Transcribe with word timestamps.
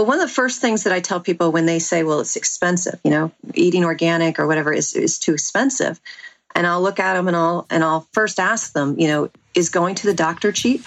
Well, 0.00 0.06
one 0.06 0.18
of 0.18 0.26
the 0.26 0.34
first 0.34 0.62
things 0.62 0.84
that 0.84 0.94
I 0.94 1.00
tell 1.00 1.20
people 1.20 1.52
when 1.52 1.66
they 1.66 1.78
say, 1.78 2.04
well, 2.04 2.20
it's 2.20 2.34
expensive, 2.34 2.98
you 3.04 3.10
know, 3.10 3.32
eating 3.52 3.84
organic 3.84 4.38
or 4.38 4.46
whatever 4.46 4.72
is, 4.72 4.94
is 4.94 5.18
too 5.18 5.34
expensive. 5.34 6.00
And 6.54 6.66
I'll 6.66 6.80
look 6.80 6.98
at 6.98 7.12
them 7.12 7.28
and 7.28 7.36
I'll, 7.36 7.66
and 7.68 7.84
I'll 7.84 8.08
first 8.12 8.40
ask 8.40 8.72
them, 8.72 8.98
you 8.98 9.08
know, 9.08 9.28
is 9.54 9.68
going 9.68 9.96
to 9.96 10.06
the 10.06 10.14
doctor 10.14 10.52
cheap? 10.52 10.86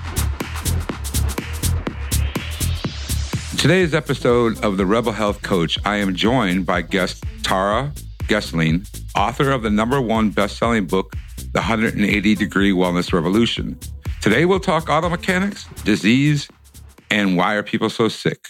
Today's 3.61 3.93
episode 3.93 4.59
of 4.65 4.77
the 4.77 4.87
Rebel 4.87 5.11
Health 5.11 5.43
Coach, 5.43 5.77
I 5.85 5.97
am 5.97 6.15
joined 6.15 6.65
by 6.65 6.81
guest 6.81 7.23
Tara 7.43 7.93
Gesling, 8.23 8.89
author 9.15 9.51
of 9.51 9.61
the 9.61 9.69
number 9.69 10.01
one 10.01 10.31
best-selling 10.31 10.87
book, 10.87 11.13
The 11.37 11.59
180 11.59 12.33
Degree 12.33 12.71
Wellness 12.71 13.13
Revolution. 13.13 13.77
Today 14.19 14.45
we'll 14.45 14.61
talk 14.61 14.89
auto 14.89 15.09
mechanics, 15.09 15.67
disease, 15.83 16.49
and 17.11 17.37
why 17.37 17.53
are 17.53 17.61
people 17.61 17.91
so 17.91 18.07
sick. 18.07 18.47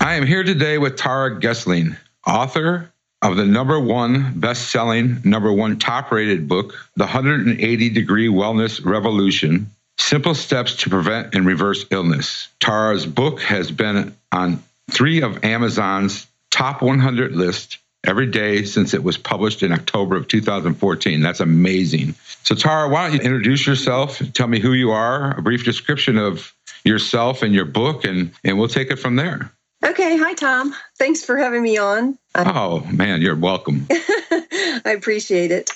I 0.00 0.14
am 0.14 0.26
here 0.26 0.42
today 0.42 0.78
with 0.78 0.96
Tara 0.96 1.38
Gesling, 1.38 1.96
author 2.26 2.92
of 3.22 3.36
the 3.36 3.46
number 3.46 3.78
one 3.78 4.40
best-selling, 4.40 5.20
number 5.24 5.52
one 5.52 5.78
top-rated 5.78 6.48
book, 6.48 6.74
The 6.96 7.04
180 7.04 7.90
Degree 7.90 8.26
Wellness 8.26 8.84
Revolution 8.84 9.70
Simple 9.98 10.34
Steps 10.34 10.76
to 10.76 10.90
Prevent 10.90 11.34
and 11.34 11.46
Reverse 11.46 11.84
Illness. 11.90 12.48
Tara's 12.60 13.06
book 13.06 13.40
has 13.42 13.70
been 13.70 14.16
on 14.30 14.62
three 14.90 15.22
of 15.22 15.44
Amazon's 15.44 16.26
top 16.50 16.82
100 16.82 17.34
list 17.34 17.78
every 18.04 18.26
day 18.26 18.64
since 18.64 18.94
it 18.94 19.02
was 19.02 19.16
published 19.16 19.62
in 19.62 19.72
October 19.72 20.16
of 20.16 20.28
2014. 20.28 21.20
That's 21.20 21.40
amazing. 21.40 22.14
So, 22.42 22.54
Tara, 22.54 22.88
why 22.88 23.08
don't 23.08 23.16
you 23.16 23.20
introduce 23.20 23.66
yourself? 23.66 24.20
Tell 24.32 24.48
me 24.48 24.58
who 24.58 24.72
you 24.72 24.90
are, 24.90 25.36
a 25.36 25.42
brief 25.42 25.64
description 25.64 26.18
of 26.18 26.52
yourself 26.84 27.42
and 27.42 27.54
your 27.54 27.64
book, 27.64 28.04
and, 28.04 28.32
and 28.44 28.58
we'll 28.58 28.68
take 28.68 28.90
it 28.90 28.96
from 28.96 29.16
there. 29.16 29.52
Okay. 29.84 30.16
Hi, 30.16 30.34
Thom. 30.34 30.74
Thanks 30.98 31.24
for 31.24 31.36
having 31.36 31.62
me 31.62 31.76
on. 31.76 32.18
Um, 32.34 32.48
oh, 32.48 32.80
man, 32.92 33.20
you're 33.20 33.36
welcome. 33.36 33.86
I 33.90 34.94
appreciate 34.96 35.50
it. 35.50 35.70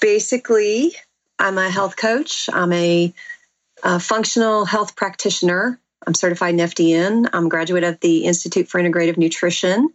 Basically, 0.00 0.94
I'm 1.38 1.58
a 1.58 1.70
health 1.70 1.96
coach. 1.96 2.48
I'm 2.52 2.72
a 2.72 3.12
a 3.82 4.00
functional 4.00 4.64
health 4.64 4.96
practitioner. 4.96 5.78
I'm 6.06 6.14
certified 6.14 6.54
in 6.54 6.60
FDN. 6.60 7.30
I'm 7.32 7.46
a 7.46 7.48
graduate 7.48 7.84
of 7.84 8.00
the 8.00 8.24
Institute 8.24 8.68
for 8.68 8.80
Integrative 8.80 9.16
Nutrition. 9.16 9.90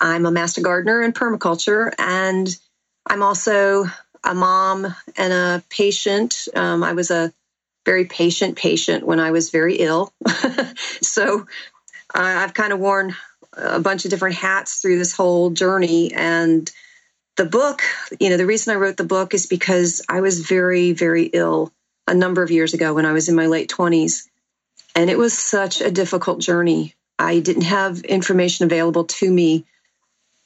I'm 0.00 0.26
a 0.26 0.30
master 0.30 0.60
gardener 0.60 1.02
in 1.02 1.12
permaculture, 1.12 1.92
and 1.98 2.48
I'm 3.06 3.22
also 3.22 3.84
a 4.24 4.34
mom 4.34 4.94
and 5.16 5.32
a 5.32 5.62
patient. 5.68 6.48
Um, 6.54 6.82
I 6.82 6.92
was 6.92 7.10
a 7.10 7.32
very 7.84 8.04
patient 8.04 8.56
patient 8.56 9.06
when 9.06 9.20
I 9.20 9.30
was 9.30 9.50
very 9.50 9.76
ill. 9.76 10.12
so 11.02 11.46
uh, 12.14 12.18
I've 12.18 12.54
kind 12.54 12.72
of 12.72 12.78
worn 12.78 13.14
a 13.54 13.80
bunch 13.80 14.04
of 14.04 14.10
different 14.10 14.36
hats 14.36 14.80
through 14.80 14.98
this 14.98 15.14
whole 15.14 15.50
journey. 15.50 16.12
And 16.14 16.70
the 17.36 17.46
book, 17.46 17.82
you 18.18 18.30
know, 18.30 18.36
the 18.36 18.46
reason 18.46 18.72
I 18.72 18.78
wrote 18.78 18.96
the 18.96 19.04
book 19.04 19.34
is 19.34 19.46
because 19.46 20.02
I 20.08 20.20
was 20.20 20.40
very, 20.40 20.92
very 20.92 21.24
ill 21.24 21.72
a 22.10 22.14
number 22.14 22.42
of 22.42 22.50
years 22.50 22.74
ago 22.74 22.94
when 22.94 23.06
I 23.06 23.12
was 23.12 23.28
in 23.28 23.34
my 23.34 23.46
late 23.46 23.70
20s. 23.70 24.28
And 24.94 25.08
it 25.08 25.16
was 25.16 25.36
such 25.36 25.80
a 25.80 25.90
difficult 25.90 26.40
journey. 26.40 26.94
I 27.18 27.40
didn't 27.40 27.62
have 27.62 28.00
information 28.00 28.64
available 28.64 29.04
to 29.04 29.30
me 29.30 29.64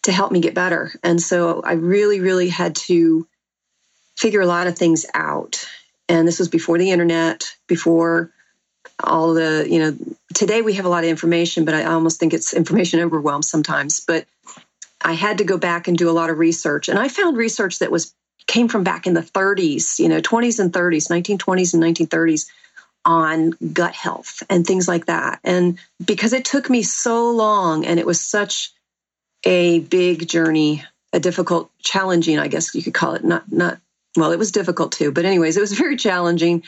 to 0.02 0.12
help 0.12 0.30
me 0.30 0.40
get 0.40 0.54
better. 0.54 0.92
And 1.02 1.20
so 1.20 1.62
I 1.62 1.72
really, 1.72 2.20
really 2.20 2.48
had 2.48 2.76
to 2.76 3.26
figure 4.16 4.42
a 4.42 4.46
lot 4.46 4.66
of 4.66 4.76
things 4.76 5.06
out. 5.14 5.66
And 6.08 6.28
this 6.28 6.38
was 6.38 6.48
before 6.48 6.76
the 6.76 6.90
internet, 6.90 7.56
before 7.66 8.30
all 9.02 9.32
the, 9.32 9.66
you 9.68 9.78
know, 9.78 9.96
today 10.34 10.60
we 10.60 10.74
have 10.74 10.84
a 10.84 10.90
lot 10.90 11.04
of 11.04 11.10
information, 11.10 11.64
but 11.64 11.74
I 11.74 11.84
almost 11.84 12.20
think 12.20 12.34
it's 12.34 12.52
information 12.52 13.00
overwhelm 13.00 13.42
sometimes. 13.42 14.00
But 14.00 14.26
I 15.00 15.14
had 15.14 15.38
to 15.38 15.44
go 15.44 15.56
back 15.56 15.88
and 15.88 15.96
do 15.96 16.10
a 16.10 16.12
lot 16.12 16.28
of 16.28 16.38
research. 16.38 16.88
And 16.88 16.98
I 16.98 17.08
found 17.08 17.36
research 17.36 17.78
that 17.78 17.90
was 17.90 18.14
came 18.46 18.68
from 18.68 18.84
back 18.84 19.06
in 19.06 19.14
the 19.14 19.20
30s, 19.20 19.98
you 19.98 20.08
know, 20.08 20.20
20s 20.20 20.58
and 20.58 20.72
30s, 20.72 21.08
1920s 21.08 21.74
and 21.74 21.82
1930s 21.82 22.46
on 23.04 23.50
gut 23.72 23.94
health 23.94 24.42
and 24.48 24.66
things 24.66 24.88
like 24.88 25.06
that. 25.06 25.40
And 25.44 25.78
because 26.04 26.32
it 26.32 26.44
took 26.44 26.70
me 26.70 26.82
so 26.82 27.30
long 27.30 27.84
and 27.84 27.98
it 27.98 28.06
was 28.06 28.20
such 28.20 28.72
a 29.44 29.80
big 29.80 30.26
journey, 30.26 30.84
a 31.12 31.20
difficult, 31.20 31.70
challenging, 31.82 32.38
I 32.38 32.48
guess 32.48 32.74
you 32.74 32.82
could 32.82 32.94
call 32.94 33.14
it, 33.14 33.24
not, 33.24 33.50
not, 33.52 33.78
well, 34.16 34.32
it 34.32 34.38
was 34.38 34.52
difficult 34.52 34.92
too, 34.92 35.12
but 35.12 35.24
anyways, 35.24 35.56
it 35.56 35.60
was 35.60 35.72
very 35.78 35.96
challenging. 35.96 36.62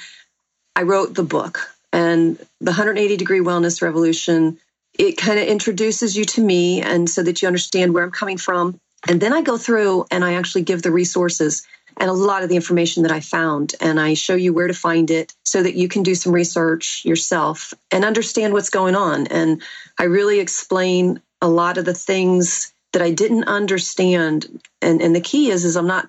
I 0.74 0.82
wrote 0.82 1.14
the 1.14 1.22
book 1.22 1.60
and 1.92 2.36
the 2.60 2.72
180 2.72 3.16
degree 3.16 3.40
wellness 3.40 3.80
revolution. 3.80 4.58
It 4.98 5.16
kind 5.16 5.38
of 5.38 5.46
introduces 5.46 6.16
you 6.16 6.24
to 6.24 6.42
me 6.42 6.82
and 6.82 7.08
so 7.08 7.22
that 7.22 7.40
you 7.40 7.48
understand 7.48 7.94
where 7.94 8.04
I'm 8.04 8.10
coming 8.10 8.38
from 8.38 8.80
and 9.08 9.20
then 9.20 9.32
I 9.32 9.42
go 9.42 9.56
through 9.56 10.06
and 10.10 10.24
I 10.24 10.34
actually 10.34 10.62
give 10.62 10.82
the 10.82 10.90
resources 10.90 11.66
and 11.98 12.10
a 12.10 12.14
lot 12.14 12.42
of 12.42 12.48
the 12.48 12.56
information 12.56 13.04
that 13.04 13.12
I 13.12 13.20
found. 13.20 13.74
And 13.80 13.98
I 13.98 14.14
show 14.14 14.34
you 14.34 14.52
where 14.52 14.66
to 14.66 14.74
find 14.74 15.10
it 15.10 15.34
so 15.44 15.62
that 15.62 15.76
you 15.76 15.88
can 15.88 16.02
do 16.02 16.14
some 16.14 16.32
research 16.32 17.04
yourself 17.04 17.72
and 17.90 18.04
understand 18.04 18.52
what's 18.52 18.70
going 18.70 18.94
on. 18.94 19.26
And 19.28 19.62
I 19.98 20.04
really 20.04 20.40
explain 20.40 21.22
a 21.40 21.48
lot 21.48 21.78
of 21.78 21.84
the 21.84 21.94
things 21.94 22.72
that 22.92 23.02
I 23.02 23.12
didn't 23.12 23.44
understand. 23.44 24.60
And, 24.82 25.00
and 25.00 25.14
the 25.16 25.20
key 25.20 25.50
is, 25.50 25.64
is 25.64 25.76
I'm 25.76 25.86
not 25.86 26.08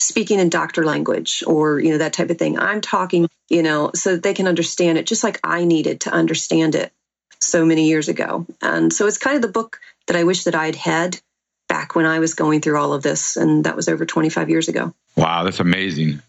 speaking 0.00 0.40
in 0.40 0.48
doctor 0.48 0.84
language 0.84 1.44
or, 1.46 1.78
you 1.78 1.90
know, 1.90 1.98
that 1.98 2.12
type 2.12 2.30
of 2.30 2.38
thing. 2.38 2.58
I'm 2.58 2.80
talking, 2.80 3.28
you 3.48 3.62
know, 3.62 3.90
so 3.94 4.12
that 4.12 4.22
they 4.22 4.34
can 4.34 4.48
understand 4.48 4.98
it 4.98 5.06
just 5.06 5.22
like 5.22 5.38
I 5.44 5.64
needed 5.64 6.00
to 6.02 6.10
understand 6.10 6.74
it 6.74 6.92
so 7.38 7.64
many 7.64 7.88
years 7.88 8.08
ago. 8.08 8.46
And 8.60 8.92
so 8.92 9.06
it's 9.06 9.18
kind 9.18 9.36
of 9.36 9.42
the 9.42 9.48
book 9.48 9.80
that 10.06 10.16
I 10.16 10.24
wish 10.24 10.44
that 10.44 10.54
I'd 10.54 10.76
had 10.76 11.20
back 11.70 11.94
when 11.94 12.04
I 12.04 12.18
was 12.18 12.34
going 12.34 12.60
through 12.60 12.76
all 12.76 12.92
of 12.92 13.04
this, 13.04 13.36
and 13.36 13.64
that 13.64 13.76
was 13.76 13.88
over 13.88 14.04
25 14.04 14.50
years 14.50 14.66
ago. 14.66 14.92
Wow, 15.16 15.44
that's 15.44 15.60
amazing. 15.60 16.20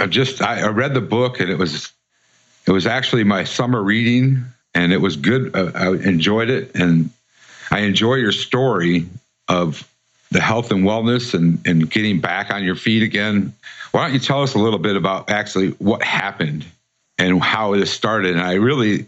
I 0.00 0.06
just 0.06 0.40
I, 0.40 0.62
I 0.62 0.68
read 0.68 0.94
the 0.94 1.02
book, 1.02 1.38
and 1.38 1.50
it 1.50 1.58
was 1.58 1.92
it 2.66 2.72
was 2.72 2.86
actually 2.86 3.22
my 3.22 3.44
summer 3.44 3.82
reading, 3.82 4.44
and 4.74 4.92
it 4.92 4.96
was 4.96 5.16
good. 5.16 5.54
Uh, 5.54 5.70
I 5.74 5.90
enjoyed 5.90 6.48
it, 6.48 6.74
and 6.74 7.10
I 7.70 7.80
enjoy 7.80 8.14
your 8.14 8.32
story 8.32 9.06
of 9.46 9.86
the 10.30 10.40
health 10.40 10.70
and 10.70 10.84
wellness 10.84 11.34
and, 11.34 11.60
and 11.66 11.90
getting 11.90 12.20
back 12.20 12.50
on 12.50 12.64
your 12.64 12.74
feet 12.74 13.02
again. 13.02 13.54
Why 13.92 14.04
don't 14.04 14.14
you 14.14 14.20
tell 14.20 14.42
us 14.42 14.54
a 14.54 14.58
little 14.58 14.78
bit 14.78 14.96
about 14.96 15.30
actually 15.30 15.70
what 15.72 16.02
happened 16.02 16.66
and 17.18 17.42
how 17.42 17.74
it 17.74 17.86
started? 17.86 18.32
And 18.32 18.40
I 18.40 18.54
really, 18.54 19.06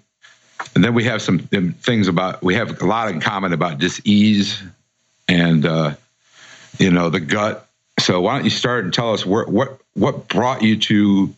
and 0.75 0.83
then 0.83 0.95
we 0.95 1.05
have 1.05 1.21
some 1.21 1.39
things 1.39 2.09
about, 2.09 2.43
we 2.43 2.55
have 2.55 2.81
a 2.81 2.87
lot 2.87 3.11
in 3.11 3.21
common 3.21 3.53
about 3.53 3.77
disease 3.77 4.63
and 5.31 5.65
uh, 5.65 5.95
you 6.79 6.91
know 6.91 7.09
the 7.09 7.21
gut. 7.21 7.67
So 7.99 8.21
why 8.21 8.37
don't 8.37 8.45
you 8.45 8.51
start 8.51 8.85
and 8.85 8.93
tell 8.93 9.13
us 9.13 9.25
where, 9.25 9.45
what 9.45 9.81
what 9.95 10.29
brought 10.29 10.63
you 10.63 10.77
to 10.77 11.35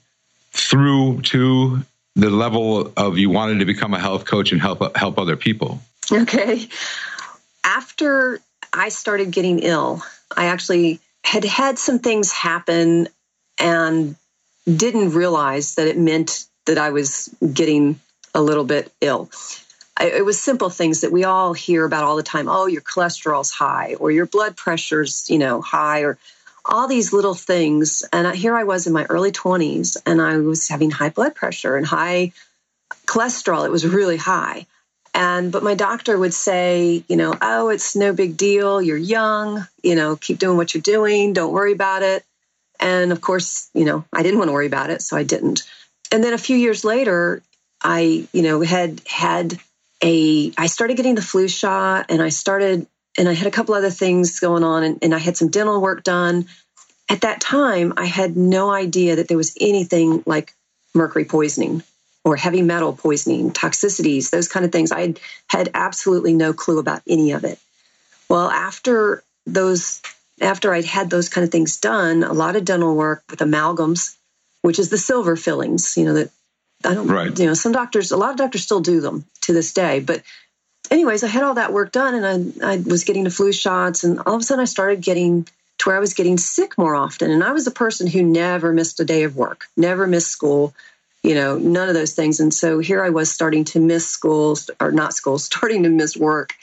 through 0.52 1.22
to 1.22 1.82
the 2.14 2.30
level 2.30 2.92
of 2.96 3.18
you 3.18 3.30
wanted 3.30 3.58
to 3.60 3.64
become 3.64 3.94
a 3.94 3.98
health 3.98 4.24
coach 4.24 4.52
and 4.52 4.60
help 4.60 4.96
help 4.96 5.18
other 5.18 5.36
people? 5.36 5.80
Okay. 6.10 6.68
After 7.64 8.40
I 8.72 8.88
started 8.88 9.30
getting 9.30 9.60
ill, 9.60 10.02
I 10.34 10.46
actually 10.46 11.00
had 11.24 11.44
had 11.44 11.78
some 11.78 11.98
things 11.98 12.32
happen 12.32 13.08
and 13.58 14.16
didn't 14.64 15.10
realize 15.10 15.74
that 15.76 15.86
it 15.86 15.98
meant 15.98 16.46
that 16.66 16.78
I 16.78 16.90
was 16.90 17.34
getting 17.52 18.00
a 18.34 18.40
little 18.40 18.64
bit 18.64 18.90
ill 19.00 19.28
it 20.00 20.24
was 20.24 20.40
simple 20.40 20.70
things 20.70 21.02
that 21.02 21.12
we 21.12 21.24
all 21.24 21.52
hear 21.52 21.84
about 21.84 22.04
all 22.04 22.16
the 22.16 22.22
time. 22.22 22.48
Oh, 22.48 22.66
your 22.66 22.80
cholesterol's 22.80 23.50
high, 23.50 23.94
or 24.00 24.10
your 24.10 24.26
blood 24.26 24.56
pressure's, 24.56 25.28
you 25.28 25.38
know, 25.38 25.60
high, 25.60 26.00
or 26.00 26.18
all 26.64 26.88
these 26.88 27.12
little 27.12 27.34
things. 27.34 28.02
And 28.12 28.34
here 28.34 28.56
I 28.56 28.64
was 28.64 28.86
in 28.86 28.92
my 28.92 29.04
early 29.04 29.32
20s, 29.32 29.96
and 30.06 30.20
I 30.20 30.38
was 30.38 30.68
having 30.68 30.90
high 30.90 31.10
blood 31.10 31.34
pressure 31.34 31.76
and 31.76 31.86
high 31.86 32.32
cholesterol. 33.06 33.66
It 33.66 33.70
was 33.70 33.86
really 33.86 34.16
high. 34.16 34.66
And 35.14 35.52
but 35.52 35.62
my 35.62 35.74
doctor 35.74 36.18
would 36.18 36.32
say, 36.32 37.04
you 37.06 37.16
know, 37.16 37.36
oh, 37.40 37.68
it's 37.68 37.94
no 37.94 38.14
big 38.14 38.36
deal. 38.36 38.80
You're 38.80 38.96
young, 38.96 39.66
you 39.82 39.94
know, 39.94 40.16
keep 40.16 40.38
doing 40.38 40.56
what 40.56 40.74
you're 40.74 40.82
doing. 40.82 41.34
Don't 41.34 41.52
worry 41.52 41.72
about 41.72 42.02
it. 42.02 42.24
And 42.80 43.12
of 43.12 43.20
course, 43.20 43.68
you 43.74 43.84
know, 43.84 44.04
I 44.12 44.22
didn't 44.22 44.38
want 44.38 44.48
to 44.48 44.52
worry 44.52 44.66
about 44.66 44.90
it, 44.90 45.02
so 45.02 45.16
I 45.16 45.22
didn't. 45.22 45.64
And 46.10 46.24
then 46.24 46.32
a 46.32 46.38
few 46.38 46.56
years 46.56 46.84
later, 46.84 47.42
I, 47.82 48.26
you 48.32 48.42
know, 48.42 48.62
had 48.62 49.02
had 49.06 49.58
a 50.02 50.52
I 50.58 50.66
started 50.66 50.96
getting 50.96 51.14
the 51.14 51.22
flu 51.22 51.48
shot 51.48 52.06
and 52.08 52.20
I 52.20 52.30
started 52.30 52.86
and 53.16 53.28
I 53.28 53.34
had 53.34 53.46
a 53.46 53.50
couple 53.50 53.74
other 53.74 53.90
things 53.90 54.40
going 54.40 54.64
on 54.64 54.82
and, 54.82 54.98
and 55.02 55.14
I 55.14 55.18
had 55.18 55.36
some 55.36 55.48
dental 55.48 55.80
work 55.80 56.02
done. 56.02 56.46
At 57.08 57.22
that 57.22 57.40
time, 57.40 57.92
I 57.96 58.06
had 58.06 58.36
no 58.36 58.70
idea 58.70 59.16
that 59.16 59.28
there 59.28 59.36
was 59.36 59.54
anything 59.60 60.22
like 60.26 60.54
mercury 60.94 61.24
poisoning 61.24 61.82
or 62.24 62.36
heavy 62.36 62.62
metal 62.62 62.92
poisoning, 62.92 63.50
toxicities, 63.50 64.30
those 64.30 64.48
kind 64.48 64.64
of 64.64 64.72
things. 64.72 64.92
I 64.92 65.00
had, 65.00 65.20
had 65.48 65.70
absolutely 65.74 66.34
no 66.34 66.52
clue 66.52 66.78
about 66.78 67.02
any 67.06 67.32
of 67.32 67.44
it. 67.44 67.58
Well, 68.28 68.48
after 68.50 69.22
those, 69.44 70.00
after 70.40 70.72
I'd 70.72 70.84
had 70.84 71.10
those 71.10 71.28
kind 71.28 71.44
of 71.44 71.50
things 71.50 71.78
done, 71.78 72.22
a 72.22 72.32
lot 72.32 72.56
of 72.56 72.64
dental 72.64 72.94
work 72.94 73.24
with 73.28 73.40
amalgams, 73.40 74.16
which 74.62 74.78
is 74.78 74.88
the 74.88 74.98
silver 74.98 75.36
fillings, 75.36 75.96
you 75.96 76.04
know, 76.04 76.14
that 76.14 76.30
I 76.84 76.94
don't, 76.94 77.08
right. 77.08 77.36
you 77.38 77.46
know, 77.46 77.54
some 77.54 77.72
doctors, 77.72 78.12
a 78.12 78.16
lot 78.16 78.30
of 78.30 78.36
doctors 78.36 78.62
still 78.62 78.80
do 78.80 79.00
them 79.00 79.24
to 79.42 79.52
this 79.52 79.72
day. 79.72 80.00
But, 80.00 80.22
anyways, 80.90 81.24
I 81.24 81.28
had 81.28 81.42
all 81.42 81.54
that 81.54 81.72
work 81.72 81.92
done 81.92 82.14
and 82.14 82.62
I, 82.62 82.72
I 82.74 82.76
was 82.78 83.04
getting 83.04 83.24
the 83.24 83.30
flu 83.30 83.52
shots, 83.52 84.04
and 84.04 84.20
all 84.20 84.34
of 84.34 84.40
a 84.40 84.44
sudden 84.44 84.62
I 84.62 84.66
started 84.66 85.00
getting 85.00 85.46
to 85.78 85.88
where 85.88 85.96
I 85.96 86.00
was 86.00 86.14
getting 86.14 86.38
sick 86.38 86.78
more 86.78 86.94
often. 86.94 87.30
And 87.30 87.42
I 87.42 87.52
was 87.52 87.66
a 87.66 87.72
person 87.72 88.06
who 88.06 88.22
never 88.22 88.72
missed 88.72 89.00
a 89.00 89.04
day 89.04 89.24
of 89.24 89.36
work, 89.36 89.66
never 89.76 90.06
missed 90.06 90.30
school, 90.30 90.74
you 91.22 91.34
know, 91.34 91.58
none 91.58 91.88
of 91.88 91.94
those 91.94 92.14
things. 92.14 92.40
And 92.40 92.52
so 92.52 92.78
here 92.78 93.02
I 93.02 93.10
was 93.10 93.30
starting 93.30 93.64
to 93.66 93.80
miss 93.80 94.08
schools, 94.08 94.70
or 94.80 94.92
not 94.92 95.14
school, 95.14 95.38
starting 95.38 95.82
to 95.84 95.88
miss 95.88 96.16
work. 96.16 96.54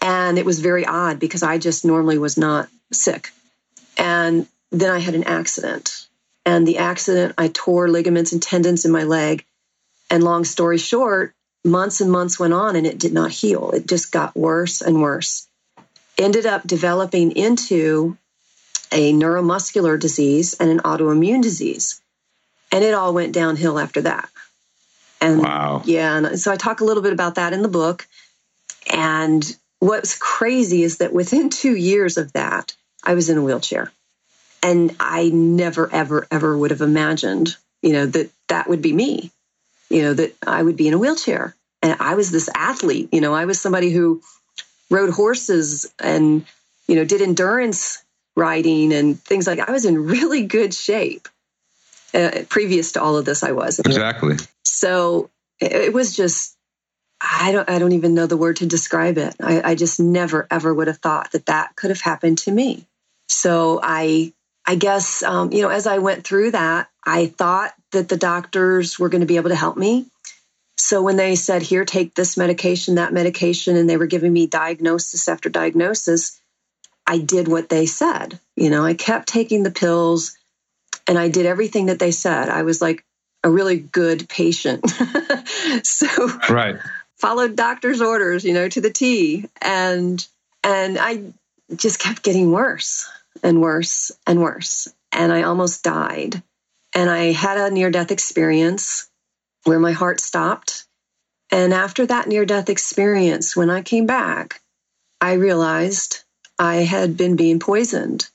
And 0.00 0.38
it 0.38 0.44
was 0.44 0.60
very 0.60 0.84
odd 0.84 1.18
because 1.18 1.42
I 1.42 1.58
just 1.58 1.84
normally 1.84 2.18
was 2.18 2.36
not 2.36 2.68
sick. 2.92 3.30
And 3.96 4.46
then 4.70 4.90
I 4.90 4.98
had 4.98 5.14
an 5.14 5.24
accident 5.24 6.05
and 6.46 6.66
the 6.66 6.78
accident, 6.78 7.34
I 7.36 7.48
tore 7.48 7.88
ligaments 7.88 8.32
and 8.32 8.40
tendons 8.40 8.84
in 8.84 8.92
my 8.92 9.02
leg. 9.02 9.44
And 10.08 10.22
long 10.22 10.44
story 10.44 10.78
short, 10.78 11.34
months 11.64 12.00
and 12.00 12.10
months 12.10 12.38
went 12.38 12.54
on 12.54 12.76
and 12.76 12.86
it 12.86 12.98
did 12.98 13.12
not 13.12 13.32
heal. 13.32 13.72
It 13.72 13.88
just 13.88 14.12
got 14.12 14.36
worse 14.36 14.80
and 14.80 15.02
worse. 15.02 15.48
Ended 16.16 16.46
up 16.46 16.64
developing 16.64 17.32
into 17.32 18.16
a 18.92 19.12
neuromuscular 19.12 19.98
disease 19.98 20.54
and 20.54 20.70
an 20.70 20.78
autoimmune 20.78 21.42
disease. 21.42 22.00
And 22.70 22.84
it 22.84 22.94
all 22.94 23.12
went 23.12 23.34
downhill 23.34 23.78
after 23.80 24.02
that. 24.02 24.28
And 25.20 25.40
wow. 25.40 25.82
yeah, 25.84 26.16
and 26.16 26.38
so 26.38 26.52
I 26.52 26.56
talk 26.56 26.80
a 26.80 26.84
little 26.84 27.02
bit 27.02 27.12
about 27.12 27.34
that 27.34 27.52
in 27.52 27.62
the 27.62 27.68
book. 27.68 28.06
And 28.92 29.44
what's 29.80 30.16
crazy 30.16 30.84
is 30.84 30.98
that 30.98 31.12
within 31.12 31.50
two 31.50 31.74
years 31.74 32.18
of 32.18 32.32
that, 32.34 32.76
I 33.02 33.14
was 33.14 33.30
in 33.30 33.38
a 33.38 33.42
wheelchair. 33.42 33.90
And 34.66 34.96
I 34.98 35.28
never, 35.28 35.88
ever, 35.92 36.26
ever 36.28 36.58
would 36.58 36.72
have 36.72 36.80
imagined, 36.80 37.56
you 37.82 37.92
know, 37.92 38.04
that 38.04 38.32
that 38.48 38.68
would 38.68 38.82
be 38.82 38.92
me, 38.92 39.30
you 39.88 40.02
know, 40.02 40.12
that 40.12 40.34
I 40.44 40.60
would 40.60 40.76
be 40.76 40.88
in 40.88 40.94
a 40.94 40.98
wheelchair. 40.98 41.54
And 41.82 41.96
I 42.00 42.16
was 42.16 42.32
this 42.32 42.50
athlete, 42.52 43.10
you 43.12 43.20
know, 43.20 43.32
I 43.32 43.44
was 43.44 43.60
somebody 43.60 43.90
who 43.90 44.22
rode 44.90 45.10
horses 45.10 45.94
and, 46.00 46.44
you 46.88 46.96
know, 46.96 47.04
did 47.04 47.22
endurance 47.22 48.02
riding 48.34 48.92
and 48.92 49.20
things 49.20 49.46
like 49.46 49.58
that. 49.58 49.68
I 49.68 49.72
was 49.72 49.84
in 49.84 50.04
really 50.04 50.46
good 50.46 50.74
shape. 50.74 51.28
Uh, 52.12 52.42
previous 52.48 52.92
to 52.92 53.02
all 53.02 53.16
of 53.16 53.24
this, 53.24 53.44
I 53.44 53.52
was 53.52 53.78
exactly. 53.78 54.34
So 54.64 55.30
it, 55.60 55.70
it, 55.72 55.92
was 55.92 56.16
just, 56.16 56.56
I 57.20 57.52
don't, 57.52 57.70
I 57.70 57.78
don't 57.78 57.92
even 57.92 58.14
know 58.14 58.26
the 58.26 58.36
word 58.36 58.56
to 58.56 58.66
describe 58.66 59.16
it. 59.18 59.36
I, 59.40 59.60
I 59.62 59.74
just 59.76 60.00
never 60.00 60.48
ever 60.50 60.74
would 60.74 60.88
have 60.88 60.98
thought 60.98 61.30
that 61.32 61.46
that 61.46 61.76
could 61.76 61.90
have 61.90 62.00
happened 62.00 62.38
to 62.38 62.50
me. 62.50 62.84
So 63.28 63.78
I 63.82 64.32
I 64.66 64.74
guess, 64.74 65.22
um, 65.22 65.52
you 65.52 65.62
know, 65.62 65.68
as 65.68 65.86
I 65.86 65.98
went 65.98 66.24
through 66.24 66.50
that, 66.52 66.88
I 67.04 67.26
thought 67.26 67.72
that 67.92 68.08
the 68.08 68.16
doctors 68.16 68.98
were 68.98 69.08
going 69.08 69.20
to 69.20 69.26
be 69.26 69.36
able 69.36 69.50
to 69.50 69.56
help 69.56 69.76
me. 69.76 70.06
So 70.76 71.02
when 71.02 71.16
they 71.16 71.36
said, 71.36 71.62
here, 71.62 71.84
take 71.84 72.14
this 72.14 72.36
medication, 72.36 72.96
that 72.96 73.12
medication, 73.12 73.76
and 73.76 73.88
they 73.88 73.96
were 73.96 74.06
giving 74.06 74.32
me 74.32 74.46
diagnosis 74.46 75.28
after 75.28 75.48
diagnosis, 75.48 76.40
I 77.06 77.18
did 77.18 77.48
what 77.48 77.68
they 77.68 77.86
said. 77.86 78.40
You 78.56 78.70
know, 78.70 78.84
I 78.84 78.94
kept 78.94 79.28
taking 79.28 79.62
the 79.62 79.70
pills 79.70 80.36
and 81.06 81.18
I 81.18 81.28
did 81.28 81.46
everything 81.46 81.86
that 81.86 82.00
they 82.00 82.10
said. 82.10 82.48
I 82.48 82.62
was 82.62 82.82
like 82.82 83.04
a 83.44 83.50
really 83.50 83.78
good 83.78 84.28
patient. 84.28 84.88
so, 85.82 86.08
right. 86.50 86.76
Followed 87.16 87.56
doctor's 87.56 88.00
orders, 88.02 88.44
you 88.44 88.52
know, 88.52 88.68
to 88.68 88.80
the 88.80 88.90
T. 88.90 89.48
And, 89.62 90.26
and 90.62 90.98
I 90.98 91.22
just 91.74 92.00
kept 92.00 92.22
getting 92.22 92.50
worse 92.50 93.08
and 93.42 93.60
worse 93.60 94.12
and 94.26 94.40
worse. 94.40 94.88
And 95.12 95.32
I 95.32 95.42
almost 95.42 95.82
died. 95.82 96.42
And 96.94 97.10
I 97.10 97.32
had 97.32 97.58
a 97.58 97.70
near 97.70 97.90
death 97.90 98.10
experience 98.10 99.08
where 99.64 99.78
my 99.78 99.92
heart 99.92 100.20
stopped. 100.20 100.86
And 101.50 101.72
after 101.72 102.06
that 102.06 102.26
near 102.26 102.44
death 102.44 102.68
experience, 102.68 103.56
when 103.56 103.70
I 103.70 103.82
came 103.82 104.06
back, 104.06 104.60
I 105.20 105.34
realized 105.34 106.22
I 106.58 106.76
had 106.76 107.16
been 107.16 107.36
being 107.36 107.60
poisoned 107.60 108.28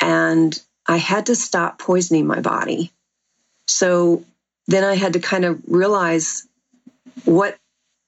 and 0.00 0.60
I 0.86 0.96
had 0.96 1.26
to 1.26 1.36
stop 1.36 1.78
poisoning 1.78 2.26
my 2.26 2.40
body. 2.40 2.92
So 3.68 4.24
then 4.66 4.84
I 4.84 4.94
had 4.94 5.14
to 5.14 5.20
kind 5.20 5.44
of 5.44 5.60
realize 5.66 6.46
what 7.24 7.56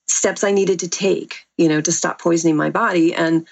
steps 0.06 0.44
I 0.44 0.53
needed 0.53 0.81
to 0.81 0.88
take, 0.88 1.47
you 1.56 1.69
know, 1.69 1.81
to 1.81 1.93
stop 1.93 2.21
poisoning 2.21 2.56
my 2.56 2.71
body. 2.71 3.15
And 3.15 3.47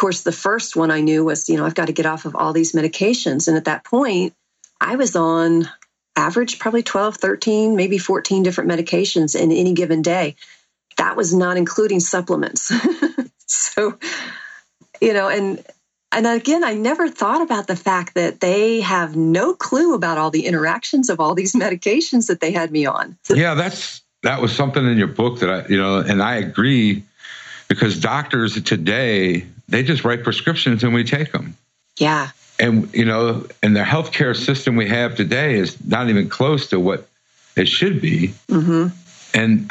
course, 0.00 0.22
the 0.22 0.32
first 0.32 0.76
one 0.76 0.90
I 0.90 1.00
knew 1.00 1.24
was, 1.24 1.48
you 1.48 1.58
know, 1.58 1.66
I've 1.66 1.74
got 1.74 1.86
to 1.86 1.92
get 1.92 2.06
off 2.06 2.24
of 2.24 2.34
all 2.34 2.52
these 2.54 2.72
medications. 2.72 3.48
And 3.48 3.56
at 3.56 3.66
that 3.66 3.84
point, 3.84 4.34
I 4.80 4.96
was 4.96 5.14
on 5.14 5.68
average 6.16 6.58
probably 6.58 6.82
12, 6.82 7.16
13, 7.16 7.76
maybe 7.76 7.98
14 7.98 8.42
different 8.42 8.70
medications 8.70 9.38
in 9.38 9.52
any 9.52 9.74
given 9.74 10.00
day. 10.00 10.36
That 10.96 11.16
was 11.16 11.34
not 11.34 11.58
including 11.58 12.00
supplements. 12.00 12.72
so, 13.46 13.98
you 15.00 15.12
know, 15.12 15.28
and 15.28 15.64
and 16.12 16.26
again, 16.26 16.64
I 16.64 16.74
never 16.74 17.08
thought 17.08 17.40
about 17.40 17.68
the 17.68 17.76
fact 17.76 18.14
that 18.14 18.40
they 18.40 18.80
have 18.80 19.14
no 19.14 19.54
clue 19.54 19.94
about 19.94 20.18
all 20.18 20.30
the 20.30 20.46
interactions 20.46 21.08
of 21.08 21.20
all 21.20 21.34
these 21.34 21.52
medications 21.64 22.26
that 22.28 22.40
they 22.40 22.52
had 22.52 22.72
me 22.72 22.86
on. 22.86 23.18
Yeah, 23.28 23.54
that's 23.54 24.00
that 24.22 24.40
was 24.40 24.54
something 24.54 24.84
in 24.84 24.96
your 24.96 25.08
book 25.08 25.40
that 25.40 25.50
I, 25.50 25.68
you 25.68 25.76
know, 25.76 25.98
and 25.98 26.22
I 26.22 26.36
agree 26.36 27.04
because 27.68 28.00
doctors 28.00 28.60
today 28.62 29.46
they 29.70 29.82
just 29.82 30.04
write 30.04 30.22
prescriptions 30.22 30.84
and 30.84 30.92
we 30.92 31.04
take 31.04 31.32
them. 31.32 31.56
Yeah. 31.98 32.30
And, 32.58 32.92
you 32.94 33.04
know, 33.04 33.46
and 33.62 33.74
the 33.74 33.80
healthcare 33.80 34.36
system 34.36 34.76
we 34.76 34.88
have 34.88 35.16
today 35.16 35.54
is 35.54 35.82
not 35.86 36.10
even 36.10 36.28
close 36.28 36.68
to 36.68 36.80
what 36.80 37.08
it 37.56 37.68
should 37.68 38.00
be. 38.00 38.34
Mm-hmm. 38.48 38.88
And, 39.32 39.70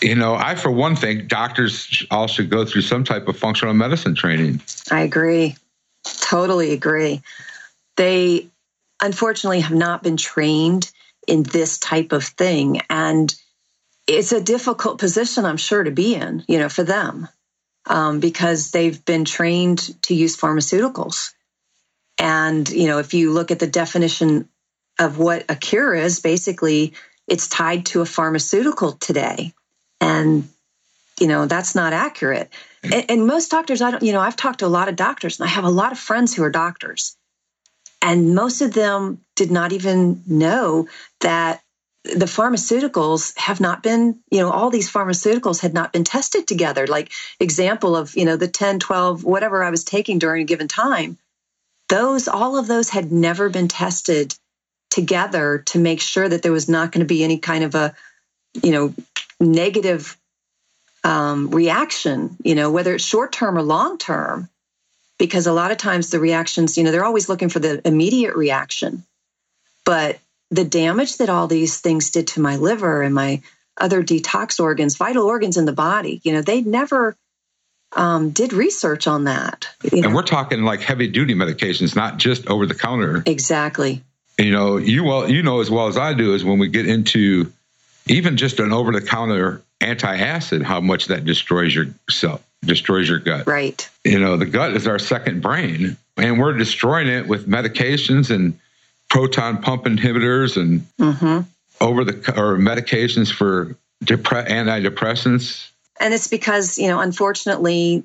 you 0.00 0.14
know, 0.14 0.34
I, 0.34 0.54
for 0.54 0.70
one, 0.70 0.96
think 0.96 1.28
doctors 1.28 2.04
all 2.10 2.26
should 2.26 2.48
go 2.48 2.64
through 2.64 2.82
some 2.82 3.04
type 3.04 3.28
of 3.28 3.36
functional 3.36 3.74
medicine 3.74 4.14
training. 4.14 4.62
I 4.90 5.00
agree. 5.00 5.56
Totally 6.04 6.72
agree. 6.72 7.20
They 7.96 8.48
unfortunately 9.02 9.60
have 9.60 9.76
not 9.76 10.02
been 10.02 10.16
trained 10.16 10.90
in 11.26 11.42
this 11.42 11.78
type 11.78 12.12
of 12.12 12.24
thing. 12.24 12.80
And 12.88 13.34
it's 14.06 14.32
a 14.32 14.40
difficult 14.42 14.98
position, 14.98 15.44
I'm 15.44 15.56
sure, 15.56 15.82
to 15.82 15.90
be 15.90 16.14
in, 16.14 16.44
you 16.48 16.58
know, 16.58 16.68
for 16.68 16.82
them 16.82 17.28
um, 17.86 18.20
because 18.20 18.70
they've 18.70 19.04
been 19.04 19.24
trained 19.24 20.02
to 20.02 20.14
use 20.14 20.36
pharmaceuticals. 20.36 21.32
And, 22.18 22.68
you 22.68 22.86
know, 22.86 22.98
if 22.98 23.14
you 23.14 23.32
look 23.32 23.50
at 23.50 23.58
the 23.58 23.66
definition 23.66 24.48
of 24.98 25.18
what 25.18 25.44
a 25.48 25.56
cure 25.56 25.94
is, 25.94 26.20
basically 26.20 26.94
it's 27.26 27.48
tied 27.48 27.86
to 27.86 28.00
a 28.00 28.06
pharmaceutical 28.06 28.92
today. 28.92 29.52
And, 30.00 30.48
you 31.18 31.26
know, 31.26 31.46
that's 31.46 31.74
not 31.74 31.92
accurate. 31.92 32.52
And, 32.82 33.10
and 33.10 33.26
most 33.26 33.50
doctors, 33.50 33.82
I 33.82 33.90
don't, 33.90 34.02
you 34.02 34.12
know, 34.12 34.20
I've 34.20 34.36
talked 34.36 34.60
to 34.60 34.66
a 34.66 34.68
lot 34.68 34.88
of 34.88 34.96
doctors 34.96 35.40
and 35.40 35.48
I 35.48 35.50
have 35.50 35.64
a 35.64 35.70
lot 35.70 35.92
of 35.92 35.98
friends 35.98 36.34
who 36.34 36.44
are 36.44 36.50
doctors. 36.50 37.16
And 38.00 38.34
most 38.34 38.60
of 38.60 38.74
them 38.74 39.20
did 39.34 39.50
not 39.50 39.72
even 39.72 40.22
know 40.26 40.88
that 41.20 41.63
the 42.04 42.26
pharmaceuticals 42.26 43.36
have 43.38 43.60
not 43.60 43.82
been, 43.82 44.20
you 44.30 44.38
know, 44.40 44.50
all 44.50 44.68
these 44.68 44.92
pharmaceuticals 44.92 45.60
had 45.60 45.72
not 45.72 45.92
been 45.92 46.04
tested 46.04 46.46
together. 46.46 46.86
Like 46.86 47.10
example 47.40 47.96
of, 47.96 48.14
you 48.14 48.26
know, 48.26 48.36
the 48.36 48.46
10, 48.46 48.78
12, 48.78 49.24
whatever 49.24 49.64
I 49.64 49.70
was 49.70 49.84
taking 49.84 50.18
during 50.18 50.42
a 50.42 50.44
given 50.44 50.68
time, 50.68 51.16
those, 51.88 52.28
all 52.28 52.58
of 52.58 52.66
those 52.66 52.90
had 52.90 53.10
never 53.10 53.48
been 53.48 53.68
tested 53.68 54.34
together 54.90 55.62
to 55.66 55.78
make 55.78 56.00
sure 56.00 56.28
that 56.28 56.42
there 56.42 56.52
was 56.52 56.68
not 56.68 56.92
going 56.92 57.00
to 57.00 57.06
be 57.06 57.24
any 57.24 57.38
kind 57.38 57.64
of 57.64 57.74
a, 57.74 57.94
you 58.62 58.70
know, 58.70 58.94
negative 59.40 60.16
um, 61.04 61.50
reaction, 61.50 62.36
you 62.44 62.54
know, 62.54 62.70
whether 62.70 62.94
it's 62.94 63.04
short 63.04 63.32
term 63.32 63.56
or 63.56 63.62
long 63.62 63.96
term, 63.96 64.50
because 65.18 65.46
a 65.46 65.52
lot 65.52 65.70
of 65.70 65.78
times 65.78 66.10
the 66.10 66.20
reactions, 66.20 66.76
you 66.76 66.84
know, 66.84 66.90
they're 66.90 67.04
always 67.04 67.30
looking 67.30 67.48
for 67.48 67.60
the 67.60 67.86
immediate 67.86 68.36
reaction. 68.36 69.04
But 69.84 70.18
the 70.50 70.64
damage 70.64 71.18
that 71.18 71.28
all 71.28 71.46
these 71.46 71.80
things 71.80 72.10
did 72.10 72.28
to 72.28 72.40
my 72.40 72.56
liver 72.56 73.02
and 73.02 73.14
my 73.14 73.42
other 73.76 74.02
detox 74.02 74.60
organs, 74.60 74.96
vital 74.96 75.26
organs 75.26 75.56
in 75.56 75.64
the 75.64 75.72
body, 75.72 76.20
you 76.22 76.32
know, 76.32 76.42
they 76.42 76.60
never 76.60 77.16
um, 77.96 78.30
did 78.30 78.52
research 78.52 79.06
on 79.06 79.24
that. 79.24 79.68
And 79.90 80.02
know. 80.02 80.14
we're 80.14 80.22
talking 80.22 80.62
like 80.62 80.80
heavy 80.80 81.08
duty 81.08 81.34
medications, 81.34 81.96
not 81.96 82.18
just 82.18 82.46
over 82.48 82.66
the 82.66 82.74
counter. 82.74 83.22
Exactly. 83.26 84.02
You 84.38 84.50
know, 84.50 84.76
you 84.78 85.04
well, 85.04 85.30
you 85.30 85.42
know 85.42 85.60
as 85.60 85.70
well 85.70 85.86
as 85.86 85.96
I 85.96 86.12
do 86.12 86.34
is 86.34 86.44
when 86.44 86.58
we 86.58 86.68
get 86.68 86.86
into 86.88 87.52
even 88.06 88.36
just 88.36 88.58
an 88.58 88.72
over 88.72 88.92
the 88.92 89.00
counter 89.00 89.62
anti-acid, 89.80 90.62
how 90.62 90.80
much 90.80 91.06
that 91.06 91.24
destroys 91.24 91.74
your 91.74 91.86
cell, 92.10 92.40
destroys 92.64 93.08
your 93.08 93.18
gut. 93.18 93.46
Right. 93.46 93.88
You 94.04 94.18
know, 94.18 94.36
the 94.36 94.46
gut 94.46 94.74
is 94.74 94.86
our 94.86 94.98
second 94.98 95.40
brain, 95.40 95.96
and 96.16 96.38
we're 96.38 96.56
destroying 96.56 97.08
it 97.08 97.28
with 97.28 97.48
medications 97.48 98.34
and 98.34 98.58
proton 99.14 99.58
pump 99.62 99.84
inhibitors 99.84 100.56
and 100.56 100.84
hmm 100.98 101.42
over 101.80 102.04
the 102.04 102.14
or 102.36 102.56
medications 102.56 103.32
for 103.32 103.76
depre- 104.04 104.48
antidepressants. 104.48 105.70
And 106.00 106.12
it's 106.12 106.26
because, 106.28 106.78
you 106.78 106.88
know, 106.88 106.98
unfortunately, 106.98 108.04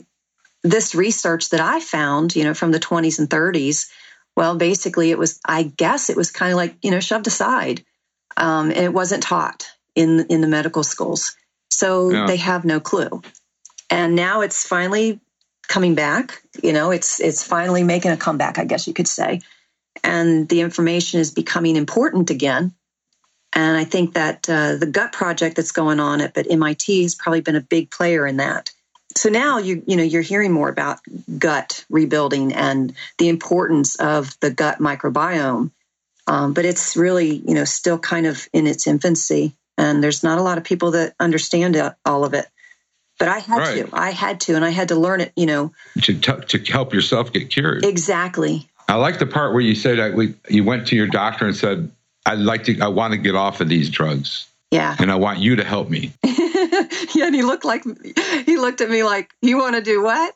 this 0.63 0.93
research 0.93 1.49
that 1.49 1.61
I 1.61 1.79
found, 1.79 2.35
you 2.35 2.43
know, 2.43 2.53
from 2.53 2.71
the 2.71 2.79
20s 2.79 3.17
and 3.19 3.29
30s, 3.29 3.89
well, 4.35 4.55
basically, 4.55 5.09
it 5.11 5.17
was, 5.17 5.39
I 5.45 5.63
guess, 5.63 6.09
it 6.09 6.17
was 6.17 6.29
kind 6.29 6.51
of 6.51 6.57
like, 6.57 6.75
you 6.83 6.91
know, 6.91 6.99
shoved 6.99 7.25
aside, 7.27 7.83
um, 8.37 8.69
and 8.69 8.79
it 8.79 8.93
wasn't 8.93 9.23
taught 9.23 9.65
in 9.95 10.27
in 10.27 10.41
the 10.41 10.47
medical 10.47 10.83
schools, 10.83 11.35
so 11.71 12.11
Yeah. 12.11 12.27
they 12.27 12.37
have 12.37 12.65
no 12.65 12.79
clue. 12.79 13.21
And 13.89 14.15
now 14.15 14.41
it's 14.41 14.67
finally 14.67 15.19
coming 15.67 15.95
back. 15.95 16.43
You 16.61 16.73
know, 16.73 16.91
it's 16.91 17.19
it's 17.19 17.43
finally 17.43 17.83
making 17.83 18.11
a 18.11 18.17
comeback, 18.17 18.59
I 18.59 18.65
guess 18.65 18.87
you 18.87 18.93
could 18.93 19.07
say, 19.07 19.41
and 20.03 20.47
the 20.49 20.61
information 20.61 21.19
is 21.19 21.31
becoming 21.31 21.75
important 21.75 22.29
again. 22.29 22.73
And 23.53 23.77
I 23.77 23.83
think 23.83 24.13
that 24.13 24.47
uh, 24.47 24.75
the 24.75 24.85
gut 24.85 25.11
project 25.11 25.55
that's 25.55 25.71
going 25.71 25.99
on 25.99 26.21
at, 26.21 26.37
at 26.37 26.51
MIT 26.51 27.03
has 27.03 27.15
probably 27.15 27.41
been 27.41 27.55
a 27.55 27.61
big 27.61 27.89
player 27.89 28.27
in 28.27 28.37
that. 28.37 28.71
So 29.17 29.29
now 29.29 29.57
you 29.57 29.81
you 29.87 29.97
know 29.97 30.03
you're 30.03 30.21
hearing 30.21 30.51
more 30.51 30.69
about 30.69 30.99
gut 31.39 31.83
rebuilding 31.89 32.53
and 32.53 32.93
the 33.17 33.29
importance 33.29 33.95
of 33.95 34.37
the 34.39 34.51
gut 34.51 34.77
microbiome, 34.77 35.71
um, 36.27 36.53
but 36.53 36.63
it's 36.65 36.95
really 36.95 37.37
you 37.37 37.55
know 37.55 37.65
still 37.65 37.97
kind 37.97 38.27
of 38.27 38.47
in 38.53 38.67
its 38.67 38.85
infancy, 38.85 39.55
and 39.79 40.03
there's 40.03 40.23
not 40.23 40.37
a 40.37 40.43
lot 40.43 40.59
of 40.59 40.63
people 40.63 40.91
that 40.91 41.15
understand 41.19 41.75
all 42.05 42.23
of 42.23 42.35
it. 42.35 42.45
But 43.17 43.29
I 43.29 43.39
had 43.39 43.57
Right. 43.57 43.89
to, 43.89 43.89
I 43.93 44.11
had 44.11 44.41
to, 44.41 44.55
and 44.55 44.63
I 44.63 44.69
had 44.69 44.89
to 44.89 44.95
learn 44.95 45.21
it. 45.21 45.33
You 45.35 45.47
know 45.47 45.71
To, 46.03 46.13
t- 46.13 46.57
to 46.59 46.71
help 46.71 46.93
yourself 46.93 47.33
get 47.33 47.49
cured. 47.49 47.83
exactly. 47.83 48.68
I 48.89 48.95
like 48.95 49.19
the 49.19 49.27
part 49.27 49.53
where 49.53 49.61
you 49.61 49.75
said 49.75 49.99
that 49.99 50.15
we, 50.15 50.33
you 50.49 50.63
went 50.63 50.87
to 50.87 50.95
your 50.95 51.07
doctor 51.07 51.45
and 51.45 51.55
said, 51.55 51.91
"I'd 52.25 52.39
like 52.39 52.63
to, 52.65 52.79
I 52.79 52.87
want 52.87 53.11
to 53.13 53.17
get 53.17 53.35
off 53.35 53.61
of 53.61 53.69
these 53.69 53.89
drugs, 53.89 54.47
Yeah. 54.71 54.95
and 54.99 55.11
I 55.11 55.15
want 55.15 55.39
you 55.39 55.55
to 55.57 55.63
help 55.63 55.89
me." 55.89 56.11
yeah, 56.23 57.25
and 57.25 57.35
he 57.35 57.43
looked 57.43 57.65
like 57.65 57.83
he 58.45 58.57
looked 58.57 58.81
at 58.81 58.89
me 58.89 59.03
like, 59.03 59.31
"You 59.41 59.57
want 59.59 59.75
to 59.75 59.81
do 59.81 60.01
what?" 60.03 60.35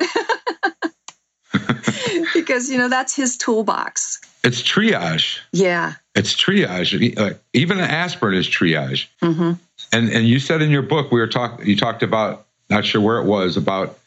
because 2.33 2.69
you 2.69 2.77
know 2.77 2.89
that's 2.89 3.15
his 3.15 3.37
toolbox. 3.37 4.21
It's 4.43 4.61
triage. 4.61 5.39
Yeah. 5.51 5.93
It's 6.15 6.35
triage. 6.35 7.37
Even 7.53 7.79
an 7.79 7.89
aspirin 7.89 8.35
is 8.37 8.47
triage. 8.47 9.07
Mm-hmm. 9.21 9.53
And 9.91 10.09
and 10.09 10.27
you 10.27 10.39
said 10.39 10.61
in 10.61 10.69
your 10.69 10.81
book 10.81 11.11
we 11.11 11.19
were 11.19 11.27
talking. 11.27 11.65
You 11.65 11.75
talked 11.75 12.03
about 12.03 12.45
not 12.69 12.85
sure 12.85 13.01
where 13.01 13.17
it 13.17 13.25
was 13.25 13.57
about 13.57 13.97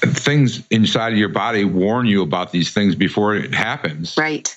things 0.00 0.66
inside 0.70 1.12
of 1.12 1.18
your 1.18 1.28
body 1.28 1.64
warn 1.64 2.06
you 2.06 2.22
about 2.22 2.52
these 2.52 2.72
things 2.72 2.94
before 2.94 3.34
it 3.34 3.54
happens. 3.54 4.16
Right. 4.16 4.54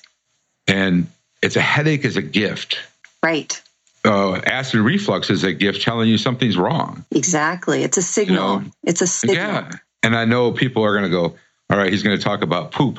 And 0.66 1.06
it's 1.42 1.56
a 1.56 1.60
headache 1.60 2.04
is 2.04 2.16
a 2.16 2.22
gift. 2.22 2.78
Right. 3.22 3.60
Uh, 4.04 4.36
acid 4.36 4.80
reflux 4.80 5.30
is 5.30 5.44
a 5.44 5.52
gift 5.52 5.82
telling 5.82 6.08
you 6.08 6.18
something's 6.18 6.56
wrong. 6.56 7.04
Exactly. 7.12 7.82
It's 7.84 7.96
a 7.96 8.02
signal. 8.02 8.60
know, 8.60 8.70
it's 8.82 9.00
a 9.00 9.06
signal. 9.06 9.36
Yeah. 9.36 9.70
And 10.02 10.16
I 10.16 10.24
know 10.24 10.52
people 10.52 10.84
are 10.84 10.92
going 10.92 11.04
to 11.04 11.10
go, 11.10 11.36
all 11.70 11.78
right, 11.78 11.90
he's 11.90 12.02
going 12.02 12.16
to 12.16 12.22
talk 12.22 12.42
about 12.42 12.72
poop. 12.72 12.98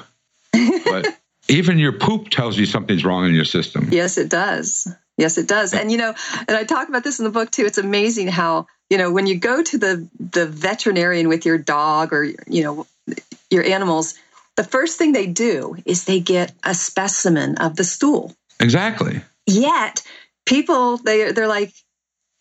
But 0.85 1.17
even 1.47 1.79
your 1.79 1.93
poop 1.93 2.29
tells 2.29 2.57
you 2.57 2.65
something's 2.65 3.03
wrong 3.03 3.25
in 3.25 3.33
your 3.33 3.45
system. 3.45 3.87
Yes, 3.91 4.17
it 4.17 4.29
does. 4.29 4.87
Yes, 5.17 5.37
it 5.37 5.47
does. 5.47 5.73
And 5.73 5.91
you 5.91 5.97
know, 5.97 6.13
and 6.47 6.57
I 6.57 6.63
talk 6.63 6.89
about 6.89 7.03
this 7.03 7.19
in 7.19 7.25
the 7.25 7.31
book 7.31 7.51
too. 7.51 7.65
It's 7.65 7.77
amazing 7.77 8.27
how 8.27 8.67
you 8.89 8.97
know 8.97 9.11
when 9.11 9.27
you 9.27 9.37
go 9.37 9.61
to 9.61 9.77
the 9.77 10.07
the 10.19 10.47
veterinarian 10.47 11.27
with 11.27 11.45
your 11.45 11.57
dog 11.57 12.13
or 12.13 12.23
you 12.23 12.63
know 12.63 12.87
your 13.49 13.63
animals, 13.63 14.15
the 14.55 14.63
first 14.63 14.97
thing 14.97 15.11
they 15.11 15.27
do 15.27 15.75
is 15.85 16.05
they 16.05 16.19
get 16.19 16.53
a 16.63 16.73
specimen 16.73 17.57
of 17.57 17.75
the 17.75 17.83
stool. 17.83 18.35
Exactly. 18.59 19.21
Yet 19.45 20.01
people 20.45 20.97
they 20.97 21.31
they're 21.31 21.47
like 21.47 21.73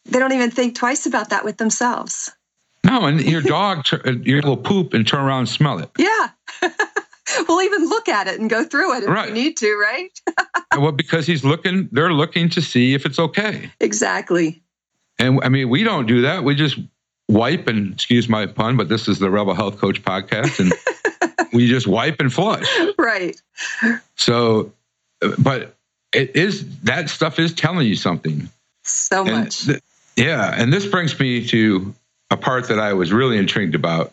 they 0.07 0.19
don't 0.19 0.33
even 0.33 0.50
think 0.50 0.75
twice 0.75 1.07
about 1.07 1.31
that 1.31 1.45
with 1.45 1.59
themselves. 1.59 2.31
No, 2.85 3.07
and 3.07 3.21
your 3.21 3.43
dog, 3.43 3.87
your 4.25 4.43
will 4.43 4.57
poop 4.57 4.95
and 4.95 5.07
turn 5.07 5.21
around 5.21 5.41
and 5.41 5.49
smell 5.49 5.79
it. 5.79 5.91
Yeah. 5.99 6.31
we'll 7.49 7.62
even 7.62 7.88
look 7.88 8.09
at 8.09 8.26
it 8.29 8.41
and 8.41 8.49
go 8.50 8.64
through 8.64 8.97
it 8.97 9.02
if 9.05 9.09
Right. 9.09 9.29
we 9.29 9.35
need 9.35 9.57
to, 9.59 9.75
right? 9.76 10.21
well, 10.79 10.93
because 10.93 11.26
he's 11.26 11.45
looking, 11.45 11.88
they're 11.93 12.12
looking 12.12 12.49
to 12.50 12.62
see 12.62 12.95
if 12.95 13.07
it's 13.07 13.19
okay. 13.19 13.71
exactly. 13.81 14.62
And 15.19 15.41
I 15.45 15.49
mean, 15.49 15.69
we 15.69 15.85
don't 15.85 16.07
do 16.07 16.23
that. 16.23 16.43
We 16.43 16.55
just 16.55 16.79
wipe 17.29 17.69
and 17.69 17.93
excuse 17.95 18.29
my 18.29 18.47
pun, 18.47 18.76
but 18.76 18.88
this 18.88 19.09
is 19.09 19.19
the 19.19 19.31
Rebel 19.31 19.55
Health 19.55 19.79
Coach 19.79 20.02
podcast, 20.02 20.59
and 20.59 20.73
we 21.52 21.69
just 21.69 21.87
wipe 21.87 22.19
and 22.21 22.33
flush. 22.33 22.67
Right. 22.99 23.41
So, 24.17 24.73
but 25.38 25.76
it 26.12 26.35
is 26.35 26.67
that 26.81 27.09
stuff 27.09 27.38
is 27.38 27.52
telling 27.55 27.87
you 27.87 27.95
something. 27.95 28.49
So 28.85 29.25
And 29.26 29.45
much. 29.45 29.67
th- 29.67 29.81
yeah, 30.17 30.52
and 30.57 30.73
this 30.73 30.87
brings 30.87 31.19
me 31.21 31.47
to 31.49 31.95
a 32.31 32.37
part 32.37 32.69
that 32.69 32.79
I 32.81 32.95
was 32.95 33.12
really 33.12 33.38
intrigued 33.38 33.75
about 33.75 34.12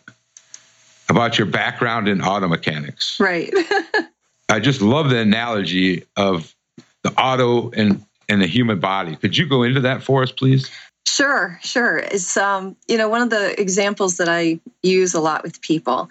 about 1.10 1.36
your 1.36 1.46
background 1.46 2.08
in 2.08 2.22
auto 2.22 2.48
mechanics. 2.48 3.18
right. 3.20 3.52
I 4.48 4.58
just 4.58 4.80
love 4.80 5.10
the 5.10 5.18
analogy 5.18 6.04
of 6.16 6.54
the 7.02 7.12
auto 7.12 7.70
and 7.70 8.04
and 8.28 8.40
the 8.40 8.46
human 8.46 8.78
body. 8.80 9.16
Could 9.16 9.36
you 9.36 9.46
go 9.46 9.64
into 9.64 9.80
that 9.80 10.02
for 10.02 10.22
us, 10.22 10.32
please? 10.32 10.70
Sure, 11.06 11.58
sure. 11.62 11.98
It's 11.98 12.36
um, 12.36 12.76
you 12.88 12.96
know, 12.96 13.08
one 13.08 13.22
of 13.22 13.30
the 13.30 13.60
examples 13.60 14.16
that 14.16 14.28
I 14.28 14.60
use 14.82 15.14
a 15.14 15.20
lot 15.20 15.42
with 15.42 15.60
people 15.60 16.08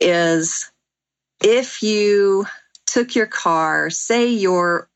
is 0.00 0.70
if 1.42 1.82
you 1.82 2.46
took 2.86 3.14
your 3.14 3.26
car, 3.26 3.90
say 3.90 4.28
your 4.28 4.88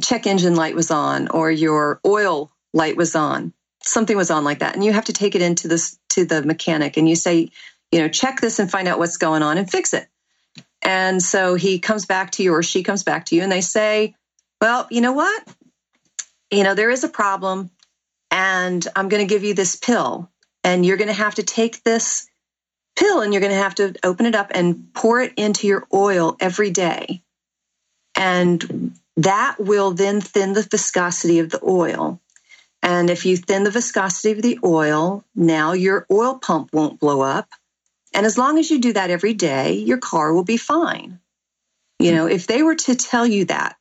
check 0.00 0.26
engine 0.26 0.54
light 0.54 0.74
was 0.74 0.90
on 0.90 1.28
or 1.28 1.50
your 1.50 2.00
oil 2.06 2.52
light 2.72 2.96
was 2.96 3.14
on, 3.14 3.52
something 3.82 4.16
was 4.16 4.30
on 4.30 4.44
like 4.44 4.60
that, 4.60 4.74
and 4.74 4.84
you 4.84 4.92
have 4.92 5.06
to 5.06 5.12
take 5.12 5.34
it 5.34 5.42
into 5.42 5.68
this 5.68 5.98
to 6.10 6.24
the 6.24 6.42
mechanic 6.42 6.96
and 6.96 7.08
you 7.08 7.16
say, 7.16 7.50
you 7.92 8.00
know, 8.00 8.08
check 8.08 8.40
this 8.40 8.58
and 8.58 8.70
find 8.70 8.88
out 8.88 8.98
what's 8.98 9.18
going 9.18 9.42
on 9.42 9.58
and 9.58 9.70
fix 9.70 9.94
it. 9.94 10.08
And 10.82 11.22
so 11.22 11.54
he 11.54 11.78
comes 11.78 12.06
back 12.06 12.32
to 12.32 12.42
you 12.42 12.52
or 12.52 12.62
she 12.62 12.82
comes 12.82 13.04
back 13.04 13.26
to 13.26 13.36
you 13.36 13.42
and 13.42 13.52
they 13.52 13.60
say, 13.60 14.16
well, 14.60 14.88
you 14.90 15.00
know 15.00 15.12
what? 15.12 15.54
You 16.50 16.64
know, 16.64 16.74
there 16.74 16.90
is 16.90 17.04
a 17.04 17.08
problem 17.08 17.70
and 18.32 18.86
I'm 18.96 19.08
going 19.08 19.26
to 19.26 19.32
give 19.32 19.44
you 19.44 19.52
this 19.52 19.76
pill, 19.76 20.30
and 20.64 20.86
you're 20.86 20.96
going 20.96 21.08
to 21.08 21.14
have 21.14 21.34
to 21.34 21.42
take 21.42 21.82
this 21.82 22.26
pill 22.96 23.20
and 23.20 23.32
you're 23.32 23.40
going 23.40 23.52
to 23.52 23.58
have 23.58 23.74
to 23.74 23.94
open 24.02 24.24
it 24.24 24.34
up 24.34 24.50
and 24.54 24.92
pour 24.94 25.20
it 25.20 25.34
into 25.36 25.66
your 25.66 25.86
oil 25.92 26.36
every 26.40 26.70
day. 26.70 27.22
And 28.14 28.94
that 29.18 29.56
will 29.58 29.90
then 29.90 30.20
thin 30.20 30.54
the 30.54 30.62
viscosity 30.62 31.40
of 31.40 31.50
the 31.50 31.60
oil. 31.62 32.20
And 32.82 33.10
if 33.10 33.26
you 33.26 33.36
thin 33.36 33.64
the 33.64 33.70
viscosity 33.70 34.32
of 34.32 34.42
the 34.42 34.58
oil, 34.64 35.24
now 35.34 35.72
your 35.72 36.06
oil 36.10 36.38
pump 36.38 36.70
won't 36.72 36.98
blow 36.98 37.20
up. 37.20 37.48
And 38.14 38.26
as 38.26 38.36
long 38.38 38.58
as 38.58 38.70
you 38.70 38.78
do 38.78 38.92
that 38.92 39.10
every 39.10 39.34
day, 39.34 39.74
your 39.74 39.98
car 39.98 40.32
will 40.32 40.44
be 40.44 40.56
fine. 40.56 41.18
You 41.98 42.12
know, 42.12 42.26
if 42.26 42.46
they 42.46 42.62
were 42.62 42.74
to 42.74 42.96
tell 42.96 43.26
you 43.26 43.44
that, 43.44 43.76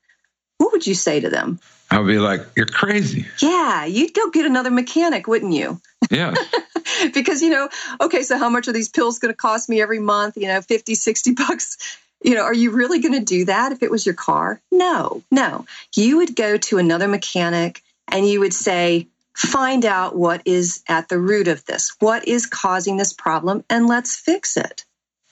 what 0.57 0.71
would 0.73 0.85
you 0.85 0.93
say 0.93 1.19
to 1.19 1.29
them? 1.29 1.59
I 1.89 1.97
would 1.99 2.07
be 2.07 2.19
like, 2.19 2.41
"You're 2.55 2.67
crazy." 2.67 3.25
Yeah, 3.41 3.85
you'd 3.85 4.13
go 4.13 4.29
get 4.29 4.45
another 4.45 4.69
mechanic, 4.69 5.27
wouldn't 5.27 5.53
you? 5.53 5.81
Yeah, 6.11 6.35
because, 7.13 7.41
you 7.41 7.49
know, 7.49 7.67
okay, 7.99 8.21
so 8.21 8.37
how 8.37 8.49
much 8.49 8.67
are 8.67 8.71
these 8.71 8.89
pills 8.89 9.17
going 9.17 9.33
to 9.33 9.37
cost 9.37 9.69
me 9.69 9.81
every 9.81 9.99
month? 9.99 10.37
You 10.37 10.47
know, 10.47 10.61
50, 10.61 10.93
60 10.93 11.33
bucks. 11.33 11.97
You 12.23 12.35
know, 12.35 12.43
are 12.43 12.53
you 12.53 12.69
really 12.69 12.99
going 12.99 13.17
to 13.17 13.25
do 13.25 13.45
that 13.45 13.71
if 13.71 13.81
it 13.81 13.89
was 13.89 14.05
your 14.05 14.13
car? 14.13 14.61
No, 14.71 15.23
no. 15.31 15.65
You 15.95 16.17
would 16.17 16.35
go 16.35 16.57
to 16.57 16.77
another 16.77 17.07
mechanic 17.07 17.81
and 18.11 18.27
you 18.27 18.39
would 18.41 18.53
say, 18.53 19.07
find 19.35 19.85
out 19.85 20.15
what 20.15 20.41
is 20.45 20.83
at 20.87 21.09
the 21.09 21.17
root 21.19 21.47
of 21.47 21.63
this. 21.65 21.95
What 21.99 22.27
is 22.27 22.45
causing 22.45 22.97
this 22.97 23.13
problem? 23.13 23.63
And 23.69 23.87
let's 23.87 24.15
fix 24.15 24.57
it. 24.57 24.85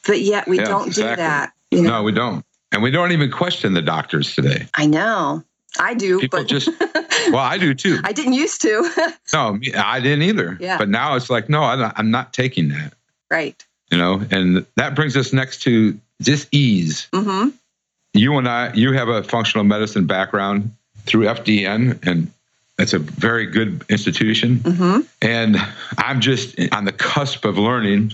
But 0.08 0.22
yet 0.22 0.48
we 0.48 0.58
Yeah, 0.58 0.66
don't 0.66 0.88
exactly. 0.88 1.14
do 1.14 1.16
that. 1.18 1.54
You 1.72 1.82
know, 1.84 1.90
no, 2.00 2.04
we 2.04 2.12
don't, 2.12 2.46
and 2.72 2.82
we 2.82 2.92
don't 2.92 3.12
even 3.12 3.30
question 3.32 3.74
the 3.74 3.82
doctors 3.82 4.34
today. 4.34 4.68
I 4.74 4.86
know. 4.86 5.44
I 5.80 5.94
do, 5.94 6.20
People 6.20 6.40
but 6.40 6.48
just, 6.48 6.68
well, 7.32 7.38
I 7.38 7.58
do 7.60 7.76
too. 7.76 8.00
I 8.04 8.12
didn't 8.12 8.34
used 8.34 8.62
to. 8.64 8.90
No, 9.34 9.60
I 9.78 10.00
didn't 10.00 10.24
either. 10.24 10.58
Yeah. 10.60 10.80
But 10.80 10.90
now 10.90 11.16
it's 11.16 11.30
like, 11.30 11.48
no, 11.50 11.62
I'm 11.62 12.10
not, 12.10 12.34
taking 12.34 12.70
that. 12.70 12.94
right. 13.30 13.64
You 13.92 13.98
know, 13.98 14.22
and 14.32 14.66
that 14.76 14.96
brings 14.96 15.16
us 15.18 15.34
next 15.34 15.62
to 15.64 16.00
dis-ease. 16.22 17.08
hmm 17.14 17.50
You 18.14 18.38
and 18.38 18.48
I, 18.48 18.74
you 18.74 18.94
have 18.94 19.08
a 19.10 19.24
functional 19.24 19.64
medicine 19.64 20.06
background 20.08 20.74
through 21.06 21.26
FDN, 21.26 22.06
and 22.08 22.32
that's 22.80 22.94
a 22.94 23.00
very 23.00 23.46
good 23.46 23.84
institution. 23.90 24.56
hmm 24.60 25.00
And 25.22 25.58
I'm 25.98 26.22
just 26.22 26.58
on 26.72 26.86
the 26.86 26.94
cusp 26.94 27.44
of 27.44 27.58
learning 27.58 28.14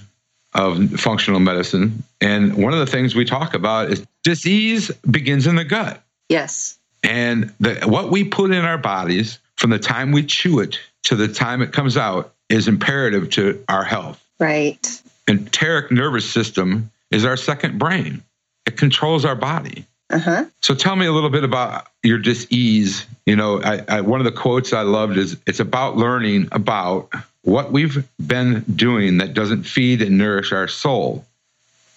of 0.55 0.89
functional 1.00 1.39
medicine. 1.39 2.03
And 2.19 2.57
one 2.57 2.74
of 2.74 2.79
the 2.79 2.88
things 2.88 3.13
we 3.13 3.25
talk 3.25 3.53
about 3.53 3.91
is 3.91 4.03
disease 4.24 4.89
begins 5.10 5.45
in 5.45 5.55
the 5.55 5.65
gut. 5.65 6.01
Yes. 6.29 6.79
And 7.03 7.53
the, 7.60 7.75
what 7.86 8.10
we 8.10 8.24
put 8.24 8.51
in 8.51 8.65
our 8.65 8.79
bodies 8.79 9.38
from 9.55 9.69
the 9.69 9.77
time 9.77 10.12
we 10.12 10.24
chew 10.24 10.60
it 10.60 10.79
to 11.03 11.15
the 11.15 11.27
time 11.27 11.62
it 11.62 11.72
comes 11.72 11.95
out 11.95 12.34
is 12.50 12.67
imperative 12.67 13.29
to 13.31 13.63
our 13.69 13.84
health. 13.84 14.19
Right. 14.39 15.01
Enteric 15.27 15.91
nervous 15.91 16.27
system 16.27 16.89
is 17.12 17.24
our 17.24 17.38
second 17.38 17.77
brain. 17.77 18.24
It 18.65 18.77
controls 18.77 19.25
our 19.25 19.36
body. 19.36 19.86
Uh-huh. 20.09 20.45
So 20.62 20.75
tell 20.75 20.95
me 20.95 21.05
a 21.05 21.12
little 21.12 21.29
bit 21.29 21.43
about 21.43 21.88
your 22.03 22.19
dis-ease. 22.19 23.05
You 23.25 23.35
know, 23.35 23.62
I, 23.62 23.83
I, 23.88 24.01
one 24.01 24.19
of 24.19 24.25
the 24.25 24.31
quotes 24.31 24.71
I 24.71 24.81
loved 24.81 25.17
is 25.17 25.38
it's 25.47 25.59
about 25.59 25.97
learning 25.97 26.50
about 26.51 27.12
what 27.41 27.71
we've 27.71 28.07
been 28.25 28.62
doing 28.75 29.17
that 29.17 29.33
doesn't 29.33 29.63
feed 29.63 30.01
and 30.01 30.17
nourish 30.17 30.51
our 30.51 30.67
soul. 30.67 31.25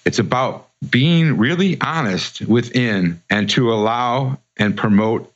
It's 0.04 0.18
about 0.18 0.68
being 0.88 1.36
really 1.36 1.80
honest 1.80 2.40
within 2.42 3.20
and 3.28 3.50
to 3.50 3.72
allow 3.72 4.38
and 4.56 4.76
promote 4.76 5.32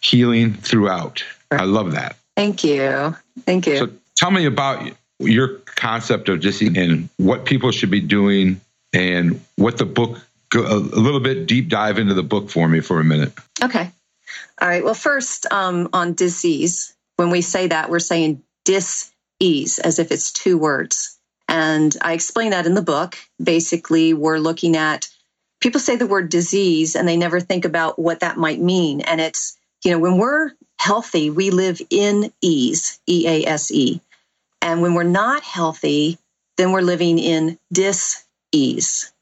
healing 0.00 0.54
throughout. 0.54 1.24
I 1.50 1.64
love 1.64 1.92
that. 1.92 2.16
Thank 2.36 2.64
you. 2.64 3.14
Thank 3.44 3.66
you. 3.66 3.78
So 3.78 3.90
tell 4.16 4.30
me 4.30 4.46
about 4.46 4.92
your 5.18 5.48
concept 5.64 6.28
of 6.28 6.40
just 6.40 6.62
and 6.62 7.08
what 7.18 7.44
people 7.44 7.70
should 7.70 7.90
be 7.90 8.00
doing 8.00 8.60
and 8.92 9.40
what 9.56 9.78
the 9.78 9.84
book 9.84 10.18
go 10.50 10.66
a 10.66 10.76
little 10.76 11.20
bit 11.20 11.46
deep 11.46 11.68
dive 11.68 11.98
into 11.98 12.14
the 12.14 12.22
book 12.22 12.50
for 12.50 12.68
me 12.68 12.80
for 12.80 13.00
a 13.00 13.04
minute. 13.04 13.32
Okay. 13.62 13.90
All 14.60 14.68
right. 14.68 14.84
Well, 14.84 14.94
first 14.94 15.50
um, 15.50 15.88
on 15.92 16.14
disease, 16.14 16.94
when 17.16 17.30
we 17.30 17.40
say 17.40 17.68
that, 17.68 17.90
we're 17.90 17.98
saying 17.98 18.42
dis-ease 18.64 19.78
as 19.78 19.98
if 19.98 20.12
it's 20.12 20.32
two 20.32 20.58
words. 20.58 21.18
And 21.48 21.96
I 22.02 22.12
explain 22.12 22.50
that 22.50 22.66
in 22.66 22.74
the 22.74 22.82
book. 22.82 23.16
Basically, 23.42 24.12
we're 24.12 24.38
looking 24.38 24.76
at 24.76 25.08
people 25.60 25.80
say 25.80 25.96
the 25.96 26.06
word 26.06 26.28
disease 26.28 26.94
and 26.94 27.08
they 27.08 27.16
never 27.16 27.40
think 27.40 27.64
about 27.64 27.98
what 27.98 28.20
that 28.20 28.36
might 28.36 28.60
mean. 28.60 29.00
And 29.00 29.20
it's, 29.20 29.56
you 29.84 29.90
know, 29.90 29.98
when 29.98 30.18
we're 30.18 30.52
healthy, 30.78 31.30
we 31.30 31.50
live 31.50 31.80
in 31.90 32.32
ease, 32.40 33.00
E 33.06 33.26
A 33.26 33.46
S 33.46 33.70
E. 33.70 34.00
And 34.62 34.82
when 34.82 34.94
we're 34.94 35.02
not 35.04 35.42
healthy, 35.42 36.18
then 36.56 36.72
we're 36.72 36.80
living 36.82 37.18
in 37.18 37.58
dis 37.72 38.24
ease. 38.52 39.12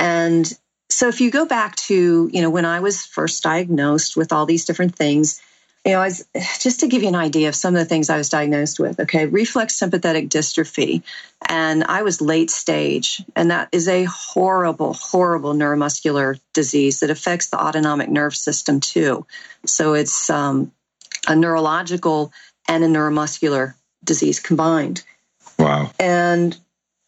And 0.00 0.50
so 0.88 1.08
if 1.08 1.20
you 1.20 1.30
go 1.30 1.44
back 1.44 1.76
to, 1.76 2.30
you 2.32 2.40
know, 2.40 2.48
when 2.48 2.64
I 2.64 2.80
was 2.80 3.04
first 3.04 3.42
diagnosed 3.42 4.16
with 4.16 4.32
all 4.32 4.46
these 4.46 4.64
different 4.64 4.96
things, 4.96 5.42
you 5.84 5.92
know, 5.92 6.00
I 6.00 6.06
was, 6.06 6.26
just 6.58 6.80
to 6.80 6.88
give 6.88 7.02
you 7.02 7.08
an 7.08 7.14
idea 7.14 7.48
of 7.48 7.54
some 7.54 7.74
of 7.74 7.80
the 7.80 7.84
things 7.84 8.08
I 8.08 8.16
was 8.16 8.30
diagnosed 8.30 8.80
with, 8.80 8.98
okay, 8.98 9.26
reflex 9.26 9.76
sympathetic 9.76 10.30
dystrophy. 10.30 11.02
And 11.46 11.84
I 11.84 12.02
was 12.02 12.22
late 12.22 12.50
stage. 12.50 13.22
And 13.36 13.50
that 13.50 13.68
is 13.72 13.88
a 13.88 14.04
horrible, 14.04 14.94
horrible 14.94 15.52
neuromuscular 15.52 16.40
disease 16.54 17.00
that 17.00 17.10
affects 17.10 17.50
the 17.50 17.62
autonomic 17.62 18.08
nerve 18.08 18.34
system 18.34 18.80
too. 18.80 19.26
So 19.66 19.92
it's 19.92 20.30
um, 20.30 20.72
a 21.28 21.36
neurological 21.36 22.32
and 22.68 22.84
a 22.84 22.88
neuromuscular 22.88 23.74
disease 24.02 24.40
combined. 24.40 25.02
Wow. 25.58 25.92
And 25.98 26.58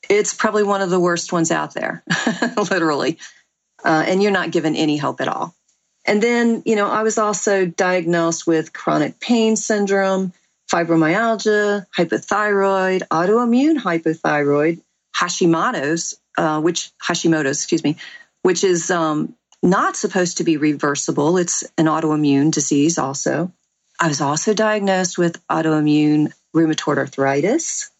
it's 0.08 0.34
probably 0.34 0.62
one 0.62 0.82
of 0.82 0.90
the 0.90 1.00
worst 1.00 1.32
ones 1.32 1.50
out 1.50 1.74
there, 1.74 2.02
literally. 2.56 3.18
Uh, 3.84 4.04
and 4.06 4.22
you're 4.22 4.32
not 4.32 4.50
given 4.50 4.76
any 4.76 4.96
hope 4.96 5.20
at 5.20 5.28
all. 5.28 5.54
And 6.04 6.22
then, 6.22 6.62
you 6.66 6.76
know, 6.76 6.88
I 6.88 7.02
was 7.02 7.18
also 7.18 7.66
diagnosed 7.66 8.46
with 8.46 8.72
chronic 8.72 9.20
pain 9.20 9.56
syndrome, 9.56 10.32
fibromyalgia, 10.72 11.86
hypothyroid, 11.96 13.02
autoimmune 13.08 13.78
hypothyroid, 13.78 14.80
Hashimoto's, 15.14 16.18
uh, 16.36 16.60
which 16.60 16.90
Hashimoto's, 17.02 17.58
excuse 17.58 17.84
me, 17.84 17.96
which 18.42 18.64
is 18.64 18.90
um, 18.90 19.34
not 19.62 19.96
supposed 19.96 20.38
to 20.38 20.44
be 20.44 20.56
reversible. 20.56 21.38
It's 21.38 21.62
an 21.78 21.86
autoimmune 21.86 22.50
disease 22.50 22.98
also. 22.98 23.52
I 24.00 24.08
was 24.08 24.20
also 24.20 24.54
diagnosed 24.54 25.18
with 25.18 25.46
autoimmune 25.46 26.32
rheumatoid 26.54 26.98
arthritis, 26.98 27.91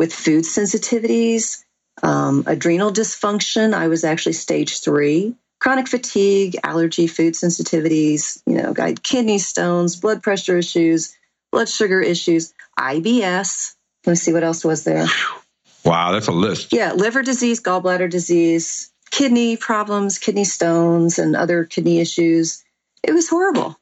with 0.00 0.14
food 0.14 0.44
sensitivities, 0.44 1.62
um, 2.02 2.44
adrenal 2.46 2.90
dysfunction. 2.90 3.74
I 3.74 3.88
was 3.88 4.02
actually 4.02 4.32
stage 4.32 4.80
three 4.80 5.36
chronic 5.60 5.88
fatigue, 5.88 6.56
allergy, 6.64 7.06
food 7.06 7.34
sensitivities, 7.34 8.42
you 8.46 8.54
know, 8.54 8.72
got 8.72 9.02
kidney 9.02 9.38
stones, 9.38 9.96
blood 9.96 10.22
pressure 10.22 10.56
issues, 10.56 11.14
blood 11.52 11.68
sugar 11.68 12.00
issues, 12.00 12.54
IBS. 12.78 13.74
Let 14.06 14.12
me 14.12 14.16
see 14.16 14.32
what 14.32 14.42
else 14.42 14.64
was 14.64 14.84
there. 14.84 15.06
Wow, 15.84 16.12
that's 16.12 16.28
a 16.28 16.32
list. 16.32 16.72
Yeah, 16.72 16.92
liver 16.92 17.22
disease, 17.22 17.62
gallbladder 17.62 18.10
disease, 18.10 18.90
kidney 19.10 19.58
problems, 19.58 20.18
kidney 20.18 20.44
stones, 20.44 21.18
and 21.18 21.36
other 21.36 21.64
kidney 21.64 22.00
issues. 22.00 22.64
It 23.02 23.12
was 23.12 23.28
horrible. 23.28 23.79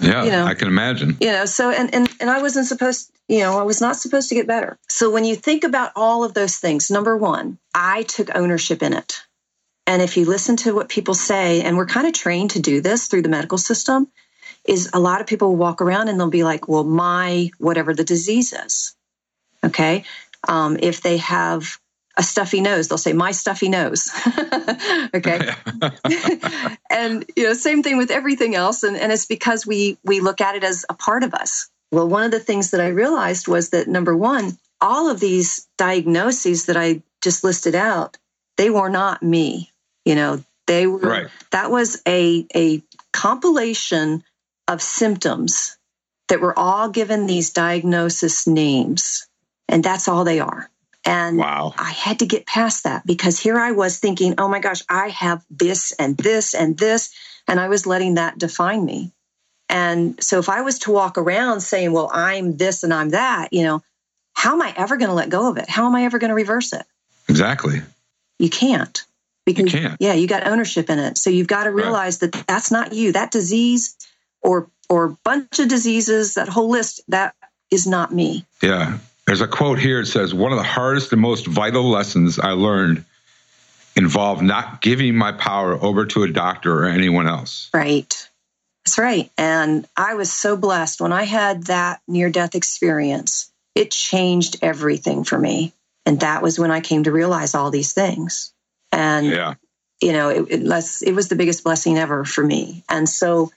Yeah, 0.00 0.24
you 0.24 0.30
know, 0.30 0.44
I 0.44 0.54
can 0.54 0.68
imagine. 0.68 1.16
You 1.20 1.32
know, 1.32 1.44
so 1.44 1.70
and 1.70 1.92
and 1.94 2.08
and 2.20 2.30
I 2.30 2.40
wasn't 2.40 2.66
supposed, 2.66 3.10
you 3.28 3.40
know, 3.40 3.58
I 3.58 3.62
was 3.62 3.80
not 3.80 3.96
supposed 3.96 4.28
to 4.28 4.34
get 4.34 4.46
better. 4.46 4.78
So 4.88 5.10
when 5.10 5.24
you 5.24 5.34
think 5.34 5.64
about 5.64 5.92
all 5.96 6.24
of 6.24 6.34
those 6.34 6.56
things, 6.56 6.90
number 6.90 7.16
one, 7.16 7.58
I 7.74 8.02
took 8.04 8.34
ownership 8.34 8.82
in 8.82 8.92
it. 8.92 9.22
And 9.86 10.02
if 10.02 10.16
you 10.16 10.26
listen 10.26 10.56
to 10.58 10.74
what 10.74 10.88
people 10.88 11.14
say, 11.14 11.62
and 11.62 11.76
we're 11.76 11.86
kind 11.86 12.06
of 12.06 12.12
trained 12.12 12.50
to 12.50 12.60
do 12.60 12.80
this 12.80 13.08
through 13.08 13.22
the 13.22 13.28
medical 13.28 13.58
system, 13.58 14.08
is 14.64 14.90
a 14.92 15.00
lot 15.00 15.20
of 15.20 15.26
people 15.26 15.56
walk 15.56 15.80
around 15.80 16.08
and 16.08 16.20
they'll 16.20 16.30
be 16.30 16.44
like, 16.44 16.68
well, 16.68 16.84
my 16.84 17.50
whatever 17.58 17.94
the 17.94 18.04
disease 18.04 18.52
is. 18.52 18.94
Okay. 19.64 20.04
Um, 20.46 20.76
if 20.80 21.00
they 21.00 21.16
have 21.16 21.78
a 22.18 22.22
stuffy 22.22 22.60
nose, 22.60 22.88
they'll 22.88 22.98
say, 22.98 23.12
my 23.12 23.30
stuffy 23.30 23.68
nose. 23.68 24.10
okay. 25.14 25.50
and, 26.90 27.24
you 27.36 27.44
know, 27.44 27.54
same 27.54 27.82
thing 27.82 27.96
with 27.96 28.10
everything 28.10 28.56
else. 28.56 28.82
And, 28.82 28.96
and 28.96 29.12
it's 29.12 29.26
because 29.26 29.66
we, 29.66 29.96
we 30.04 30.20
look 30.20 30.40
at 30.40 30.56
it 30.56 30.64
as 30.64 30.84
a 30.90 30.94
part 30.94 31.22
of 31.22 31.32
us. 31.32 31.70
Well, 31.92 32.08
one 32.08 32.24
of 32.24 32.32
the 32.32 32.40
things 32.40 32.72
that 32.72 32.80
I 32.80 32.88
realized 32.88 33.48
was 33.48 33.70
that 33.70 33.88
number 33.88 34.16
one, 34.16 34.58
all 34.80 35.08
of 35.08 35.20
these 35.20 35.66
diagnoses 35.78 36.66
that 36.66 36.76
I 36.76 37.02
just 37.22 37.44
listed 37.44 37.74
out, 37.74 38.18
they 38.56 38.68
were 38.68 38.90
not 38.90 39.22
me. 39.22 39.70
You 40.04 40.16
know, 40.16 40.44
they 40.66 40.86
were 40.86 40.98
right. 40.98 41.28
that 41.50 41.70
was 41.70 42.02
a 42.06 42.46
a 42.54 42.82
compilation 43.12 44.22
of 44.66 44.82
symptoms 44.82 45.78
that 46.28 46.40
were 46.40 46.56
all 46.58 46.90
given 46.90 47.26
these 47.26 47.50
diagnosis 47.50 48.46
names, 48.46 49.26
and 49.68 49.82
that's 49.82 50.08
all 50.08 50.24
they 50.24 50.40
are. 50.40 50.70
And 51.04 51.38
wow. 51.38 51.72
I 51.78 51.90
had 51.90 52.18
to 52.18 52.26
get 52.26 52.46
past 52.46 52.84
that 52.84 53.06
because 53.06 53.38
here 53.38 53.58
I 53.58 53.72
was 53.72 53.98
thinking, 53.98 54.34
oh 54.38 54.48
my 54.48 54.58
gosh, 54.58 54.82
I 54.88 55.08
have 55.08 55.44
this 55.50 55.92
and 55.92 56.16
this 56.16 56.54
and 56.54 56.76
this. 56.76 57.14
And 57.46 57.58
I 57.58 57.68
was 57.68 57.86
letting 57.86 58.14
that 58.14 58.38
define 58.38 58.84
me. 58.84 59.12
And 59.70 60.22
so 60.22 60.38
if 60.38 60.48
I 60.48 60.62
was 60.62 60.80
to 60.80 60.90
walk 60.90 61.18
around 61.18 61.60
saying, 61.60 61.92
well, 61.92 62.10
I'm 62.12 62.56
this 62.56 62.82
and 62.82 62.92
I'm 62.92 63.10
that, 63.10 63.52
you 63.52 63.62
know, 63.62 63.82
how 64.34 64.52
am 64.52 64.62
I 64.62 64.72
ever 64.76 64.96
going 64.96 65.08
to 65.08 65.14
let 65.14 65.30
go 65.30 65.50
of 65.50 65.56
it? 65.56 65.68
How 65.68 65.86
am 65.86 65.94
I 65.94 66.04
ever 66.04 66.18
going 66.18 66.28
to 66.28 66.34
reverse 66.34 66.72
it? 66.72 66.84
Exactly. 67.28 67.80
You 68.38 68.50
can't. 68.50 69.02
Because, 69.44 69.72
you 69.72 69.80
can't. 69.80 69.96
Yeah, 70.00 70.12
you 70.12 70.26
got 70.26 70.46
ownership 70.46 70.90
in 70.90 70.98
it. 70.98 71.18
So 71.18 71.30
you've 71.30 71.46
got 71.46 71.64
to 71.64 71.70
realize 71.70 72.20
right. 72.22 72.32
that 72.32 72.46
that's 72.46 72.70
not 72.70 72.92
you. 72.92 73.12
That 73.12 73.30
disease 73.30 73.96
or 74.42 74.70
or 74.90 75.16
bunch 75.24 75.58
of 75.58 75.68
diseases, 75.68 76.34
that 76.34 76.48
whole 76.48 76.70
list, 76.70 77.00
that 77.08 77.34
is 77.70 77.86
not 77.86 78.12
me. 78.12 78.44
Yeah. 78.62 78.98
There's 79.28 79.42
a 79.42 79.46
quote 79.46 79.78
here. 79.78 80.00
It 80.00 80.06
says, 80.06 80.32
One 80.32 80.52
of 80.52 80.58
the 80.58 80.64
hardest 80.64 81.12
and 81.12 81.20
most 81.20 81.46
vital 81.46 81.84
lessons 81.84 82.38
I 82.38 82.52
learned 82.52 83.04
involved 83.94 84.40
not 84.40 84.80
giving 84.80 85.14
my 85.16 85.32
power 85.32 85.74
over 85.74 86.06
to 86.06 86.22
a 86.22 86.32
doctor 86.32 86.84
or 86.84 86.86
anyone 86.86 87.28
else. 87.28 87.68
Right. 87.74 88.30
That's 88.86 88.96
right. 88.96 89.30
And 89.36 89.86
I 89.94 90.14
was 90.14 90.32
so 90.32 90.56
blessed 90.56 91.02
when 91.02 91.12
I 91.12 91.24
had 91.24 91.64
that 91.64 92.00
near 92.08 92.30
death 92.30 92.54
experience. 92.54 93.52
It 93.74 93.90
changed 93.90 94.60
everything 94.62 95.24
for 95.24 95.38
me. 95.38 95.74
And 96.06 96.20
that 96.20 96.40
was 96.42 96.58
when 96.58 96.70
I 96.70 96.80
came 96.80 97.04
to 97.04 97.12
realize 97.12 97.54
all 97.54 97.70
these 97.70 97.92
things. 97.92 98.54
And, 98.92 99.26
yeah. 99.26 99.54
you 100.00 100.14
know, 100.14 100.30
it, 100.30 100.50
it, 100.50 100.62
it 101.02 101.14
was 101.14 101.28
the 101.28 101.36
biggest 101.36 101.64
blessing 101.64 101.98
ever 101.98 102.24
for 102.24 102.42
me. 102.42 102.82
And 102.88 103.06
so 103.06 103.52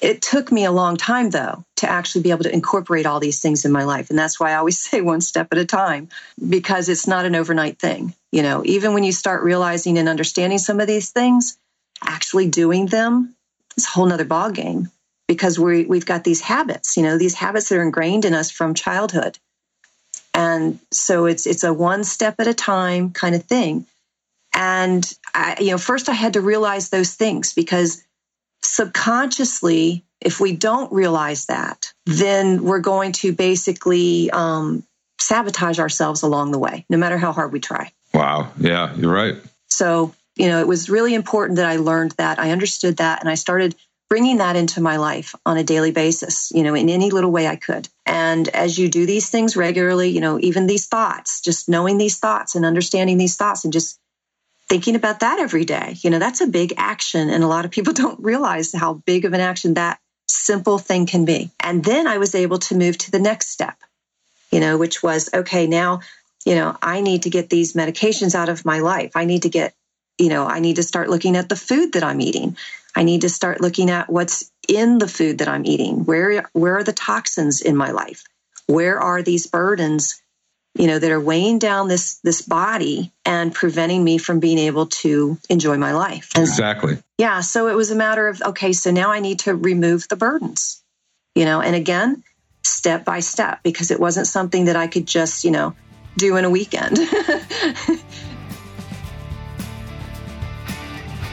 it 0.00 0.22
took 0.22 0.50
me 0.52 0.64
a 0.64 0.72
long 0.72 0.96
time, 0.96 1.30
though, 1.30 1.64
to 1.76 1.88
actually 1.88 2.22
be 2.22 2.30
able 2.30 2.44
to 2.44 2.52
incorporate 2.52 3.06
all 3.06 3.20
these 3.20 3.40
things 3.40 3.64
in 3.64 3.72
my 3.72 3.84
life. 3.84 4.10
And 4.10 4.18
that's 4.18 4.38
why 4.38 4.52
I 4.52 4.56
always 4.56 4.78
say 4.90 5.00
one 5.00 5.20
step 5.20 5.48
at 5.52 5.58
a 5.58 5.64
time, 5.64 6.08
because 6.48 6.88
it's 6.88 7.06
not 7.06 7.26
an 7.26 7.34
overnight 7.34 7.78
thing. 7.78 8.14
You 8.32 8.42
know, 8.42 8.62
even 8.64 8.94
when 8.94 9.04
you 9.04 9.12
start 9.12 9.42
realizing 9.42 9.98
and 9.98 10.08
understanding 10.08 10.58
some 10.58 10.80
of 10.80 10.86
these 10.86 11.10
things, 11.10 11.56
actually 12.02 12.48
doing 12.48 12.86
them 12.86 13.34
is 13.76 13.86
a 13.86 13.90
whole 13.90 14.06
nother 14.06 14.24
ball 14.24 14.50
game 14.50 14.90
because 15.28 15.58
we, 15.58 15.84
we've 15.84 16.06
got 16.06 16.24
these 16.24 16.40
habits, 16.40 16.96
you 16.96 17.02
know, 17.02 17.16
these 17.16 17.34
habits 17.34 17.68
that 17.68 17.78
are 17.78 17.82
ingrained 17.82 18.24
in 18.24 18.34
us 18.34 18.50
from 18.50 18.74
childhood. 18.74 19.38
And 20.34 20.80
so 20.90 21.26
it's 21.26 21.46
it's 21.46 21.62
a 21.62 21.72
one 21.72 22.02
step 22.02 22.34
at 22.40 22.48
a 22.48 22.54
time 22.54 23.12
kind 23.12 23.34
of 23.34 23.44
thing. 23.44 23.86
And 24.52 25.10
I, 25.32 25.56
you 25.60 25.70
know, 25.70 25.78
first 25.78 26.08
I 26.08 26.12
had 26.12 26.34
to 26.34 26.40
realize 26.40 26.88
those 26.88 27.14
things 27.14 27.54
because 27.54 28.02
subconsciously, 28.64 30.04
if 30.20 30.40
we 30.40 30.52
don't 30.56 30.92
realize 30.92 31.46
that, 31.46 31.92
then 32.06 32.64
we're 32.64 32.80
going 32.80 33.12
to 33.12 33.32
basically 33.32 34.30
um, 34.30 34.82
sabotage 35.20 35.78
ourselves 35.78 36.22
along 36.22 36.50
the 36.52 36.58
way, 36.58 36.84
no 36.88 36.96
matter 36.96 37.18
how 37.18 37.32
hard 37.32 37.52
we 37.52 37.60
try. 37.60 37.92
Wow. 38.12 38.52
Yeah, 38.58 38.94
you're 38.94 39.12
right. 39.12 39.36
So, 39.68 40.14
you 40.36 40.48
know, 40.48 40.60
it 40.60 40.68
was 40.68 40.88
really 40.88 41.14
important 41.14 41.56
that 41.56 41.66
I 41.66 41.76
learned 41.76 42.12
that, 42.12 42.38
I 42.38 42.50
understood 42.50 42.98
that, 42.98 43.20
and 43.20 43.28
I 43.28 43.34
started 43.34 43.74
bringing 44.08 44.38
that 44.38 44.56
into 44.56 44.80
my 44.80 44.96
life 44.96 45.34
on 45.44 45.56
a 45.56 45.64
daily 45.64 45.90
basis, 45.90 46.52
you 46.54 46.62
know, 46.62 46.74
in 46.74 46.88
any 46.88 47.10
little 47.10 47.30
way 47.30 47.48
I 47.48 47.56
could. 47.56 47.88
And 48.06 48.48
as 48.48 48.78
you 48.78 48.88
do 48.88 49.06
these 49.06 49.30
things 49.30 49.56
regularly, 49.56 50.10
you 50.10 50.20
know, 50.20 50.38
even 50.40 50.66
these 50.66 50.86
thoughts, 50.86 51.40
just 51.40 51.68
knowing 51.68 51.98
these 51.98 52.18
thoughts 52.18 52.54
and 52.54 52.64
understanding 52.64 53.18
these 53.18 53.36
thoughts 53.36 53.64
and 53.64 53.72
just 53.72 53.98
thinking 54.74 54.96
about 54.96 55.20
that 55.20 55.38
every 55.38 55.64
day, 55.64 55.94
you 56.00 56.10
know, 56.10 56.18
that's 56.18 56.40
a 56.40 56.48
big 56.48 56.74
action. 56.76 57.30
And 57.30 57.44
a 57.44 57.46
lot 57.46 57.64
of 57.64 57.70
people 57.70 57.92
don't 58.02 58.18
realize 58.18 58.72
how 58.72 58.94
big 58.94 59.24
of 59.24 59.32
an 59.32 59.40
action 59.40 59.74
that 59.74 60.00
simple 60.26 60.78
thing 60.78 61.06
can 61.06 61.24
be. 61.24 61.52
And 61.60 61.84
then 61.84 62.08
I 62.08 62.18
was 62.18 62.34
able 62.34 62.58
to 62.58 62.74
move 62.74 62.98
to 62.98 63.12
the 63.12 63.20
next 63.20 63.50
step, 63.50 63.76
you 64.50 64.58
know, 64.58 64.76
which 64.76 65.00
was 65.00 65.30
okay, 65.32 65.68
now, 65.68 66.00
you 66.44 66.56
know, 66.56 66.76
I 66.82 67.02
need 67.02 67.22
to 67.22 67.30
get 67.30 67.50
these 67.50 67.74
medications 67.74 68.34
out 68.34 68.48
of 68.48 68.64
my 68.64 68.80
life. 68.80 69.12
I 69.14 69.26
need 69.26 69.42
to 69.42 69.48
get, 69.48 69.74
you 70.18 70.28
know, 70.28 70.44
I 70.44 70.58
need 70.58 70.74
to 70.76 70.82
start 70.82 71.08
looking 71.08 71.36
at 71.36 71.48
the 71.48 71.56
food 71.56 71.92
that 71.92 72.02
I'm 72.02 72.20
eating. 72.20 72.56
I 72.96 73.04
need 73.04 73.20
to 73.20 73.28
start 73.28 73.60
looking 73.60 73.90
at 73.90 74.10
what's 74.10 74.50
in 74.68 74.98
the 74.98 75.06
food 75.06 75.38
that 75.38 75.46
I'm 75.46 75.64
eating. 75.66 76.04
Where 76.04 76.50
where 76.52 76.78
are 76.78 76.84
the 76.84 76.92
toxins 76.92 77.62
in 77.62 77.76
my 77.76 77.92
life? 77.92 78.24
Where 78.66 78.98
are 78.98 79.22
these 79.22 79.46
burdens, 79.46 80.20
you 80.74 80.86
know, 80.86 80.98
that 80.98 81.10
are 81.10 81.20
weighing 81.20 81.58
down 81.58 81.88
this 81.88 82.18
this 82.18 82.42
body 82.42 83.12
and 83.24 83.54
preventing 83.54 84.02
me 84.02 84.18
from 84.18 84.40
being 84.40 84.58
able 84.58 84.86
to 84.86 85.38
enjoy 85.48 85.76
my 85.76 85.92
life? 85.92 86.30
And 86.34 86.42
exactly. 86.42 86.98
Yeah, 87.18 87.40
so 87.40 87.68
it 87.68 87.74
was 87.74 87.90
a 87.90 87.96
matter 87.96 88.28
of 88.28 88.42
okay, 88.42 88.72
so 88.72 88.90
now 88.90 89.10
I 89.10 89.20
need 89.20 89.40
to 89.40 89.54
remove 89.54 90.08
the 90.08 90.16
burdens. 90.16 90.82
You 91.34 91.44
know, 91.44 91.60
and 91.60 91.74
again, 91.74 92.22
step 92.62 93.04
by 93.04 93.20
step 93.20 93.60
because 93.62 93.90
it 93.90 93.98
wasn't 93.98 94.26
something 94.26 94.66
that 94.66 94.76
I 94.76 94.86
could 94.86 95.06
just, 95.06 95.44
you 95.44 95.50
know, 95.50 95.74
do 96.16 96.36
in 96.36 96.44
a 96.44 96.50
weekend. 96.50 96.98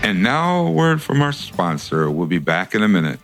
And 0.04 0.24
now, 0.24 0.66
a 0.66 0.72
word 0.72 1.00
from 1.00 1.22
our 1.22 1.32
sponsor. 1.32 2.10
We'll 2.10 2.26
be 2.26 2.40
back 2.40 2.74
in 2.74 2.82
a 2.82 2.88
minute. 2.88 3.20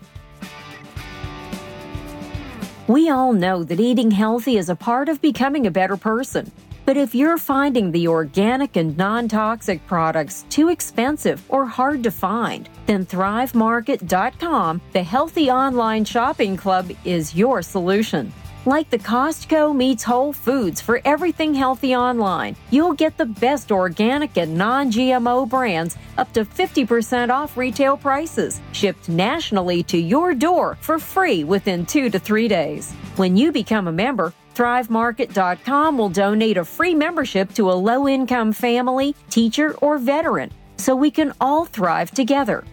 We 2.87 3.09
all 3.09 3.33
know 3.33 3.65
that 3.65 3.81
eating 3.81 4.11
healthy 4.11 4.55
is 4.55 4.69
a 4.69 4.75
part 4.75 5.09
of 5.09 5.21
becoming 5.21 5.67
a 5.67 5.71
better 5.71 5.97
person. 5.97 6.49
But 6.85 6.95
if 6.95 7.13
you're 7.13 7.37
finding 7.37 7.91
the 7.91 8.07
organic 8.07 8.77
and 8.77 8.95
non 8.95 9.27
toxic 9.27 9.85
products 9.87 10.45
too 10.49 10.69
expensive 10.69 11.43
or 11.49 11.65
hard 11.65 12.01
to 12.03 12.11
find, 12.11 12.69
then 12.85 13.05
ThriveMarket.com, 13.05 14.79
the 14.93 15.03
healthy 15.03 15.51
online 15.51 16.05
shopping 16.05 16.55
club, 16.55 16.89
is 17.03 17.35
your 17.35 17.61
solution. 17.61 18.31
Like 18.67 18.89
the 18.89 18.97
Costco 18.97 19.73
meets 19.73 20.03
Whole 20.03 20.33
Foods 20.33 20.81
for 20.81 20.99
everything 21.05 21.53
healthy 21.53 21.95
online, 21.95 22.57
you'll 22.69 22.91
get 22.91 23.17
the 23.17 23.25
best 23.25 23.71
organic 23.71 24.37
and 24.37 24.57
non 24.57 24.91
GMO 24.91 25.47
brands 25.47 25.95
up 26.17 26.33
to 26.33 26.43
50% 26.43 27.29
off 27.29 27.55
retail 27.55 27.95
prices, 27.95 28.59
shipped 28.73 29.07
nationally 29.07 29.83
to 29.83 29.97
your 29.97 30.33
door 30.33 30.77
for 30.81 30.99
free 30.99 31.45
within 31.45 31.85
two 31.85 32.09
to 32.09 32.19
three 32.19 32.49
days. 32.49 32.91
When 33.15 33.37
you 33.37 33.53
become 33.53 33.87
a 33.87 33.93
member, 33.93 34.33
ThriveMarket.com 34.55 35.97
will 35.97 36.09
donate 36.09 36.57
a 36.57 36.65
free 36.65 36.93
membership 36.93 37.53
to 37.53 37.71
a 37.71 37.79
low 37.89 38.05
income 38.05 38.51
family, 38.51 39.15
teacher, 39.29 39.75
or 39.75 39.97
veteran 39.97 40.51
so 40.75 40.93
we 40.93 41.09
can 41.09 41.31
all 41.39 41.63
thrive 41.63 42.11
together. 42.11 42.65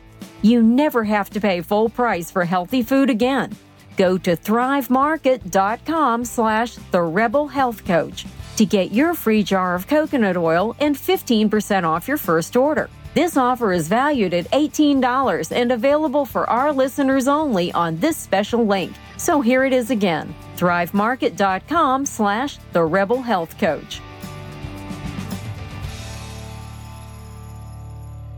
You 0.43 0.61
never 0.61 1.05
have 1.05 1.31
to 1.31 1.41
pay 1.41 1.61
full 1.61 1.89
price 1.89 2.33
for 2.33 2.45
healthy 2.45 2.83
food 2.83 3.11
again. 3.11 3.53
Go 3.97 4.19
to 4.19 4.37
thrivemarket.com 4.37 6.25
slash 6.25 6.75
the 6.91 7.03
rebel 7.03 7.49
health 7.49 7.85
coach 7.85 8.27
to 8.57 8.65
get 8.65 8.93
your 8.93 9.15
free 9.15 9.43
jar 9.43 9.75
of 9.75 9.87
coconut 9.87 10.37
oil 10.37 10.77
and 10.81 10.97
15% 10.97 11.85
off 11.85 12.09
your 12.09 12.17
first 12.17 12.57
order. 12.57 12.89
This 13.15 13.37
offer 13.37 13.73
is 13.73 13.87
valued 13.87 14.35
at 14.35 14.51
$18 14.51 15.53
and 15.53 15.71
available 15.71 16.25
for 16.27 16.51
our 16.51 16.73
listeners 16.73 17.29
only 17.29 17.73
on 17.73 17.99
this 17.99 18.17
special 18.17 18.67
link. 18.67 18.93
So 19.17 19.41
here 19.41 19.65
it 19.65 19.73
is 19.73 19.91
again, 19.91 20.35
thrivemarket.com 20.57 22.07
slash 22.07 22.59
the 22.73 22.83
rebel 22.83 23.23
health 23.23 23.57
coach. 23.59 24.01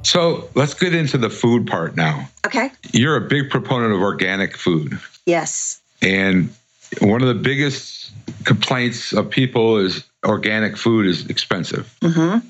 So 0.03 0.49
let's 0.55 0.75
get 0.75 0.95
into 0.95 1.19
the 1.19 1.31
food 1.31 1.67
part 1.67 1.97
now. 1.97 2.29
Okay. 2.47 2.71
You're 2.93 3.17
a 3.17 3.29
big 3.29 3.51
proponent 3.51 3.93
of 3.93 4.01
organic 4.01 4.57
food. 4.57 5.01
Yes. 5.27 5.81
And 6.01 6.55
one 7.01 7.21
of 7.21 7.29
the 7.29 7.35
biggest 7.35 8.13
complaints 8.45 9.13
of 9.13 9.29
people 9.29 9.79
is 9.79 10.05
organic 10.25 10.77
food 10.77 11.07
is 11.07 11.27
expensive. 11.27 11.95
Mm-hmm. 12.01 12.47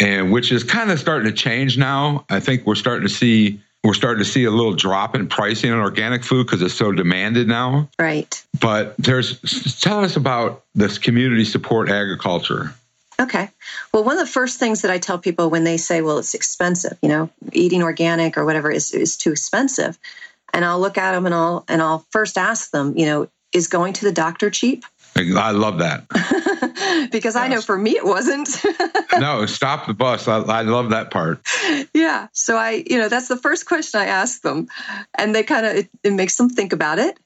And 0.00 0.32
which 0.32 0.50
is 0.50 0.64
kind 0.64 0.90
of 0.90 0.98
starting 0.98 1.30
to 1.30 1.36
change 1.36 1.78
now. 1.78 2.24
I 2.28 2.40
think 2.40 2.66
we're 2.66 2.74
starting 2.74 3.06
to 3.06 3.14
see 3.14 3.60
we're 3.84 3.94
starting 3.94 4.24
to 4.24 4.28
see 4.28 4.44
a 4.44 4.50
little 4.50 4.72
drop 4.72 5.14
in 5.14 5.28
pricing 5.28 5.70
on 5.70 5.78
organic 5.78 6.24
food 6.24 6.46
because 6.46 6.62
it's 6.62 6.74
so 6.74 6.90
demanded 6.90 7.46
now. 7.46 7.90
Right. 7.98 8.42
But 8.58 8.96
there's 8.96 9.38
tell 9.80 10.02
us 10.02 10.16
about 10.16 10.64
this 10.74 10.96
community 10.98 11.44
support 11.44 11.90
agriculture. 11.90 12.74
Okay. 13.20 13.50
Well, 13.92 14.02
one 14.02 14.18
of 14.18 14.26
the 14.26 14.32
first 14.32 14.58
things 14.58 14.82
that 14.82 14.90
I 14.90 14.98
tell 14.98 15.18
people 15.18 15.50
when 15.50 15.64
they 15.64 15.76
say, 15.76 16.00
well, 16.00 16.18
it's 16.18 16.34
expensive, 16.34 16.98
you 17.00 17.08
know, 17.08 17.30
eating 17.52 17.82
organic 17.82 18.36
or 18.36 18.44
whatever 18.44 18.70
is, 18.70 18.92
is 18.92 19.16
too 19.16 19.30
expensive. 19.30 19.98
And 20.54 20.64
I'll 20.64 20.80
look 20.80 20.96
at 20.96 21.12
them 21.12 21.26
and 21.26 21.34
I'll, 21.34 21.64
and 21.68 21.82
I'll 21.82 22.06
first 22.10 22.38
ask 22.38 22.70
them, 22.70 22.96
you 22.96 23.06
know, 23.06 23.28
is 23.52 23.66
going 23.66 23.92
to 23.94 24.04
the 24.04 24.12
doctor 24.12 24.50
cheap? 24.50 24.84
I 25.16 25.50
love 25.50 25.78
that. 25.78 26.08
because 27.10 27.34
yes. 27.34 27.36
I 27.36 27.48
know 27.48 27.60
for 27.60 27.76
me 27.76 27.96
it 27.96 28.04
wasn't. 28.04 28.48
no, 29.18 29.46
stop 29.46 29.86
the 29.86 29.94
bus. 29.94 30.28
I, 30.28 30.38
I, 30.38 30.62
love 30.62 30.90
that 30.90 31.10
part. 31.10 31.40
Yeah. 31.92 32.28
So 32.32 32.56
I, 32.56 32.84
you 32.86 32.98
know, 32.98 33.08
that's 33.08 33.28
the 33.28 33.36
first 33.36 33.66
question 33.66 34.00
I 34.00 34.06
ask 34.06 34.42
them. 34.42 34.68
And 35.16 35.34
they 35.34 35.42
kind 35.42 35.66
of, 35.66 35.76
it, 35.76 35.90
it 36.02 36.12
makes 36.12 36.36
them 36.36 36.48
think 36.48 36.72
about 36.72 36.98
it. 36.98 37.18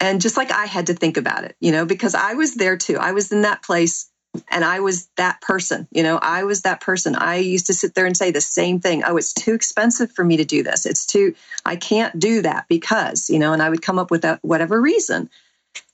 And 0.00 0.20
just 0.20 0.36
like 0.36 0.52
I 0.52 0.66
had 0.66 0.88
to 0.88 0.94
think 0.94 1.16
about 1.16 1.44
it, 1.44 1.56
you 1.60 1.72
know, 1.72 1.86
because 1.86 2.14
I 2.14 2.34
was 2.34 2.54
there 2.54 2.76
too. 2.76 2.98
I 2.98 3.12
was 3.12 3.32
in 3.32 3.42
that 3.42 3.62
place 3.62 4.10
and 4.48 4.64
I 4.64 4.80
was 4.80 5.06
that 5.16 5.40
person, 5.40 5.86
you 5.90 6.02
know, 6.02 6.18
I 6.20 6.44
was 6.44 6.62
that 6.62 6.80
person. 6.80 7.14
I 7.16 7.36
used 7.36 7.66
to 7.66 7.74
sit 7.74 7.94
there 7.94 8.06
and 8.06 8.16
say 8.16 8.30
the 8.30 8.40
same 8.40 8.80
thing. 8.80 9.02
Oh, 9.04 9.16
it's 9.16 9.32
too 9.32 9.54
expensive 9.54 10.10
for 10.12 10.24
me 10.24 10.36
to 10.36 10.44
do 10.44 10.62
this. 10.62 10.86
It's 10.86 11.06
too, 11.06 11.34
I 11.64 11.76
can't 11.76 12.18
do 12.18 12.42
that 12.42 12.66
because, 12.68 13.30
you 13.30 13.38
know, 13.38 13.52
and 13.52 13.62
I 13.62 13.70
would 13.70 13.82
come 13.82 13.98
up 13.98 14.10
with 14.10 14.22
that, 14.22 14.40
whatever 14.42 14.80
reason. 14.80 15.30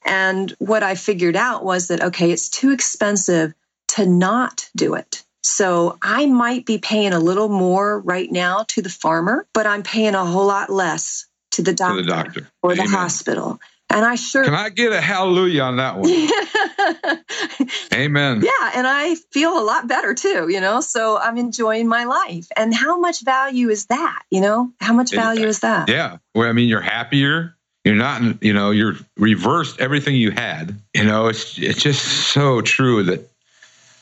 And 0.05 0.55
what 0.59 0.83
I 0.83 0.95
figured 0.95 1.37
out 1.37 1.65
was 1.65 1.89
that, 1.89 2.03
okay, 2.03 2.31
it's 2.31 2.49
too 2.49 2.73
expensive 2.73 3.55
to 3.89 4.07
not 4.07 4.69
do 4.77 4.95
it. 4.95 5.25
So 5.43 5.99
I 6.03 6.27
might 6.27 6.67
be 6.67 6.79
paying 6.79 7.13
a 7.13 7.19
little 7.19 7.49
more 7.49 8.01
right 8.01 8.31
now 8.31 8.65
to 8.69 8.83
the 8.83 8.91
farmer, 8.91 9.47
but 9.53 9.67
I'm 9.67 9.83
paying 9.83 10.15
a 10.15 10.25
whole 10.25 10.47
lot 10.47 10.71
less 10.71 11.27
to 11.53 11.63
the 11.63 11.73
doctor, 11.73 11.97
to 11.97 12.03
the 12.03 12.09
doctor. 12.09 12.51
or 12.63 12.73
Amen. 12.73 12.87
the 12.87 12.91
hospital. 12.91 13.61
And 13.91 14.05
I 14.05 14.15
sure 14.15 14.45
can 14.45 14.55
I 14.55 14.69
get 14.69 14.93
a 14.93 15.01
hallelujah 15.01 15.63
on 15.63 15.77
that 15.77 15.97
one. 15.97 16.09
Amen. 17.95 18.41
Yeah, 18.43 18.71
and 18.75 18.87
I 18.87 19.17
feel 19.33 19.59
a 19.59 19.65
lot 19.65 19.89
better 19.89 20.15
too, 20.15 20.49
you 20.49 20.61
know. 20.61 20.81
So 20.81 21.19
I'm 21.19 21.37
enjoying 21.37 21.89
my 21.89 22.05
life. 22.05 22.47
And 22.57 22.73
how 22.73 22.99
much 22.99 23.25
value 23.25 23.69
is 23.69 23.87
that? 23.87 24.23
You 24.31 24.41
know, 24.43 24.73
how 24.81 24.93
much 24.93 25.11
value 25.13 25.47
uh, 25.47 25.49
is 25.49 25.61
that? 25.61 25.89
Yeah. 25.89 26.19
Well, 26.35 26.49
I 26.49 26.53
mean, 26.53 26.69
you're 26.69 26.81
happier. 26.81 27.57
You're 27.85 27.97
not, 27.97 28.43
you 28.43 28.53
know, 28.53 28.71
you're 28.71 28.95
reversed 29.17 29.81
everything 29.81 30.15
you 30.15 30.31
had. 30.31 30.79
You 30.95 31.05
know, 31.05 31.29
it's 31.29 31.59
it's 31.59 31.83
just 31.83 32.05
so 32.05 32.61
true 32.61 33.03
that 33.05 33.29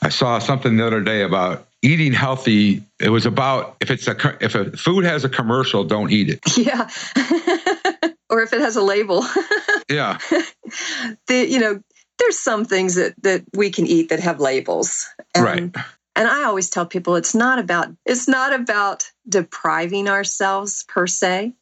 I 0.01 0.09
saw 0.09 0.39
something 0.39 0.77
the 0.77 0.85
other 0.85 1.01
day 1.01 1.23
about 1.23 1.65
eating 1.81 2.13
healthy. 2.13 2.83
It 2.99 3.09
was 3.09 3.25
about 3.25 3.77
if 3.79 3.89
it's 3.89 4.07
a 4.07 4.37
if 4.41 4.55
a 4.55 4.71
food 4.77 5.05
has 5.05 5.23
a 5.23 5.29
commercial, 5.29 5.83
don't 5.83 6.11
eat 6.11 6.29
it. 6.29 6.39
Yeah. 6.57 6.89
or 8.29 8.41
if 8.41 8.53
it 8.53 8.61
has 8.61 8.75
a 8.75 8.81
label. 8.81 9.23
yeah. 9.89 10.17
the, 11.27 11.47
you 11.47 11.59
know, 11.59 11.81
there's 12.19 12.39
some 12.39 12.65
things 12.65 12.95
that, 12.95 13.15
that 13.23 13.43
we 13.53 13.71
can 13.71 13.87
eat 13.87 14.09
that 14.09 14.19
have 14.19 14.39
labels. 14.39 15.07
And, 15.33 15.45
right. 15.45 15.85
And 16.15 16.27
I 16.27 16.43
always 16.43 16.69
tell 16.69 16.85
people 16.85 17.15
it's 17.15 17.33
not 17.33 17.59
about 17.59 17.87
it's 18.05 18.27
not 18.27 18.53
about 18.53 19.09
depriving 19.27 20.09
ourselves 20.09 20.83
per 20.89 21.07
se 21.07 21.53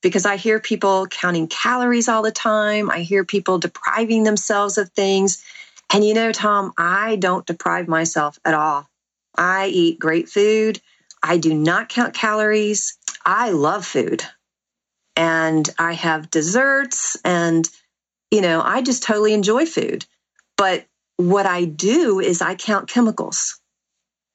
because 0.00 0.24
I 0.24 0.36
hear 0.36 0.60
people 0.60 1.06
counting 1.08 1.46
calories 1.46 2.08
all 2.08 2.22
the 2.22 2.32
time. 2.32 2.90
I 2.90 3.00
hear 3.00 3.24
people 3.24 3.58
depriving 3.58 4.22
themselves 4.22 4.78
of 4.78 4.88
things. 4.90 5.44
And 5.92 6.06
you 6.06 6.14
know, 6.14 6.32
Thom, 6.32 6.72
I 6.78 7.16
don't 7.16 7.46
deprive 7.46 7.86
myself 7.86 8.38
at 8.46 8.54
all. 8.54 8.88
I 9.36 9.66
eat 9.66 9.98
great 9.98 10.30
food. 10.30 10.80
I 11.22 11.36
do 11.36 11.52
not 11.52 11.90
count 11.90 12.14
calories. 12.14 12.96
I 13.26 13.50
love 13.50 13.84
food 13.84 14.24
and 15.18 15.68
I 15.78 15.94
have 15.94 16.30
desserts 16.30 17.18
and 17.24 17.68
you 18.30 18.40
know, 18.40 18.62
I 18.62 18.82
just 18.82 19.02
totally 19.02 19.32
enjoy 19.32 19.66
food. 19.66 20.04
But 20.56 20.86
what 21.16 21.46
I 21.46 21.64
do 21.64 22.20
is 22.20 22.42
I 22.42 22.54
count 22.54 22.88
chemicals, 22.88 23.58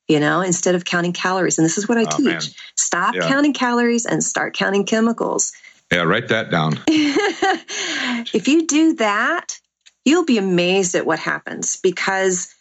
you 0.07 0.19
know, 0.19 0.41
instead 0.41 0.75
of 0.75 0.83
counting 0.83 1.13
calories. 1.13 1.57
And 1.57 1.65
this 1.65 1.77
is 1.77 1.87
what 1.87 1.97
I 1.97 2.03
oh, 2.03 2.17
teach. 2.17 2.25
Man. 2.25 2.41
Stop 2.75 3.15
yeah. 3.15 3.27
counting 3.27 3.53
calories 3.53 4.05
and 4.05 4.23
start 4.23 4.55
counting 4.55 4.85
chemicals. 4.85 5.53
Yeah, 5.91 6.01
write 6.01 6.29
that 6.29 6.49
down. 6.49 6.79
if 6.87 8.47
you 8.47 8.65
do 8.65 8.95
that, 8.95 9.59
you'll 10.05 10.25
be 10.25 10.39
amazed 10.39 10.95
at 10.95 11.05
what 11.05 11.19
happens 11.19 11.77
because 11.77 12.53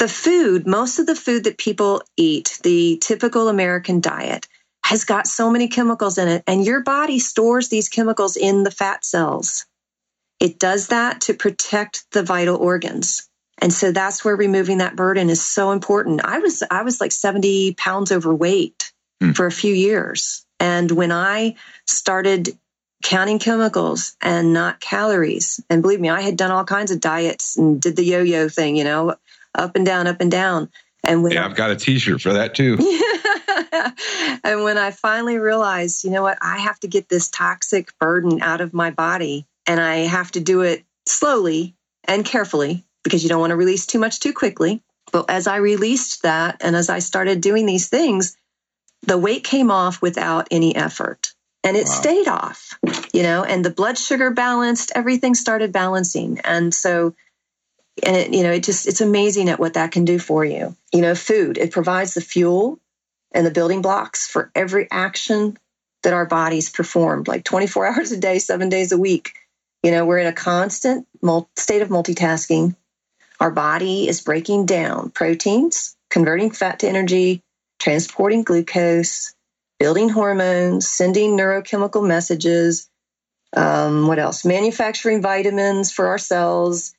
the 0.00 0.08
food, 0.08 0.66
most 0.66 0.98
of 0.98 1.06
the 1.06 1.14
food 1.14 1.44
that 1.44 1.56
people 1.56 2.02
eat, 2.16 2.58
the 2.64 2.98
typical 3.00 3.48
American 3.48 4.00
diet, 4.00 4.48
has 4.90 5.04
got 5.04 5.28
so 5.28 5.52
many 5.52 5.68
chemicals 5.68 6.18
in 6.18 6.26
it, 6.26 6.42
and 6.48 6.66
your 6.66 6.80
body 6.80 7.20
stores 7.20 7.68
these 7.68 7.88
chemicals 7.88 8.36
in 8.36 8.64
the 8.64 8.72
fat 8.72 9.04
cells. 9.04 9.64
It 10.40 10.58
does 10.58 10.88
that 10.88 11.20
to 11.22 11.34
protect 11.34 12.10
the 12.10 12.24
vital 12.24 12.56
organs. 12.56 13.28
And 13.58 13.72
so 13.72 13.92
that's 13.92 14.24
where 14.24 14.34
removing 14.34 14.78
that 14.78 14.96
burden 14.96 15.30
is 15.30 15.46
so 15.46 15.70
important. 15.70 16.22
I 16.24 16.40
was 16.40 16.64
I 16.72 16.82
was 16.82 17.00
like 17.00 17.12
70 17.12 17.74
pounds 17.74 18.10
overweight 18.10 18.92
mm. 19.22 19.36
for 19.36 19.46
a 19.46 19.52
few 19.52 19.72
years. 19.72 20.44
And 20.58 20.90
when 20.90 21.12
I 21.12 21.54
started 21.86 22.58
counting 23.04 23.38
chemicals 23.38 24.16
and 24.20 24.52
not 24.52 24.80
calories, 24.80 25.60
and 25.70 25.82
believe 25.82 26.00
me, 26.00 26.10
I 26.10 26.22
had 26.22 26.36
done 26.36 26.50
all 26.50 26.64
kinds 26.64 26.90
of 26.90 26.98
diets 26.98 27.56
and 27.56 27.80
did 27.80 27.94
the 27.94 28.04
yo-yo 28.04 28.48
thing, 28.48 28.74
you 28.74 28.82
know, 28.82 29.14
up 29.54 29.76
and 29.76 29.86
down, 29.86 30.08
up 30.08 30.20
and 30.20 30.32
down. 30.32 30.68
And 31.04 31.22
when 31.22 31.30
yeah, 31.30 31.44
I've 31.44 31.54
got 31.54 31.70
a 31.70 31.76
T-shirt 31.76 32.20
for 32.20 32.32
that 32.32 32.56
too. 32.56 32.76
and 34.44 34.64
when 34.64 34.78
I 34.78 34.90
finally 34.90 35.38
realized, 35.38 36.04
you 36.04 36.10
know 36.10 36.22
what, 36.22 36.38
I 36.40 36.58
have 36.58 36.80
to 36.80 36.88
get 36.88 37.08
this 37.08 37.28
toxic 37.28 37.96
burden 37.98 38.42
out 38.42 38.60
of 38.60 38.74
my 38.74 38.90
body, 38.90 39.46
and 39.66 39.80
I 39.80 39.96
have 39.98 40.30
to 40.32 40.40
do 40.40 40.62
it 40.62 40.84
slowly 41.06 41.74
and 42.04 42.24
carefully 42.24 42.84
because 43.02 43.22
you 43.22 43.28
don't 43.28 43.40
want 43.40 43.50
to 43.50 43.56
release 43.56 43.86
too 43.86 43.98
much 43.98 44.20
too 44.20 44.32
quickly. 44.32 44.82
But 45.12 45.28
as 45.28 45.46
I 45.46 45.56
released 45.56 46.22
that, 46.22 46.58
and 46.60 46.76
as 46.76 46.88
I 46.88 47.00
started 47.00 47.40
doing 47.40 47.66
these 47.66 47.88
things, 47.88 48.36
the 49.02 49.18
weight 49.18 49.44
came 49.44 49.70
off 49.70 50.02
without 50.02 50.48
any 50.50 50.76
effort 50.76 51.32
and 51.64 51.76
it 51.76 51.86
wow. 51.86 51.92
stayed 51.92 52.28
off, 52.28 52.78
you 53.12 53.22
know, 53.22 53.44
and 53.44 53.64
the 53.64 53.70
blood 53.70 53.98
sugar 53.98 54.30
balanced, 54.30 54.92
everything 54.94 55.34
started 55.34 55.72
balancing. 55.72 56.40
And 56.44 56.72
so 56.72 57.14
and 58.02 58.16
it, 58.16 58.32
you 58.32 58.42
know, 58.42 58.52
it 58.52 58.62
just 58.62 58.86
it's 58.86 59.00
amazing 59.00 59.48
at 59.48 59.58
what 59.58 59.74
that 59.74 59.92
can 59.92 60.04
do 60.04 60.18
for 60.18 60.44
you. 60.44 60.74
You 60.92 61.02
know, 61.02 61.14
food, 61.14 61.58
it 61.58 61.70
provides 61.70 62.14
the 62.14 62.20
fuel 62.20 62.78
and 63.32 63.46
the 63.46 63.50
building 63.50 63.82
blocks 63.82 64.26
for 64.26 64.50
every 64.54 64.88
action 64.90 65.56
that 66.02 66.12
our 66.12 66.26
bodies 66.26 66.70
perform, 66.70 67.24
like 67.26 67.44
24 67.44 67.86
hours 67.94 68.12
a 68.12 68.18
day, 68.18 68.38
seven 68.38 68.68
days 68.68 68.92
a 68.92 68.98
week. 68.98 69.34
You 69.82 69.90
know, 69.90 70.04
we're 70.04 70.18
in 70.18 70.26
a 70.26 70.32
constant 70.32 71.06
state 71.56 71.82
of 71.82 71.88
multitasking. 71.88 72.76
Our 73.38 73.50
body 73.50 74.06
is 74.08 74.20
breaking 74.20 74.66
down 74.66 75.10
proteins, 75.10 75.96
converting 76.10 76.50
fat 76.50 76.80
to 76.80 76.88
energy, 76.88 77.42
transporting 77.78 78.42
glucose, 78.42 79.34
building 79.78 80.10
hormones, 80.10 80.86
sending 80.86 81.36
neurochemical 81.36 82.06
messages. 82.06 82.90
Um, 83.56 84.06
what 84.06 84.18
else? 84.18 84.44
Manufacturing 84.44 85.22
vitamins 85.22 85.90
for 85.90 86.08
our 86.08 86.18
cells, 86.18 86.94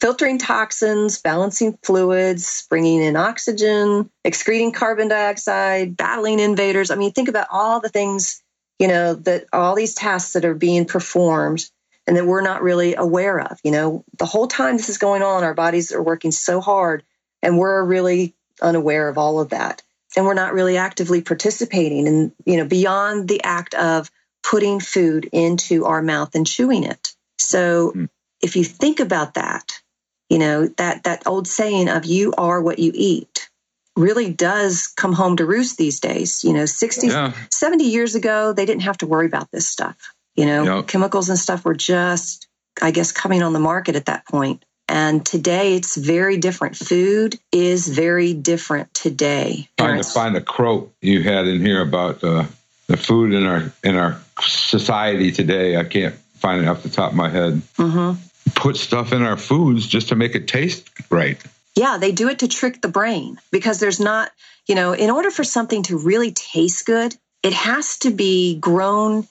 filtering 0.00 0.38
toxins, 0.38 1.20
balancing 1.20 1.78
fluids, 1.82 2.66
bringing 2.68 3.02
in 3.02 3.16
oxygen, 3.16 4.10
excreting 4.24 4.72
carbon 4.72 5.08
dioxide, 5.08 5.96
battling 5.96 6.38
invaders. 6.38 6.90
I 6.90 6.96
mean, 6.96 7.12
think 7.12 7.28
about 7.28 7.48
all 7.50 7.80
the 7.80 7.88
things, 7.88 8.42
you 8.78 8.88
know, 8.88 9.14
that 9.14 9.46
all 9.52 9.74
these 9.74 9.94
tasks 9.94 10.34
that 10.34 10.44
are 10.44 10.54
being 10.54 10.84
performed 10.84 11.68
and 12.06 12.16
that 12.16 12.26
we're 12.26 12.42
not 12.42 12.62
really 12.62 12.94
aware 12.94 13.40
of. 13.40 13.58
You 13.64 13.70
know, 13.70 14.04
the 14.18 14.26
whole 14.26 14.46
time 14.46 14.76
this 14.76 14.88
is 14.88 14.98
going 14.98 15.22
on, 15.22 15.44
our 15.44 15.54
bodies 15.54 15.92
are 15.92 16.02
working 16.02 16.32
so 16.32 16.60
hard 16.60 17.02
and 17.42 17.58
we're 17.58 17.82
really 17.82 18.34
unaware 18.60 19.08
of 19.08 19.18
all 19.18 19.40
of 19.40 19.50
that. 19.50 19.82
And 20.16 20.24
we're 20.24 20.34
not 20.34 20.54
really 20.54 20.78
actively 20.78 21.20
participating 21.20 22.08
and, 22.08 22.32
you 22.46 22.56
know, 22.56 22.64
beyond 22.64 23.28
the 23.28 23.42
act 23.42 23.74
of 23.74 24.10
putting 24.42 24.80
food 24.80 25.28
into 25.32 25.84
our 25.84 26.00
mouth 26.00 26.34
and 26.34 26.46
chewing 26.46 26.84
it. 26.84 27.14
So 27.38 27.92
mm. 27.94 28.08
if 28.40 28.56
you 28.56 28.64
think 28.64 29.00
about 29.00 29.34
that, 29.34 29.80
you 30.28 30.38
know, 30.38 30.66
that, 30.76 31.04
that 31.04 31.26
old 31.26 31.46
saying 31.46 31.88
of 31.88 32.04
you 32.04 32.32
are 32.36 32.60
what 32.60 32.78
you 32.78 32.92
eat 32.94 33.48
really 33.96 34.30
does 34.30 34.88
come 34.88 35.12
home 35.12 35.36
to 35.36 35.46
roost 35.46 35.78
these 35.78 36.00
days. 36.00 36.44
You 36.44 36.52
know, 36.52 36.66
60, 36.66 37.08
yeah. 37.08 37.32
70 37.50 37.84
years 37.84 38.14
ago, 38.14 38.52
they 38.52 38.66
didn't 38.66 38.82
have 38.82 38.98
to 38.98 39.06
worry 39.06 39.26
about 39.26 39.50
this 39.50 39.66
stuff. 39.66 39.96
You 40.34 40.46
know, 40.46 40.76
yep. 40.76 40.86
chemicals 40.86 41.28
and 41.28 41.38
stuff 41.38 41.64
were 41.64 41.74
just, 41.74 42.46
I 42.82 42.90
guess, 42.90 43.10
coming 43.10 43.42
on 43.42 43.52
the 43.52 43.58
market 43.58 43.96
at 43.96 44.06
that 44.06 44.26
point. 44.26 44.64
And 44.88 45.24
today 45.24 45.74
it's 45.74 45.96
very 45.96 46.36
different. 46.36 46.76
Food 46.76 47.38
is 47.50 47.88
very 47.88 48.34
different 48.34 48.92
today. 48.94 49.68
Trying 49.78 50.00
to 50.00 50.08
find 50.08 50.36
a 50.36 50.40
quote 50.40 50.94
you 51.00 51.22
had 51.22 51.46
in 51.46 51.60
here 51.60 51.80
about 51.80 52.22
uh, 52.22 52.44
the 52.86 52.96
food 52.96 53.32
in 53.32 53.46
our 53.46 53.72
in 53.82 53.96
our 53.96 54.20
society 54.40 55.32
today. 55.32 55.76
I 55.76 55.82
can't 55.82 56.14
find 56.36 56.62
it 56.62 56.68
off 56.68 56.84
the 56.84 56.88
top 56.88 57.10
of 57.10 57.16
my 57.16 57.30
head. 57.30 57.62
Mm-hmm 57.78 58.22
put 58.54 58.76
stuff 58.76 59.12
in 59.12 59.22
our 59.22 59.36
foods 59.36 59.86
just 59.86 60.08
to 60.08 60.16
make 60.16 60.34
it 60.34 60.48
taste 60.48 60.88
right. 61.10 61.38
Yeah, 61.74 61.98
they 61.98 62.12
do 62.12 62.28
it 62.28 62.38
to 62.38 62.48
trick 62.48 62.80
the 62.80 62.88
brain 62.88 63.38
because 63.50 63.80
there's 63.80 64.00
not, 64.00 64.30
you 64.66 64.74
know, 64.74 64.92
in 64.92 65.10
order 65.10 65.30
for 65.30 65.44
something 65.44 65.82
to 65.84 65.98
really 65.98 66.32
taste 66.32 66.86
good, 66.86 67.14
it 67.42 67.52
has 67.52 67.98
to 67.98 68.10
be 68.10 68.56
grown 68.58 69.28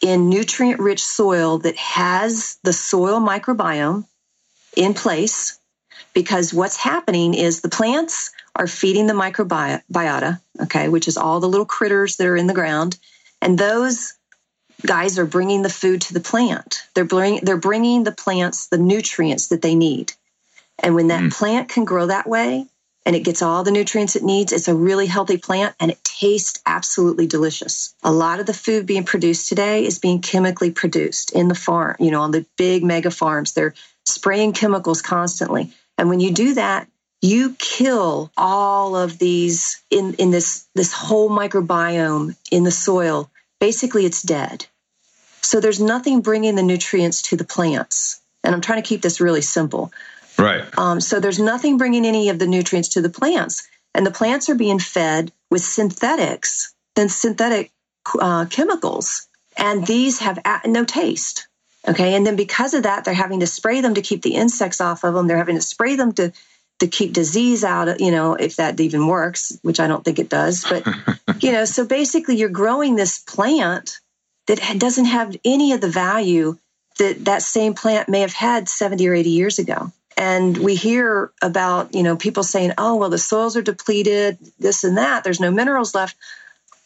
in 0.00 0.30
nutrient 0.30 0.80
rich 0.80 1.02
soil 1.02 1.58
that 1.58 1.76
has 1.76 2.58
the 2.62 2.72
soil 2.72 3.20
microbiome 3.20 4.06
in 4.76 4.94
place 4.94 5.58
because 6.14 6.54
what's 6.54 6.76
happening 6.76 7.34
is 7.34 7.60
the 7.60 7.68
plants 7.68 8.32
are 8.56 8.66
feeding 8.66 9.06
the 9.06 9.12
microbiota, 9.12 10.40
okay, 10.62 10.88
which 10.88 11.08
is 11.08 11.16
all 11.16 11.40
the 11.40 11.48
little 11.48 11.66
critters 11.66 12.16
that 12.16 12.26
are 12.26 12.36
in 12.36 12.46
the 12.46 12.54
ground. 12.54 12.96
And 13.42 13.58
those 13.58 14.14
guys 14.82 15.18
are 15.18 15.26
bringing 15.26 15.62
the 15.62 15.68
food 15.68 16.02
to 16.02 16.14
the 16.14 16.20
plant. 16.20 16.82
They're 16.94 17.04
bringing 17.04 17.44
they're 17.44 17.56
bringing 17.56 18.04
the 18.04 18.12
plants 18.12 18.68
the 18.68 18.78
nutrients 18.78 19.48
that 19.48 19.62
they 19.62 19.74
need. 19.74 20.12
And 20.78 20.94
when 20.94 21.08
that 21.08 21.22
mm. 21.22 21.32
plant 21.32 21.68
can 21.68 21.84
grow 21.84 22.06
that 22.06 22.26
way 22.26 22.66
and 23.04 23.14
it 23.14 23.24
gets 23.24 23.42
all 23.42 23.64
the 23.64 23.70
nutrients 23.70 24.16
it 24.16 24.22
needs, 24.22 24.52
it's 24.52 24.68
a 24.68 24.74
really 24.74 25.06
healthy 25.06 25.36
plant 25.36 25.74
and 25.78 25.90
it 25.90 26.02
tastes 26.04 26.60
absolutely 26.66 27.26
delicious. 27.26 27.94
A 28.02 28.12
lot 28.12 28.40
of 28.40 28.46
the 28.46 28.54
food 28.54 28.86
being 28.86 29.04
produced 29.04 29.48
today 29.48 29.84
is 29.84 29.98
being 29.98 30.20
chemically 30.20 30.70
produced 30.70 31.32
in 31.32 31.48
the 31.48 31.54
farm, 31.54 31.96
you 31.98 32.10
know, 32.10 32.22
on 32.22 32.30
the 32.30 32.46
big 32.56 32.82
mega 32.82 33.10
farms. 33.10 33.52
They're 33.52 33.74
spraying 34.06 34.54
chemicals 34.54 35.02
constantly. 35.02 35.72
And 35.98 36.08
when 36.08 36.20
you 36.20 36.32
do 36.32 36.54
that, 36.54 36.88
you 37.22 37.54
kill 37.58 38.32
all 38.36 38.96
of 38.96 39.18
these 39.18 39.82
in, 39.90 40.14
in 40.14 40.30
this 40.30 40.66
this 40.74 40.92
whole 40.92 41.28
microbiome 41.28 42.34
in 42.50 42.64
the 42.64 42.70
soil 42.70 43.30
basically 43.60 44.06
it's 44.06 44.22
dead. 44.22 44.66
So 45.42 45.60
there's 45.60 45.80
nothing 45.80 46.20
bringing 46.20 46.54
the 46.54 46.62
nutrients 46.62 47.22
to 47.22 47.36
the 47.36 47.44
plants. 47.44 48.20
And 48.44 48.54
I'm 48.54 48.60
trying 48.60 48.82
to 48.82 48.88
keep 48.88 49.02
this 49.02 49.20
really 49.20 49.42
simple. 49.42 49.92
Right. 50.38 50.64
Um, 50.78 51.00
so 51.00 51.20
there's 51.20 51.38
nothing 51.38 51.76
bringing 51.76 52.06
any 52.06 52.28
of 52.28 52.38
the 52.38 52.46
nutrients 52.46 52.90
to 52.90 53.02
the 53.02 53.10
plants. 53.10 53.68
And 53.94 54.06
the 54.06 54.10
plants 54.10 54.48
are 54.48 54.54
being 54.54 54.78
fed 54.78 55.32
with 55.50 55.62
synthetics 55.62 56.74
and 56.96 57.10
synthetic 57.10 57.72
uh, 58.18 58.46
chemicals. 58.46 59.28
And 59.56 59.86
these 59.86 60.20
have 60.20 60.40
no 60.64 60.84
taste. 60.84 61.48
Okay. 61.86 62.14
And 62.14 62.26
then 62.26 62.36
because 62.36 62.74
of 62.74 62.84
that, 62.84 63.04
they're 63.04 63.14
having 63.14 63.40
to 63.40 63.46
spray 63.46 63.80
them 63.80 63.94
to 63.94 64.02
keep 64.02 64.22
the 64.22 64.34
insects 64.34 64.80
off 64.80 65.04
of 65.04 65.14
them. 65.14 65.26
They're 65.26 65.38
having 65.38 65.56
to 65.56 65.62
spray 65.62 65.96
them 65.96 66.12
to 66.12 66.32
to 66.80 66.88
keep 66.88 67.12
disease 67.12 67.62
out, 67.62 68.00
you 68.00 68.10
know, 68.10 68.34
if 68.34 68.56
that 68.56 68.80
even 68.80 69.06
works, 69.06 69.58
which 69.62 69.80
I 69.80 69.86
don't 69.86 70.02
think 70.02 70.18
it 70.18 70.30
does. 70.30 70.64
But, 70.64 70.86
you 71.42 71.52
know, 71.52 71.66
so 71.66 71.86
basically 71.86 72.36
you're 72.36 72.48
growing 72.48 72.96
this 72.96 73.18
plant 73.18 74.00
that 74.46 74.60
doesn't 74.78 75.06
have 75.06 75.36
any 75.44 75.72
of 75.72 75.80
the 75.80 75.88
value 75.88 76.56
that 76.98 77.24
that 77.24 77.42
same 77.42 77.74
plant 77.74 78.08
may 78.08 78.20
have 78.20 78.32
had 78.32 78.68
70 78.68 79.08
or 79.08 79.14
80 79.14 79.30
years 79.30 79.58
ago. 79.58 79.92
And 80.16 80.58
we 80.58 80.74
hear 80.74 81.32
about, 81.40 81.94
you 81.94 82.02
know, 82.02 82.16
people 82.16 82.42
saying, 82.42 82.72
oh, 82.76 82.96
well, 82.96 83.10
the 83.10 83.18
soils 83.18 83.56
are 83.56 83.62
depleted, 83.62 84.38
this 84.58 84.84
and 84.84 84.98
that, 84.98 85.24
there's 85.24 85.40
no 85.40 85.50
minerals 85.50 85.94
left. 85.94 86.16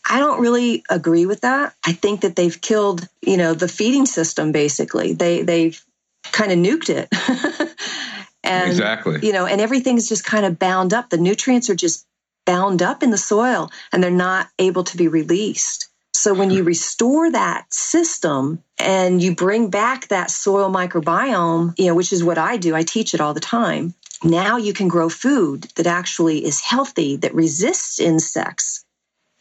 I 0.08 0.18
don't 0.18 0.40
really 0.40 0.84
agree 0.90 1.26
with 1.26 1.40
that. 1.40 1.74
I 1.84 1.92
think 1.92 2.20
that 2.20 2.36
they've 2.36 2.60
killed, 2.60 3.08
you 3.22 3.36
know, 3.36 3.54
the 3.54 3.68
feeding 3.68 4.06
system 4.06 4.52
basically. 4.52 5.14
They 5.14 5.42
they've 5.42 5.82
kind 6.30 6.52
of 6.52 6.58
nuked 6.58 6.90
it. 6.90 7.08
And, 8.44 8.68
exactly. 8.68 9.26
You 9.26 9.32
know, 9.32 9.46
and 9.46 9.60
everything's 9.60 10.08
just 10.08 10.24
kind 10.24 10.44
of 10.44 10.58
bound 10.58 10.92
up. 10.92 11.08
The 11.08 11.16
nutrients 11.16 11.70
are 11.70 11.74
just 11.74 12.06
bound 12.44 12.82
up 12.82 13.02
in 13.02 13.10
the 13.10 13.16
soil 13.16 13.70
and 13.90 14.02
they're 14.02 14.10
not 14.10 14.48
able 14.58 14.84
to 14.84 14.96
be 14.98 15.08
released. 15.08 15.88
So 16.14 16.32
when 16.32 16.50
you 16.50 16.62
restore 16.62 17.30
that 17.32 17.74
system 17.74 18.62
and 18.78 19.20
you 19.20 19.34
bring 19.34 19.68
back 19.68 20.08
that 20.08 20.30
soil 20.30 20.70
microbiome, 20.70 21.74
you 21.76 21.86
know, 21.86 21.94
which 21.94 22.12
is 22.12 22.22
what 22.22 22.38
I 22.38 22.56
do, 22.56 22.74
I 22.74 22.84
teach 22.84 23.14
it 23.14 23.20
all 23.20 23.34
the 23.34 23.40
time. 23.40 23.94
Now 24.22 24.56
you 24.56 24.72
can 24.72 24.88
grow 24.88 25.08
food 25.08 25.62
that 25.74 25.88
actually 25.88 26.44
is 26.44 26.60
healthy, 26.60 27.16
that 27.16 27.34
resists 27.34 27.98
insects 27.98 28.84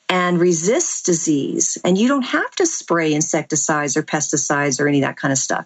and 0.10 0.40
resists 0.40 1.04
disease. 1.04 1.78
And 1.86 1.98
you 1.98 2.08
don't 2.08 2.24
have 2.26 2.52
to 2.56 2.66
spray 2.66 3.14
insecticides 3.14 3.96
or 3.96 4.04
pesticides 4.04 4.82
or 4.82 4.88
any 4.88 4.98
of 4.98 5.08
that 5.08 5.16
kind 5.16 5.32
of 5.32 5.38
stuff. 5.38 5.66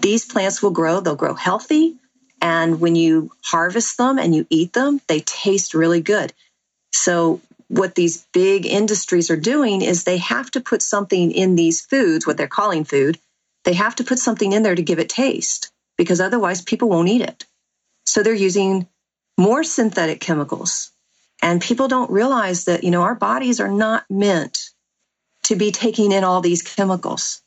These 0.00 0.26
plants 0.26 0.62
will 0.62 0.72
grow, 0.72 1.00
they'll 1.00 1.14
grow 1.14 1.34
healthy, 1.34 1.96
and 2.42 2.80
when 2.80 2.96
you 2.96 3.30
harvest 3.44 3.98
them 3.98 4.18
and 4.18 4.34
you 4.34 4.46
eat 4.50 4.72
them, 4.72 5.00
they 5.06 5.20
taste 5.20 5.74
really 5.74 6.00
good. 6.00 6.32
So, 6.92 7.40
what 7.70 7.94
these 7.94 8.26
big 8.32 8.66
industries 8.66 9.30
are 9.30 9.36
doing 9.36 9.80
is 9.80 10.02
they 10.02 10.18
have 10.18 10.50
to 10.50 10.60
put 10.60 10.82
something 10.82 11.30
in 11.30 11.54
these 11.54 11.80
foods, 11.80 12.26
what 12.26 12.36
they're 12.36 12.48
calling 12.48 12.84
food, 12.84 13.18
they 13.64 13.74
have 13.74 13.94
to 13.96 14.04
put 14.04 14.18
something 14.18 14.52
in 14.52 14.64
there 14.64 14.74
to 14.74 14.82
give 14.82 14.98
it 14.98 15.08
taste 15.08 15.70
because 15.96 16.20
otherwise 16.20 16.62
people 16.62 16.88
won't 16.88 17.08
eat 17.08 17.22
it. 17.22 17.46
So, 18.06 18.22
they're 18.22 18.34
using 18.34 18.88
more 19.38 19.62
synthetic 19.62 20.20
chemicals. 20.20 20.90
And 21.42 21.62
people 21.62 21.86
don't 21.86 22.10
realize 22.10 22.64
that, 22.64 22.82
you 22.82 22.90
know, 22.90 23.02
our 23.02 23.14
bodies 23.14 23.60
are 23.60 23.70
not 23.70 24.04
meant 24.10 24.70
to 25.44 25.54
be 25.54 25.70
taking 25.70 26.10
in 26.12 26.24
all 26.24 26.40
these 26.40 26.62
chemicals. 26.62 27.40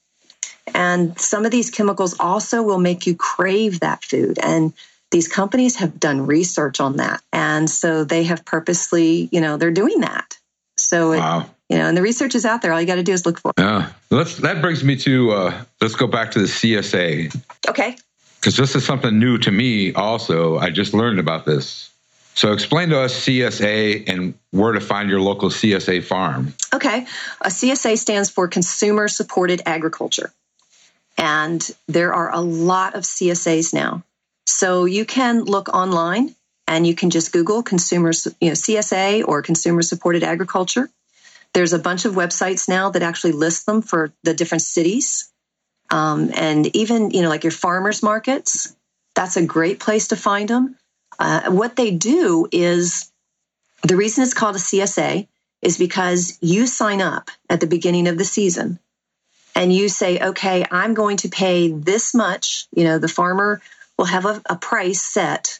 And 0.74 1.20
some 1.20 1.46
of 1.46 1.52
these 1.52 1.70
chemicals 1.70 2.16
also 2.20 2.64
will 2.64 2.80
make 2.80 3.06
you 3.06 3.16
crave 3.16 3.82
that 3.82 4.04
food. 4.04 4.40
And 4.42 4.74
these 5.14 5.28
companies 5.28 5.76
have 5.76 6.00
done 6.00 6.26
research 6.26 6.80
on 6.80 6.98
that. 6.98 7.22
And 7.32 7.70
so 7.70 8.04
they 8.04 8.24
have 8.24 8.44
purposely, 8.44 9.30
you 9.32 9.40
know, 9.40 9.58
they're 9.58 9.72
doing 9.72 10.00
that. 10.00 10.38
So, 10.76 11.12
wow. 11.12 11.42
it, 11.42 11.46
you 11.70 11.78
know, 11.78 11.88
and 11.88 11.96
the 11.96 12.02
research 12.02 12.34
is 12.34 12.46
out 12.46 12.64
there. 12.64 12.74
All 12.74 12.82
you 12.82 12.88
got 12.88 12.96
to 12.96 13.04
do 13.04 13.14
is 13.14 13.24
look 13.24 13.40
for 13.40 13.52
it. 13.56 13.62
Yeah. 13.62 13.92
Let's, 14.10 14.38
that 14.38 14.60
brings 14.60 14.84
me 14.84 14.96
to, 14.98 15.32
uh, 15.32 15.64
let's 15.80 15.94
go 15.94 16.08
back 16.08 16.32
to 16.32 16.40
the 16.40 16.48
CSA. 16.48 17.40
Okay. 17.70 17.96
Because 18.40 18.58
this 18.58 18.76
is 18.76 18.84
something 18.84 19.20
new 19.20 19.38
to 19.38 19.52
me 19.52 19.94
also. 19.94 20.58
I 20.58 20.72
just 20.72 20.96
learned 20.96 21.20
about 21.20 21.46
this. 21.46 21.92
So 22.34 22.52
explain 22.52 22.90
to 22.90 23.00
us 23.00 23.14
CSA 23.14 24.10
and 24.10 24.34
where 24.50 24.72
to 24.72 24.82
find 24.82 25.12
your 25.12 25.22
local 25.22 25.50
CSA 25.50 26.04
farm. 26.04 26.56
Okay. 26.74 27.06
A 27.42 27.50
CSA 27.50 28.00
stands 28.00 28.32
for 28.32 28.48
Consumer 28.48 29.08
Supported 29.08 29.62
Agriculture. 29.68 30.34
And 31.20 31.70
there 31.88 32.16
are 32.16 32.34
a 32.34 32.42
lot 32.42 32.96
of 32.96 33.04
CSAs 33.04 33.76
now. 33.76 34.02
So 34.54 34.86
you 34.86 35.04
can 35.04 35.46
look 35.46 35.70
online 35.70 36.36
and 36.68 36.86
you 36.86 36.94
can 36.94 37.10
just 37.10 37.34
Google 37.34 37.64
consumers, 37.64 38.28
you 38.40 38.50
know, 38.50 38.54
CSA 38.54 39.28
or 39.28 39.42
consumer 39.42 39.82
supported 39.82 40.22
agriculture. 40.22 40.92
There's 41.54 41.74
a 41.74 41.80
bunch 41.80 42.06
of 42.06 42.14
websites 42.14 42.70
now 42.70 42.92
that 42.92 43.02
actually 43.02 43.32
list 43.32 43.66
them 43.66 43.82
for 43.82 44.14
the 44.22 44.36
different 44.36 44.62
cities. 44.62 45.32
Um, 45.90 46.30
and 46.36 46.68
even, 46.76 47.10
you 47.10 47.24
know, 47.24 47.30
like 47.30 47.44
your 47.44 47.52
farmers 47.52 48.04
markets, 48.04 48.76
that's 49.16 49.38
a 49.38 49.46
great 49.46 49.80
place 49.80 50.10
to 50.10 50.16
find 50.16 50.48
them. 50.48 50.78
Uh, 51.18 51.52
what 51.52 51.76
they 51.76 51.90
do 51.90 52.48
is 52.52 53.12
the 53.82 53.96
reason 53.96 54.24
it's 54.24 54.36
called 54.36 54.56
a 54.56 54.60
CSA 54.60 55.28
is 55.64 55.80
because 55.80 56.38
you 56.42 56.68
sign 56.68 57.02
up 57.02 57.32
at 57.50 57.60
the 57.60 57.68
beginning 57.68 58.08
of 58.08 58.20
the 58.20 58.26
season 58.26 58.78
and 59.56 59.74
you 59.74 59.90
say, 59.90 60.20
okay, 60.20 60.64
I'm 60.70 60.94
going 60.94 61.18
to 61.18 61.30
pay 61.30 61.72
this 61.72 62.14
much. 62.14 62.68
You 62.76 62.84
know, 62.84 63.00
the 63.00 63.08
farmer 63.08 63.60
will 63.98 64.06
have 64.06 64.26
a, 64.26 64.42
a 64.50 64.56
price 64.56 65.02
set, 65.02 65.60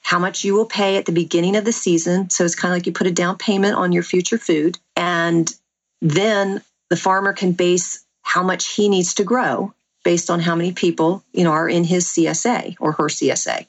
how 0.00 0.18
much 0.18 0.44
you 0.44 0.54
will 0.54 0.66
pay 0.66 0.96
at 0.96 1.06
the 1.06 1.12
beginning 1.12 1.56
of 1.56 1.64
the 1.64 1.72
season. 1.72 2.30
So 2.30 2.44
it's 2.44 2.54
kind 2.54 2.72
of 2.72 2.76
like 2.76 2.86
you 2.86 2.92
put 2.92 3.06
a 3.06 3.12
down 3.12 3.38
payment 3.38 3.74
on 3.74 3.92
your 3.92 4.02
future 4.02 4.38
food. 4.38 4.78
And 4.96 5.52
then 6.00 6.62
the 6.90 6.96
farmer 6.96 7.32
can 7.32 7.52
base 7.52 8.04
how 8.22 8.42
much 8.42 8.74
he 8.74 8.88
needs 8.88 9.14
to 9.14 9.24
grow 9.24 9.72
based 10.04 10.30
on 10.30 10.40
how 10.40 10.54
many 10.54 10.72
people, 10.72 11.22
you 11.32 11.44
know, 11.44 11.52
are 11.52 11.68
in 11.68 11.84
his 11.84 12.06
CSA 12.06 12.76
or 12.80 12.92
her 12.92 13.04
CSA. 13.04 13.66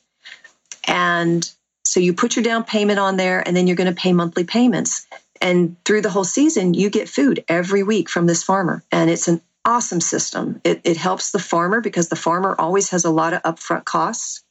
And 0.88 1.50
so 1.86 2.00
you 2.00 2.14
put 2.14 2.36
your 2.36 2.44
down 2.44 2.64
payment 2.64 3.00
on 3.00 3.18
there 3.18 3.46
and 3.46 3.56
then 3.56 3.68
you're 3.68 3.76
going 3.76 3.94
to 3.94 4.02
pay 4.02 4.14
monthly 4.14 4.44
payments. 4.44 5.06
And 5.42 5.76
through 5.86 6.02
the 6.02 6.10
whole 6.10 6.24
season, 6.24 6.74
you 6.74 6.90
get 6.90 7.10
food 7.10 7.44
every 7.48 7.84
week 7.84 8.10
from 8.10 8.26
this 8.26 8.44
farmer. 8.44 8.84
And 8.92 9.10
it's 9.10 9.28
an 9.28 9.42
awesome 9.66 10.02
system. 10.02 10.62
It, 10.64 10.82
it 10.84 10.98
helps 10.98 11.32
the 11.32 11.40
farmer 11.40 11.82
because 11.82 12.10
the 12.10 12.16
farmer 12.16 12.56
always 12.58 12.90
has 12.90 13.06
a 13.06 13.10
lot 13.10 13.34
of 13.34 13.42
upfront 13.44 13.86
costs. 13.86 14.44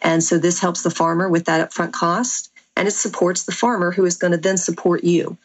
And 0.00 0.22
so 0.22 0.38
this 0.38 0.60
helps 0.60 0.82
the 0.82 0.90
farmer 0.90 1.28
with 1.28 1.46
that 1.46 1.70
upfront 1.70 1.92
cost. 1.92 2.50
And 2.76 2.86
it 2.86 2.92
supports 2.92 3.44
the 3.44 3.52
farmer 3.52 3.90
who 3.90 4.04
is 4.04 4.16
going 4.16 4.30
to 4.32 4.38
then 4.38 4.56
support 4.56 5.04
you. 5.04 5.36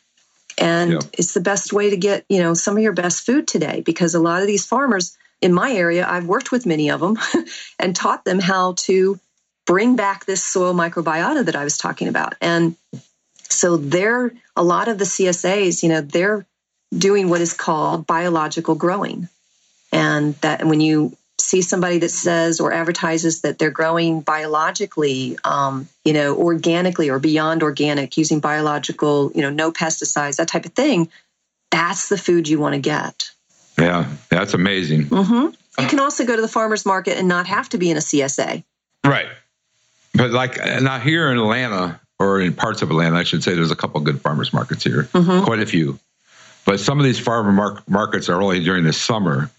And 0.58 0.92
yeah. 0.92 1.00
it's 1.14 1.34
the 1.34 1.42
best 1.42 1.74
way 1.74 1.90
to 1.90 1.98
get, 1.98 2.26
you 2.30 2.40
know, 2.40 2.54
some 2.54 2.78
of 2.78 2.84
your 2.84 2.94
best 2.94 3.26
food 3.26 3.48
today 3.48 3.82
because 3.82 4.14
a 4.14 4.20
lot 4.20 4.42
of 4.42 4.48
these 4.48 4.66
farmers 4.66 5.18
in 5.42 5.52
my 5.52 5.72
area, 5.72 6.08
I've 6.08 6.28
worked 6.28 6.52
with 6.52 6.66
many 6.66 6.92
of 6.92 7.00
them 7.00 7.18
and 7.80 7.96
taught 7.96 8.24
them 8.24 8.40
how 8.40 8.74
to 8.74 9.20
bring 9.66 9.96
back 9.96 10.26
this 10.26 10.44
soil 10.44 10.74
microbiota 10.74 11.46
that 11.46 11.56
I 11.56 11.64
was 11.64 11.78
talking 11.78 12.08
about. 12.08 12.36
And 12.40 12.76
so 13.50 13.78
they're 13.78 14.34
a 14.56 14.64
lot 14.64 14.88
of 14.88 14.98
the 15.00 15.06
CSAs, 15.06 15.84
you 15.84 15.90
know, 15.90 16.02
they're 16.02 16.46
doing 16.98 17.30
what 17.30 17.42
is 17.42 17.54
called 17.54 18.08
biological 18.08 18.76
growing. 18.76 19.28
And 19.92 20.36
that 20.36 20.66
when 20.66 20.82
you 20.82 21.16
see 21.40 21.62
somebody 21.62 22.00
that 22.00 22.10
says 22.10 22.60
or 22.60 22.72
advertises 22.72 23.42
that 23.42 23.60
they're 23.60 23.72
growing 23.72 24.22
biologically, 24.22 25.38
um, 25.44 25.88
you 26.06 26.14
know, 26.14 26.36
organically 26.36 27.10
or 27.10 27.20
beyond 27.20 27.64
organic, 27.64 28.18
using 28.18 28.40
biological, 28.40 29.32
you 29.36 29.42
know, 29.42 29.50
no 29.50 29.72
pesticides, 29.72 30.38
that 30.38 30.48
type 30.48 30.66
of 30.66 30.74
thing, 30.74 31.10
that's 31.70 32.10
the 32.10 32.18
food 32.18 32.48
you 32.48 32.60
want 32.60 32.74
to 32.74 32.80
get. 32.80 33.32
Yeah, 33.78 34.08
that's 34.30 34.54
amazing. 34.54 35.06
Mm-hmm. 35.06 35.82
You 35.82 35.88
can 35.88 36.00
also 36.00 36.26
go 36.26 36.36
to 36.36 36.42
the 36.42 36.48
farmer's 36.48 36.86
market 36.86 37.18
and 37.18 37.28
not 37.28 37.48
have 37.48 37.70
to 37.70 37.78
be 37.78 37.90
in 37.90 37.98
a 37.98 38.02
CSA. 38.02 38.64
Right. 39.04 39.28
But 40.14 40.32
like 40.32 40.58
not 40.82 41.02
here 41.02 41.32
in 41.32 41.40
Atlanta 41.40 42.00
or 42.20 42.40
in 42.40 42.54
parts 42.54 42.84
of 42.84 42.92
Atlanta, 42.92 43.18
I 43.18 43.24
should 43.24 43.44
say 43.44 43.56
there's 43.56 43.72
a 43.72 43.76
couple 43.76 44.00
good 44.02 44.22
farmers 44.22 44.54
markets 44.54 44.84
here, 44.84 45.04
mm-hmm. 45.06 45.44
quite 45.44 45.60
a 45.60 45.66
few. 45.66 46.00
But 46.66 46.80
some 46.80 47.00
of 47.00 47.06
these 47.06 47.20
farmer 47.20 47.52
mar- 47.52 47.84
markets 47.88 48.30
are 48.30 48.42
only 48.42 48.64
during 48.64 48.84
the 48.84 48.94
summer. 48.94 49.50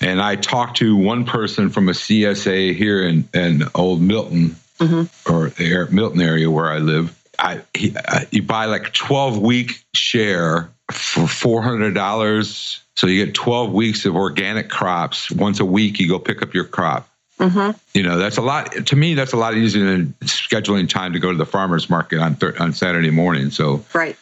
And 0.00 0.20
I 0.20 0.36
talked 0.36 0.78
to 0.78 0.96
one 0.96 1.26
person 1.26 1.68
from 1.68 1.88
a 1.88 1.92
CSA 1.92 2.74
here 2.74 3.02
in, 3.06 3.28
in 3.34 3.64
Old 3.74 4.00
Milton 4.00 4.56
mm-hmm. 4.78 5.32
or 5.32 5.50
the 5.50 5.88
Milton 5.90 6.20
area 6.22 6.50
where 6.50 6.70
I 6.70 6.78
live. 6.78 7.16
I, 7.38 7.60
he, 7.74 7.94
I, 7.96 8.26
you 8.30 8.42
buy 8.42 8.66
like 8.66 8.92
12 8.92 9.38
week 9.38 9.84
share 9.94 10.70
for 10.90 11.22
$400. 11.22 12.80
So 12.96 13.06
you 13.06 13.24
get 13.24 13.34
12 13.34 13.72
weeks 13.72 14.04
of 14.04 14.16
organic 14.16 14.68
crops. 14.68 15.30
Once 15.30 15.60
a 15.60 15.64
week, 15.64 16.00
you 16.00 16.08
go 16.08 16.18
pick 16.18 16.42
up 16.42 16.54
your 16.54 16.64
crop. 16.64 17.08
Mm-hmm. 17.38 17.70
You 17.94 18.02
know, 18.02 18.18
that's 18.18 18.36
a 18.36 18.42
lot. 18.42 18.86
To 18.86 18.96
me, 18.96 19.14
that's 19.14 19.32
a 19.32 19.38
lot 19.38 19.54
easier 19.54 19.84
than 19.84 20.14
scheduling 20.20 20.88
time 20.88 21.14
to 21.14 21.18
go 21.18 21.32
to 21.32 21.38
the 21.38 21.46
farmer's 21.46 21.88
market 21.88 22.20
on 22.20 22.36
th- 22.36 22.60
on 22.60 22.74
Saturday 22.74 23.10
morning. 23.10 23.50
So, 23.50 23.82
right. 23.94 24.16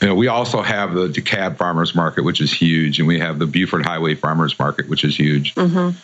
You 0.00 0.08
know, 0.08 0.14
we 0.14 0.28
also 0.28 0.62
have 0.62 0.94
the 0.94 1.08
DeKalb 1.08 1.56
Farmers 1.56 1.94
Market, 1.94 2.22
which 2.22 2.40
is 2.40 2.52
huge, 2.52 2.98
and 2.98 3.08
we 3.08 3.18
have 3.18 3.38
the 3.38 3.46
Buford 3.46 3.84
Highway 3.84 4.14
Farmers 4.14 4.56
Market, 4.58 4.88
which 4.88 5.02
is 5.02 5.16
huge. 5.16 5.54
Mm-hmm. 5.56 5.98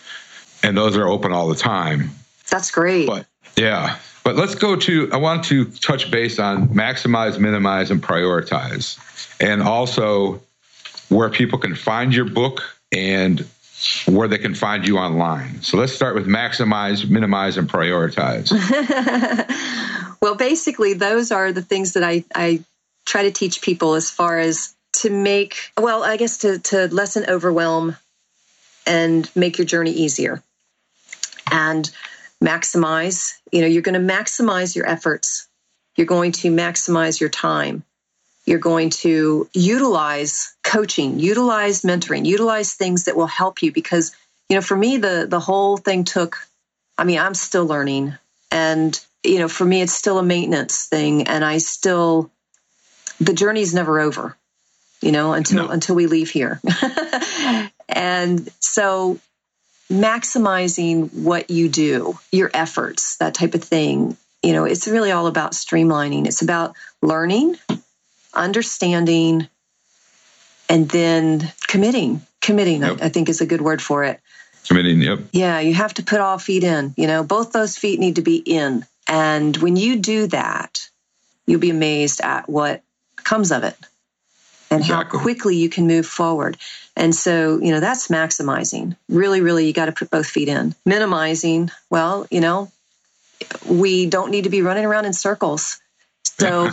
And 0.66 0.76
those 0.76 0.96
are 0.96 1.07
open 1.07 1.33
all 1.33 1.48
the 1.48 1.54
time. 1.54 2.11
That's 2.50 2.70
great. 2.70 3.07
But 3.07 3.26
yeah, 3.57 3.98
but 4.24 4.37
let's 4.37 4.54
go 4.54 4.74
to. 4.74 5.11
I 5.12 5.18
want 5.18 5.44
to 5.44 5.66
touch 5.66 6.11
base 6.11 6.38
on 6.38 6.68
maximize, 6.68 7.38
minimize, 7.38 7.90
and 7.90 8.02
prioritize, 8.02 8.98
and 9.40 9.62
also 9.62 10.42
where 11.09 11.30
people 11.30 11.59
can 11.59 11.74
find 11.74 12.14
your 12.14 12.24
book 12.24 12.62
and 12.90 13.46
where 14.07 14.28
they 14.28 14.38
can 14.38 14.54
find 14.54 14.87
you 14.87 14.98
online. 14.98 15.62
So 15.62 15.76
let's 15.76 15.92
start 15.92 16.14
with 16.14 16.26
maximize, 16.26 17.09
minimize, 17.09 17.59
and 17.59 17.68
prioritize. 17.68 18.50
well, 20.22 20.35
basically, 20.37 20.94
those 20.94 21.30
are 21.30 21.52
the 21.52 21.62
things 21.62 21.92
that 21.92 22.02
I, 22.02 22.24
I 22.35 22.64
try 23.04 23.22
to 23.22 23.30
teach 23.30 23.62
people 23.62 23.94
as 23.94 24.10
far 24.10 24.38
as 24.38 24.74
to 24.94 25.10
make, 25.10 25.72
well, 25.78 26.02
I 26.02 26.16
guess 26.16 26.38
to, 26.38 26.58
to 26.58 26.88
lessen 26.88 27.24
overwhelm 27.28 27.96
and 28.86 29.30
make 29.34 29.58
your 29.58 29.66
journey 29.66 29.92
easier. 29.92 30.42
And 31.50 31.90
maximize, 32.42 33.34
you 33.52 33.60
know, 33.60 33.66
you're 33.66 33.82
going 33.82 34.00
to 34.00 34.14
maximize 34.14 34.74
your 34.74 34.88
efforts. 34.88 35.48
You're 35.96 36.06
going 36.06 36.32
to 36.32 36.50
maximize 36.50 37.20
your 37.20 37.30
time 37.30 37.84
you're 38.46 38.58
going 38.58 38.90
to 38.90 39.48
utilize 39.54 40.54
coaching, 40.62 41.18
utilize 41.18 41.82
mentoring, 41.82 42.26
utilize 42.26 42.74
things 42.74 43.04
that 43.04 43.16
will 43.16 43.26
help 43.26 43.62
you 43.62 43.72
because 43.72 44.14
you 44.48 44.56
know 44.56 44.62
for 44.62 44.76
me 44.76 44.98
the 44.98 45.26
the 45.28 45.40
whole 45.40 45.76
thing 45.76 46.04
took 46.04 46.46
I 46.98 47.04
mean 47.04 47.18
I'm 47.18 47.34
still 47.34 47.66
learning 47.66 48.14
and 48.50 48.98
you 49.22 49.38
know 49.38 49.48
for 49.48 49.64
me 49.64 49.80
it's 49.80 49.94
still 49.94 50.18
a 50.18 50.22
maintenance 50.22 50.86
thing 50.86 51.26
and 51.26 51.44
I 51.44 51.58
still 51.58 52.30
the 53.24 53.34
journey's 53.34 53.74
never 53.74 54.00
over 54.00 54.37
you 55.00 55.12
know 55.12 55.32
until 55.32 55.66
no. 55.66 55.70
until 55.70 55.94
we 55.94 56.06
leave 56.06 56.30
here. 56.30 56.60
and 57.88 58.48
so 58.60 59.18
maximizing 59.90 61.12
what 61.12 61.50
you 61.50 61.68
do, 61.68 62.18
your 62.32 62.50
efforts, 62.54 63.16
that 63.18 63.34
type 63.34 63.54
of 63.54 63.62
thing, 63.62 64.16
you 64.42 64.52
know, 64.52 64.64
it's 64.64 64.88
really 64.88 65.12
all 65.12 65.26
about 65.26 65.52
streamlining. 65.52 66.26
It's 66.26 66.40
about 66.40 66.74
learning 67.02 67.56
understanding, 68.34 69.48
and 70.68 70.88
then 70.88 71.52
committing. 71.66 72.22
Committing, 72.40 72.82
yep. 72.82 73.00
I, 73.00 73.06
I 73.06 73.08
think, 73.08 73.28
is 73.28 73.40
a 73.40 73.46
good 73.46 73.60
word 73.60 73.80
for 73.80 74.04
it. 74.04 74.20
Committing, 74.66 75.00
yep. 75.00 75.20
Yeah, 75.32 75.60
you 75.60 75.74
have 75.74 75.94
to 75.94 76.02
put 76.02 76.20
all 76.20 76.38
feet 76.38 76.64
in. 76.64 76.94
You 76.96 77.06
know, 77.06 77.22
both 77.22 77.52
those 77.52 77.77
feet 77.77 78.00
need 78.00 78.16
to 78.16 78.22
be 78.22 78.37
in. 78.37 78.85
And 79.08 79.56
when 79.56 79.77
you 79.77 79.96
do 79.96 80.27
that, 80.29 80.88
you'll 81.46 81.60
be 81.60 81.70
amazed 81.70 82.20
at 82.20 82.48
what 82.48 82.83
comes 83.25 83.50
of 83.50 83.64
it 83.64 83.77
and 84.70 84.81
exactly. 84.81 85.18
how 85.18 85.22
quickly 85.22 85.56
you 85.56 85.68
can 85.68 85.87
move 85.87 86.06
forward. 86.06 86.56
And 86.96 87.14
so, 87.14 87.60
you 87.60 87.72
know, 87.72 87.81
that's 87.81 88.08
maximizing. 88.08 88.96
Really, 89.08 89.40
really, 89.40 89.66
you 89.66 89.72
got 89.72 89.87
to 89.87 89.92
put 89.92 90.10
both 90.10 90.27
feet 90.27 90.48
in. 90.48 90.75
Minimizing, 90.85 91.70
well, 91.90 92.27
you 92.31 92.40
know, 92.40 92.70
we 93.68 94.06
don't 94.06 94.31
need 94.31 94.44
to 94.44 94.50
be 94.50 94.62
running 94.62 94.85
around 94.85 95.06
in 95.06 95.12
circles. 95.12 95.81
So, 96.22 96.64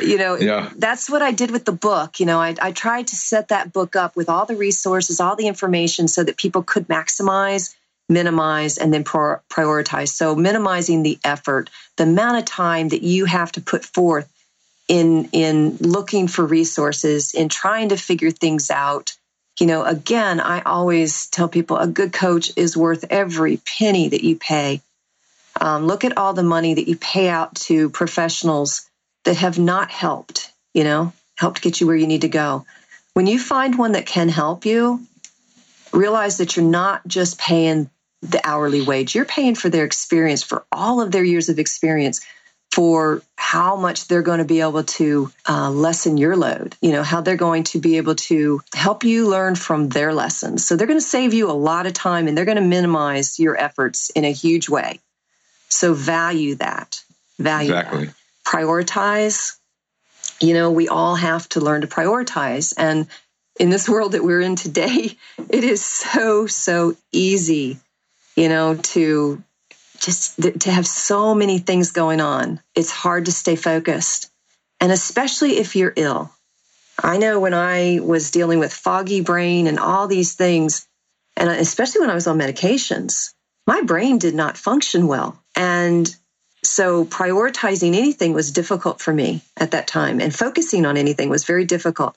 you 0.00 0.18
know, 0.18 0.36
yeah. 0.36 0.70
that's 0.76 1.08
what 1.08 1.22
I 1.22 1.32
did 1.32 1.50
with 1.50 1.64
the 1.64 1.72
book. 1.72 2.20
You 2.20 2.26
know, 2.26 2.40
I, 2.40 2.54
I 2.60 2.72
tried 2.72 3.08
to 3.08 3.16
set 3.16 3.48
that 3.48 3.72
book 3.72 3.96
up 3.96 4.16
with 4.16 4.28
all 4.28 4.46
the 4.46 4.56
resources, 4.56 5.20
all 5.20 5.36
the 5.36 5.46
information 5.46 6.08
so 6.08 6.24
that 6.24 6.36
people 6.36 6.62
could 6.62 6.88
maximize, 6.88 7.74
minimize, 8.10 8.76
and 8.76 8.92
then 8.92 9.04
prioritize. 9.04 10.08
So, 10.08 10.34
minimizing 10.34 11.02
the 11.02 11.18
effort, 11.24 11.70
the 11.96 12.02
amount 12.02 12.38
of 12.38 12.44
time 12.44 12.88
that 12.88 13.02
you 13.02 13.24
have 13.24 13.52
to 13.52 13.60
put 13.60 13.84
forth 13.84 14.30
in 14.88 15.28
in 15.32 15.76
looking 15.78 16.28
for 16.28 16.44
resources, 16.44 17.32
in 17.32 17.48
trying 17.48 17.90
to 17.90 17.96
figure 17.96 18.30
things 18.30 18.70
out. 18.70 19.14
You 19.58 19.66
know, 19.66 19.84
again, 19.84 20.40
I 20.40 20.62
always 20.62 21.28
tell 21.28 21.48
people 21.48 21.76
a 21.76 21.86
good 21.86 22.12
coach 22.12 22.50
is 22.56 22.76
worth 22.76 23.04
every 23.10 23.58
penny 23.58 24.08
that 24.08 24.24
you 24.24 24.36
pay. 24.36 24.80
Um, 25.60 25.86
look 25.86 26.04
at 26.04 26.16
all 26.16 26.32
the 26.32 26.42
money 26.42 26.74
that 26.74 26.88
you 26.88 26.96
pay 26.96 27.28
out 27.28 27.54
to 27.66 27.90
professionals 27.90 28.88
that 29.24 29.36
have 29.36 29.58
not 29.58 29.90
helped, 29.90 30.50
you 30.72 30.84
know, 30.84 31.12
helped 31.36 31.60
get 31.62 31.80
you 31.80 31.86
where 31.86 31.96
you 31.96 32.06
need 32.06 32.22
to 32.22 32.28
go. 32.28 32.64
When 33.12 33.26
you 33.26 33.38
find 33.38 33.76
one 33.76 33.92
that 33.92 34.06
can 34.06 34.28
help 34.28 34.64
you, 34.64 35.00
realize 35.92 36.38
that 36.38 36.56
you're 36.56 36.64
not 36.64 37.06
just 37.06 37.38
paying 37.38 37.90
the 38.22 38.40
hourly 38.44 38.82
wage, 38.82 39.14
you're 39.14 39.24
paying 39.24 39.54
for 39.54 39.68
their 39.68 39.84
experience, 39.84 40.42
for 40.42 40.64
all 40.70 41.00
of 41.00 41.10
their 41.10 41.24
years 41.24 41.48
of 41.48 41.58
experience, 41.58 42.20
for 42.70 43.22
how 43.36 43.74
much 43.76 44.06
they're 44.06 44.22
going 44.22 44.38
to 44.38 44.44
be 44.44 44.60
able 44.60 44.84
to 44.84 45.32
uh, 45.48 45.70
lessen 45.70 46.16
your 46.16 46.36
load, 46.36 46.76
you 46.80 46.92
know, 46.92 47.02
how 47.02 47.20
they're 47.20 47.36
going 47.36 47.64
to 47.64 47.80
be 47.80 47.96
able 47.96 48.14
to 48.14 48.62
help 48.74 49.02
you 49.02 49.28
learn 49.28 49.56
from 49.56 49.88
their 49.88 50.14
lessons. 50.14 50.64
So 50.64 50.76
they're 50.76 50.86
going 50.86 51.00
to 51.00 51.04
save 51.04 51.34
you 51.34 51.50
a 51.50 51.52
lot 51.52 51.86
of 51.86 51.92
time 51.92 52.28
and 52.28 52.38
they're 52.38 52.44
going 52.44 52.56
to 52.56 52.62
minimize 52.62 53.40
your 53.40 53.56
efforts 53.56 54.10
in 54.10 54.24
a 54.24 54.32
huge 54.32 54.68
way. 54.68 55.00
So 55.68 55.94
value 55.94 56.56
that. 56.56 57.02
Value 57.38 57.72
exactly. 57.72 58.06
that. 58.06 58.14
Prioritize. 58.46 59.56
You 60.40 60.54
know, 60.54 60.70
we 60.70 60.88
all 60.88 61.16
have 61.16 61.48
to 61.50 61.60
learn 61.60 61.80
to 61.80 61.86
prioritize. 61.88 62.72
And 62.76 63.08
in 63.58 63.70
this 63.70 63.88
world 63.88 64.12
that 64.12 64.22
we're 64.22 64.40
in 64.40 64.54
today, 64.54 65.16
it 65.48 65.64
is 65.64 65.84
so, 65.84 66.46
so 66.46 66.96
easy, 67.10 67.80
you 68.40 68.48
know, 68.48 68.74
to 68.74 69.42
just 69.98 70.40
to 70.60 70.70
have 70.70 70.86
so 70.86 71.34
many 71.34 71.58
things 71.58 71.92
going 71.92 72.22
on. 72.22 72.58
It's 72.74 72.90
hard 72.90 73.26
to 73.26 73.32
stay 73.32 73.54
focused. 73.54 74.30
And 74.80 74.90
especially 74.90 75.58
if 75.58 75.76
you're 75.76 75.92
ill. 75.94 76.32
I 77.02 77.18
know 77.18 77.38
when 77.38 77.52
I 77.52 78.00
was 78.02 78.30
dealing 78.30 78.58
with 78.58 78.72
foggy 78.72 79.20
brain 79.20 79.66
and 79.66 79.78
all 79.78 80.06
these 80.06 80.32
things, 80.32 80.88
and 81.36 81.50
especially 81.50 82.00
when 82.00 82.08
I 82.08 82.14
was 82.14 82.26
on 82.26 82.38
medications, 82.38 83.34
my 83.66 83.82
brain 83.82 84.16
did 84.16 84.34
not 84.34 84.56
function 84.56 85.06
well. 85.06 85.38
And 85.54 86.08
so 86.64 87.04
prioritizing 87.04 87.94
anything 87.94 88.32
was 88.32 88.52
difficult 88.52 89.02
for 89.02 89.12
me 89.12 89.42
at 89.58 89.72
that 89.72 89.86
time, 89.86 90.18
and 90.18 90.34
focusing 90.34 90.86
on 90.86 90.96
anything 90.96 91.28
was 91.28 91.44
very 91.44 91.66
difficult. 91.66 92.16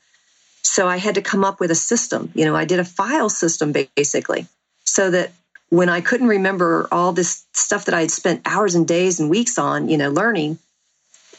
So 0.62 0.88
I 0.88 0.98
had 0.98 1.16
to 1.16 1.22
come 1.22 1.44
up 1.44 1.60
with 1.60 1.72
a 1.72 1.76
system. 1.76 2.32
You 2.34 2.46
know, 2.46 2.56
I 2.56 2.64
did 2.64 2.80
a 2.80 2.86
file 2.86 3.30
system 3.30 3.74
basically 3.74 4.48
so 4.86 5.12
that 5.12 5.32
when 5.74 5.90
I 5.90 6.02
couldn't 6.02 6.28
remember 6.28 6.88
all 6.92 7.14
this 7.14 7.46
stuff 7.54 7.86
that 7.86 7.96
I 7.96 8.02
had 8.02 8.12
spent 8.12 8.44
hours 8.46 8.76
and 8.76 8.88
days 8.88 9.20
and 9.20 9.28
weeks 9.28 9.58
on, 9.58 9.90
you 9.90 9.98
know, 9.98 10.12
learning, 10.12 10.60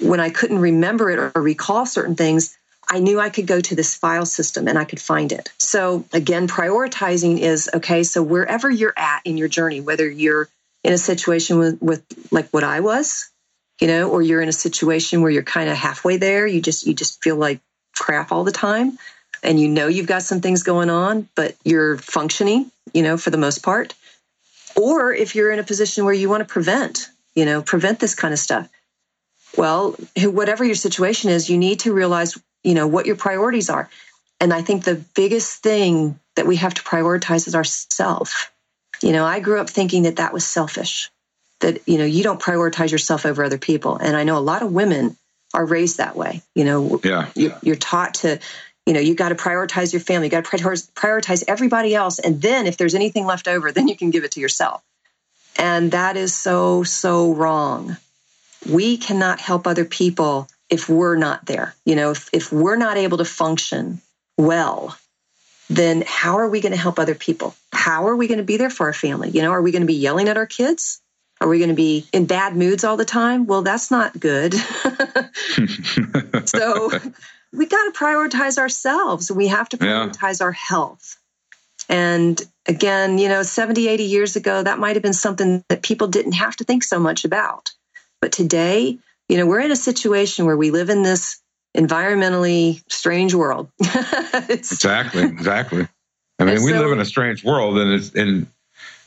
when 0.01 0.19
I 0.19 0.31
couldn't 0.31 0.59
remember 0.59 1.09
it 1.09 1.21
or 1.21 1.41
recall 1.41 1.87
certain 1.87 2.17
things, 2.17 2.59
I 2.91 2.99
knew 2.99 3.21
I 3.21 3.31
could 3.31 3.47
go 3.47 3.61
to 3.61 3.77
this 3.77 3.95
file 3.95 4.27
system 4.27 4.67
and 4.67 4.77
I 4.77 4.87
could 4.87 5.01
find 5.01 5.31
it. 5.31 5.53
So 5.59 6.05
again, 6.13 6.49
prioritizing 6.49 7.39
is 7.39 7.71
okay. 7.75 8.03
So 8.03 8.25
wherever 8.25 8.69
you're 8.69 8.93
at 8.97 9.23
in 9.25 9.37
your 9.37 9.47
journey, 9.47 9.81
whether 9.81 10.11
you're 10.11 10.49
in 10.83 10.93
a 10.93 10.99
situation 10.99 11.61
with, 11.61 11.81
with 11.81 12.03
like 12.33 12.49
what 12.51 12.65
I 12.65 12.81
was, 12.81 13.31
you 13.81 13.87
know, 13.87 14.11
or 14.11 14.21
you're 14.21 14.43
in 14.43 14.49
a 14.49 14.53
situation 14.53 15.23
where 15.23 15.31
you're 15.31 15.45
kind 15.45 15.71
of 15.71 15.77
halfway 15.77 16.17
there, 16.17 16.45
you 16.45 16.61
just 16.61 16.89
you 16.89 16.93
just 16.93 17.23
feel 17.23 17.37
like 17.37 17.61
crap 17.95 18.33
all 18.33 18.43
the 18.43 18.51
time 18.51 18.99
and 19.45 19.61
you 19.61 19.69
know 19.69 19.87
you've 19.87 20.09
got 20.09 20.25
some 20.25 20.41
things 20.41 20.65
going 20.65 20.91
on, 20.91 21.29
but 21.37 21.55
you're 21.63 21.99
functioning, 21.99 22.73
you 22.93 23.05
know, 23.05 23.17
for 23.17 23.31
the 23.31 23.39
most 23.39 23.63
part. 23.63 23.95
Or 24.77 25.13
if 25.13 25.35
you're 25.35 25.51
in 25.51 25.59
a 25.59 25.65
position 25.65 26.05
where 26.05 26.15
you 26.15 26.29
want 26.29 26.47
to 26.47 26.53
prevent, 26.53 27.09
you 27.35 27.45
know, 27.45 27.63
prevent 27.63 28.01
this 28.01 28.15
kind 28.15 28.33
of 28.33 28.39
stuff. 28.39 28.69
Well, 29.57 29.97
whatever 30.17 30.65
your 30.65 30.75
situation 30.75 31.31
is, 31.31 31.49
you 31.49 31.59
need 31.59 31.81
to 31.81 31.93
realize, 31.93 32.37
you 32.63 32.75
know, 32.75 32.87
what 32.87 33.07
your 33.07 33.17
priorities 33.17 33.71
are. 33.71 33.89
And 34.41 34.53
I 34.53 34.63
think 34.63 34.85
the 34.85 34.97
biggest 35.15 35.63
thing 35.63 36.19
that 36.37 36.47
we 36.47 36.57
have 36.57 36.75
to 36.75 36.83
prioritize 36.83 37.47
is 37.47 37.55
ourself. 37.55 38.53
You 39.01 39.13
know, 39.13 39.25
I 39.25 39.41
grew 39.41 39.61
up 39.61 39.71
thinking 39.71 40.05
that 40.05 40.17
that 40.17 40.33
was 40.33 40.47
selfish, 40.47 41.11
that, 41.61 41.87
you 41.87 41.99
know, 41.99 42.05
you 42.05 42.23
don't 42.25 42.41
prioritize 42.41 42.91
yourself 42.91 43.27
over 43.27 43.45
other 43.45 43.59
people. 43.59 43.97
And 43.97 44.17
I 44.17 44.25
know 44.25 44.37
a 44.37 44.41
lot 44.41 44.63
of 44.63 44.73
women 44.73 45.17
are 45.53 45.65
raised 45.65 45.99
that 45.99 46.17
way. 46.17 46.43
You 46.55 46.65
know, 46.65 47.01
yeah. 47.05 47.31
you're, 47.37 47.57
you're 47.63 47.77
taught 47.77 48.15
to, 48.15 48.41
you 48.87 48.93
know, 48.93 49.01
you 49.01 49.15
got 49.15 49.31
to 49.31 49.35
prioritize 49.35 49.93
your 49.93 50.01
family, 50.01 50.27
you 50.27 50.31
got 50.31 50.45
to 50.45 50.51
prioritize 50.51 51.45
everybody 51.49 51.95
else. 51.95 52.19
And 52.19 52.41
then 52.43 52.67
if 52.67 52.77
there's 52.77 52.95
anything 52.95 53.25
left 53.25 53.49
over, 53.49 53.73
then 53.73 53.89
you 53.89 53.97
can 53.97 54.11
give 54.11 54.25
it 54.25 54.33
to 54.33 54.41
yourself. 54.41 54.83
And 55.57 55.93
that 55.93 56.17
is 56.17 56.35
so, 56.35 56.83
so 56.83 57.33
wrong. 57.33 57.97
We 58.69 58.97
cannot 58.97 59.41
help 59.41 59.67
other 59.67 59.85
people 59.85 60.49
if 60.69 60.89
we're 60.89 61.17
not 61.17 61.47
there. 61.47 61.75
You 61.85 61.97
know, 61.97 62.11
if, 62.11 62.29
if 62.33 62.53
we're 62.53 62.77
not 62.77 62.97
able 62.97 63.19
to 63.19 63.25
function 63.25 64.01
well, 64.37 64.97
then 65.71 66.05
how 66.07 66.39
are 66.39 66.49
we 66.49 66.61
going 66.61 66.73
to 66.73 66.79
help 66.79 66.99
other 66.99 67.15
people? 67.15 67.55
How 67.73 68.09
are 68.09 68.17
we 68.17 68.27
going 68.27 68.39
to 68.39 68.45
be 68.45 68.57
there 68.57 68.71
for 68.71 68.87
our 68.87 68.93
family? 68.93 69.31
You 69.31 69.43
know, 69.43 69.53
are 69.53 69.63
we 69.63 69.73
going 69.73 69.83
to 69.83 69.87
be 69.87 69.95
yelling 69.95 70.29
at 70.29 70.37
our 70.37 70.47
kids? 70.47 71.01
Are 71.41 71.49
we 71.49 71.59
going 71.59 71.71
to 71.71 71.75
be 71.75 72.07
in 72.13 72.27
bad 72.27 72.57
moods 72.57 72.85
all 72.85 72.97
the 72.97 73.05
time? 73.05 73.47
Well, 73.47 73.63
that's 73.63 73.91
not 73.91 74.19
good. 74.19 74.55
so 76.45 76.91
we 77.55 77.67
got 77.67 77.93
to 77.93 77.99
prioritize 77.99 78.59
ourselves. 78.59 79.31
We 79.31 79.49
have 79.49 79.69
to 79.71 79.79
prioritize 79.79 80.41
yeah. 80.41 80.47
our 80.47 80.53
health. 80.53 81.19
And 81.89 82.41
again, 82.67 83.19
you 83.19 83.29
know, 83.29 83.43
70, 83.43 83.89
80 83.89 84.05
years 84.05 84.37
ago, 84.37 84.63
that 84.63 84.79
might 84.79 84.97
have 84.97 85.03
been 85.03 85.13
something 85.13 85.65
that 85.69 85.83
people 85.83 86.09
didn't 86.09 86.33
have 86.33 86.57
to 86.57 86.65
think 86.65 86.83
so 86.83 86.99
much 86.99 87.25
about. 87.25 87.73
But 88.21 88.33
today, 88.33 88.99
you 89.29 89.37
know, 89.37 89.47
we're 89.47 89.61
in 89.61 89.71
a 89.71 89.77
situation 89.77 90.47
where 90.47 90.57
we 90.57 90.71
live 90.71 90.91
in 90.91 91.03
this 91.03 91.41
environmentally 91.77 92.83
strange 92.91 93.35
world. 93.35 93.71
exactly, 94.49 95.23
exactly. 95.23 95.89
I 96.39 96.45
mean, 96.45 96.63
we 96.63 96.73
live 96.73 96.91
in 96.93 97.01
a 97.01 97.05
strange 97.05 97.45
world, 97.45 97.79
and 97.79 97.93
it's 97.93 98.15
and 98.15 98.47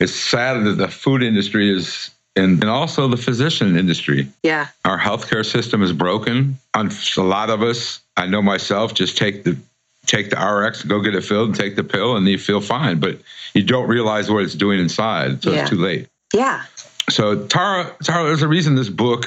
it's 0.00 0.14
sad 0.14 0.64
that 0.64 0.72
the 0.72 0.88
food 0.88 1.22
industry 1.22 1.70
is, 1.70 2.10
and, 2.38 2.62
and 2.62 2.70
also 2.70 3.08
the 3.08 3.16
physician 3.16 3.76
industry. 3.76 4.28
Yeah, 4.42 4.68
our 4.84 4.98
healthcare 4.98 5.44
system 5.44 5.82
is 5.82 5.92
broken. 5.92 6.58
A 6.74 6.88
lot 7.18 7.50
of 7.50 7.62
us, 7.62 8.00
I 8.16 8.26
know 8.26 8.40
myself, 8.40 8.94
just 8.94 9.18
take 9.18 9.44
the 9.44 9.58
take 10.06 10.30
the 10.30 10.36
RX, 10.36 10.84
go 10.84 11.00
get 11.00 11.14
it 11.14 11.24
filled, 11.24 11.48
and 11.48 11.56
take 11.56 11.76
the 11.76 11.84
pill, 11.84 12.16
and 12.16 12.26
you 12.26 12.38
feel 12.38 12.60
fine. 12.60 13.00
But 13.00 13.18
you 13.54 13.62
don't 13.62 13.88
realize 13.88 14.30
what 14.30 14.44
it's 14.44 14.54
doing 14.54 14.80
inside, 14.80 15.42
so 15.42 15.52
yeah. 15.52 15.60
it's 15.60 15.70
too 15.70 15.76
late. 15.76 16.08
Yeah. 16.32 16.64
So 17.10 17.46
Tara, 17.46 17.94
Tara, 18.02 18.24
there's 18.24 18.42
a 18.42 18.48
reason 18.48 18.74
this 18.74 18.88
book 18.88 19.26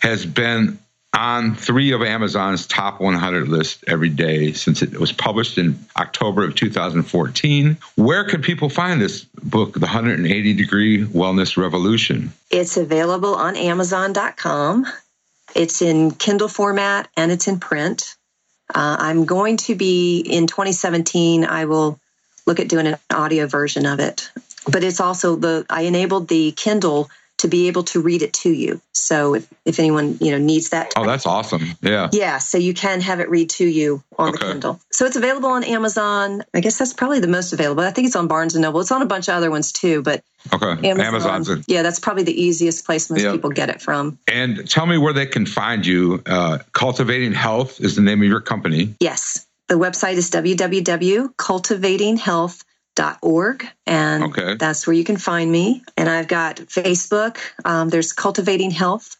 has 0.00 0.26
been 0.26 0.78
on 1.14 1.54
three 1.54 1.92
of 1.92 2.02
Amazon's 2.02 2.66
top 2.66 3.00
100 3.00 3.48
list 3.48 3.84
every 3.86 4.08
day 4.08 4.52
since 4.52 4.80
it 4.80 4.98
was 4.98 5.12
published 5.12 5.58
in 5.58 5.78
October 5.96 6.44
of 6.44 6.54
2014. 6.54 7.76
Where 7.96 8.24
can 8.24 8.40
people 8.40 8.70
find 8.70 9.00
this 9.00 9.24
book, 9.24 9.74
The 9.74 9.80
180 9.80 10.54
Degree 10.54 11.04
Wellness 11.04 11.56
Revolution? 11.56 12.32
It's 12.50 12.76
available 12.76 13.34
on 13.34 13.56
Amazon.com. 13.56 14.86
It's 15.54 15.82
in 15.82 16.12
Kindle 16.12 16.48
format 16.48 17.08
and 17.16 17.30
it's 17.30 17.46
in 17.46 17.60
print. 17.60 18.16
Uh, 18.74 18.96
I'm 18.98 19.26
going 19.26 19.58
to 19.58 19.74
be 19.74 20.20
in 20.20 20.46
2017. 20.46 21.44
I 21.44 21.66
will 21.66 22.00
look 22.46 22.58
at 22.58 22.68
doing 22.68 22.86
an 22.86 22.96
audio 23.10 23.46
version 23.46 23.84
of 23.84 24.00
it, 24.00 24.30
but 24.66 24.82
it's 24.82 24.98
also 24.98 25.36
the 25.36 25.66
I 25.68 25.82
enabled 25.82 26.28
the 26.28 26.52
Kindle 26.52 27.10
to 27.42 27.48
be 27.48 27.66
able 27.66 27.82
to 27.82 28.00
read 28.00 28.22
it 28.22 28.32
to 28.32 28.50
you. 28.50 28.80
So 28.92 29.34
if, 29.34 29.52
if 29.64 29.80
anyone 29.80 30.16
you 30.20 30.30
know 30.30 30.38
needs 30.38 30.70
that, 30.70 30.92
oh, 30.96 31.04
that's 31.04 31.26
awesome. 31.26 31.62
Yeah, 31.82 32.08
yeah. 32.12 32.38
So 32.38 32.56
you 32.56 32.72
can 32.72 33.00
have 33.00 33.18
it 33.18 33.28
read 33.28 33.50
to 33.50 33.66
you 33.66 34.02
on 34.16 34.30
okay. 34.30 34.38
the 34.38 34.52
Kindle. 34.52 34.80
So 34.92 35.06
it's 35.06 35.16
available 35.16 35.50
on 35.50 35.64
Amazon. 35.64 36.44
I 36.54 36.60
guess 36.60 36.78
that's 36.78 36.94
probably 36.94 37.18
the 37.18 37.28
most 37.28 37.52
available. 37.52 37.82
I 37.82 37.90
think 37.90 38.06
it's 38.06 38.16
on 38.16 38.28
Barnes 38.28 38.54
and 38.54 38.62
Noble. 38.62 38.80
It's 38.80 38.92
on 38.92 39.02
a 39.02 39.06
bunch 39.06 39.28
of 39.28 39.34
other 39.34 39.50
ones 39.50 39.72
too, 39.72 40.02
but 40.02 40.22
okay, 40.52 40.88
Amazon, 40.88 41.00
Amazon's 41.00 41.50
a, 41.50 41.64
yeah, 41.66 41.82
that's 41.82 41.98
probably 41.98 42.22
the 42.22 42.40
easiest 42.40 42.86
place 42.86 43.10
most 43.10 43.22
yeah. 43.22 43.32
people 43.32 43.50
get 43.50 43.68
it 43.68 43.82
from. 43.82 44.18
And 44.28 44.70
tell 44.70 44.86
me 44.86 44.98
where 44.98 45.12
they 45.12 45.26
can 45.26 45.46
find 45.46 45.84
you. 45.84 46.22
Uh, 46.24 46.58
Cultivating 46.72 47.32
Health 47.32 47.80
is 47.80 47.96
the 47.96 48.02
name 48.02 48.22
of 48.22 48.28
your 48.28 48.40
company. 48.40 48.94
Yes, 49.00 49.46
the 49.68 49.74
website 49.74 50.14
is 50.14 50.30
www.cultivatinghealth.com 50.30 52.66
org 53.22 53.66
and 53.86 54.24
okay. 54.24 54.54
that's 54.54 54.86
where 54.86 54.94
you 54.94 55.04
can 55.04 55.16
find 55.16 55.50
me 55.50 55.82
and 55.96 56.08
i've 56.08 56.28
got 56.28 56.56
facebook 56.56 57.38
um, 57.64 57.88
there's 57.88 58.12
cultivating 58.12 58.70
health 58.70 59.16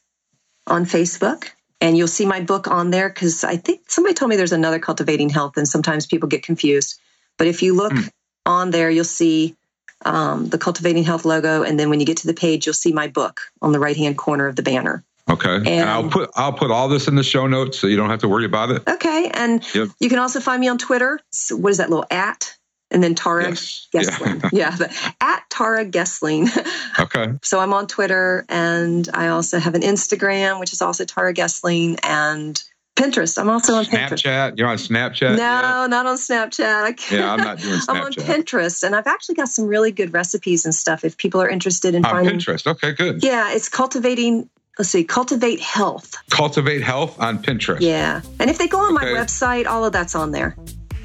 on 0.67 0.85
facebook 0.85 1.51
and 1.81 1.97
you'll 1.97 2.09
see 2.09 2.27
my 2.27 2.41
book 2.41 2.69
on 2.69 2.91
there 2.91 3.09
because 3.09 3.45
i 3.45 3.57
think 3.57 3.81
somebody 3.89 4.15
told 4.15 4.29
me 4.29 4.37
there's 4.37 4.53
another 4.53 4.79
cultivating 4.79 5.29
health 5.29 5.57
and 5.57 5.67
sometimes 5.67 6.07
people 6.07 6.29
get 6.29 6.43
confused 6.43 7.01
but 7.39 7.47
if 7.47 7.63
you 7.63 7.75
look 7.75 7.93
mm. 7.93 8.11
on 8.47 8.71
there 8.71 8.91
you'll 8.91 9.05
see 9.05 9.57
um, 10.05 10.49
the 10.49 10.59
cultivating 10.59 11.05
health 11.05 11.25
logo 11.25 11.63
and 11.63 11.79
then 11.79 11.89
when 11.89 12.01
you 12.01 12.07
get 12.07 12.19
to 12.19 12.27
the 12.27 12.35
page 12.35 12.67
you'll 12.67 12.75
see 12.75 12.93
my 12.93 13.09
book 13.09 13.41
on 13.63 13.73
the 13.73 13.79
right 13.79 13.97
hand 13.97 14.19
corner 14.19 14.47
of 14.47 14.57
the 14.57 14.63
banner 14.63 15.05
Okay. 15.31 15.55
And, 15.55 15.69
and, 15.69 15.89
I'll 15.89 16.11
put 16.11 16.31
I'll 16.35 16.53
put 16.53 16.73
all 16.73 16.89
this 16.89 17.07
in 17.07 17.15
the 17.15 17.23
show 17.23 17.47
notes 17.47 17.79
so 17.79 17.87
you 17.87 17.97
don't 17.97 18.11
have 18.11 18.19
to 18.21 18.29
worry 18.29 18.45
about 18.45 18.71
it. 18.71 18.83
Okay. 18.89 19.31
And 19.33 19.65
yep. 19.73 19.89
you 20.01 20.09
can 20.09 20.19
also 20.19 20.41
find 20.41 20.61
me 20.61 20.67
on 20.67 20.79
Twitter. 20.79 21.21
So 21.31 21.57
what 21.57 21.71
is 21.71 21.79
that 21.79 21.91
little 21.91 22.07
at 22.11 22.57
and 22.93 23.03
then 23.03 23.15
Tara 23.15 23.49
yes. 23.51 23.89
Gesling. 23.93 24.49
Yeah, 24.53 24.77
yeah 24.79 24.93
at 25.21 25.43
Tara 25.51 25.85
Gesling. 25.85 26.49
Okay. 27.01 27.33
so 27.43 27.59
I'm 27.59 27.73
on 27.73 27.87
Twitter 27.87 28.45
and 28.51 29.09
I 29.15 29.29
also 29.29 29.59
have 29.59 29.75
an 29.75 29.81
Instagram, 29.81 30.61
which 30.61 30.73
is 30.75 30.83
also 30.83 31.05
Tara 31.07 31.33
Gesling. 31.33 31.99
And 32.03 32.63
Pinterest. 32.95 33.39
I'm 33.39 33.49
also 33.49 33.75
on 33.75 33.85
Snapchat. 33.87 34.09
Pinterest. 34.53 34.59
You're 34.59 34.69
on 34.69 34.77
Snapchat? 34.77 35.31
No, 35.31 35.37
Yeah. 35.37 35.87
not 35.89 36.07
on 36.07 36.17
Snapchat. 36.17 37.11
yeah, 37.11 37.33
I'm 37.33 37.39
not 37.39 37.59
doing 37.59 37.81
Snapchat. 37.81 37.85
I'm 37.89 38.03
on 38.03 38.13
Pinterest, 38.13 38.83
and 38.83 38.95
I've 38.95 39.07
actually 39.07 39.37
got 39.37 39.49
some 39.49 39.67
really 39.67 39.91
good 39.93 40.13
recipes 40.13 40.67
and 40.67 40.75
stuff. 40.75 41.03
If 41.03 41.17
people 41.17 41.41
are 41.41 41.49
interested 41.49 41.95
in 41.95 42.05
On 42.05 42.11
finding, 42.11 42.39
Pinterest. 42.39 42.67
Okay, 42.67 42.93
good. 42.93 43.25
yeah, 43.25 43.53
it's 43.53 43.69
cultivating. 43.71 44.49
Let's 44.79 44.91
see, 44.91 45.05
cultivate 45.05 45.61
health. 45.61 46.17
Cultivate 46.31 46.83
Health 46.83 47.19
on 47.21 47.43
Pinterest. 47.43 47.81
Yeah, 47.81 48.21
and 48.39 48.51
if 48.51 48.59
they 48.59 48.69
go 48.69 48.81
on 48.81 48.95
my 48.95 49.05
website, 49.05 49.67
all 49.67 49.85
of 49.85 49.93
that's 49.93 50.15
on 50.15 50.33
there. 50.33 50.55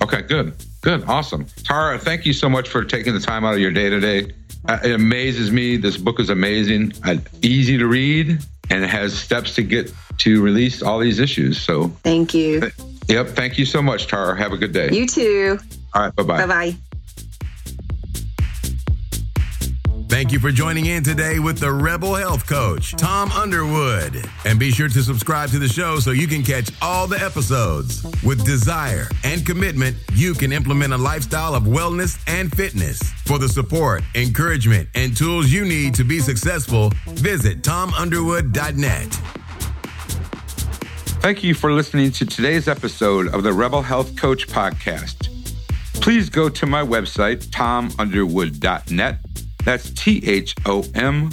Okay, 0.01 0.21
good. 0.21 0.53
Good. 0.87 1.03
Awesome. 1.03 1.45
Tara, 1.65 1.99
thank 1.99 2.25
you 2.25 2.31
so 2.31 2.47
much 2.47 2.69
for 2.69 2.85
taking 2.85 3.13
the 3.13 3.19
time 3.19 3.43
out 3.43 3.55
of 3.55 3.59
your 3.59 3.71
day 3.71 3.89
today. 3.89 4.31
Uh, 4.69 4.79
it 4.85 4.93
amazes 4.93 5.51
me. 5.51 5.75
This 5.75 5.97
book 5.97 6.17
is 6.17 6.29
amazing, 6.29 6.93
uh, 7.03 7.17
easy 7.41 7.77
to 7.77 7.85
read, 7.87 8.39
and 8.69 8.83
it 8.85 8.89
has 8.89 9.13
steps 9.13 9.53
to 9.55 9.63
get 9.63 9.91
to 10.19 10.41
release 10.41 10.81
all 10.81 10.99
these 10.99 11.19
issues. 11.19 11.59
So, 11.59 11.89
Thank 12.05 12.33
you. 12.33 12.71
yep. 13.09 13.27
Thank 13.27 13.57
you 13.57 13.65
so 13.65 13.81
much, 13.81 14.07
Tara. 14.07 14.37
Have 14.37 14.53
a 14.53 14.57
good 14.57 14.71
day. 14.71 14.89
You 14.93 15.05
too. 15.07 15.59
all 15.93 16.03
right. 16.03 16.15
Bye 16.15 16.23
bye. 16.23 16.45
Bye 16.45 16.71
bye. 16.71 16.77
Thank 20.07 20.31
you 20.31 20.39
for 20.39 20.51
joining 20.51 20.85
in 20.85 21.03
today 21.03 21.37
with 21.37 21.59
the 21.59 21.71
Rebel 21.71 22.15
Health 22.15 22.47
Coach, 22.47 22.93
Thom 22.93 23.29
Underwood. 23.33 24.25
And 24.45 24.57
be 24.57 24.71
sure 24.71 24.87
to 24.87 25.03
subscribe 25.03 25.49
to 25.49 25.59
the 25.59 25.67
show 25.67 25.99
so 25.99 26.11
you 26.11 26.27
can 26.27 26.43
catch 26.43 26.71
all 26.81 27.07
the 27.07 27.21
episodes. 27.21 28.03
With 28.23 28.45
desire 28.45 29.09
and 29.25 29.45
commitment, 29.45 29.97
you 30.13 30.33
can 30.33 30.53
implement 30.53 30.93
a 30.93 30.97
lifestyle 30.97 31.53
of 31.53 31.63
wellness 31.63 32.17
and 32.25 32.55
fitness. 32.55 32.99
For 33.25 33.37
the 33.37 33.49
support, 33.49 34.01
encouragement, 34.15 34.87
and 34.95 35.15
tools 35.15 35.51
you 35.51 35.65
need 35.65 35.93
to 35.95 36.05
be 36.05 36.19
successful, 36.19 36.93
visit 37.07 37.61
thomunderwood.net. 37.61 39.07
Thank 41.21 41.43
you 41.43 41.53
for 41.53 41.73
listening 41.73 42.11
to 42.11 42.25
today's 42.25 42.69
episode 42.69 43.27
of 43.33 43.43
the 43.43 43.51
Rebel 43.51 43.81
Health 43.81 44.15
Coach 44.15 44.47
podcast. 44.47 45.27
Please 45.95 46.29
go 46.29 46.47
to 46.47 46.65
my 46.65 46.81
website, 46.81 47.47
thomunderwood.net. 47.47 49.26
That's 49.67 49.89
T 49.89 50.23
H 50.25 50.55
O 50.65 50.85
M 50.95 51.29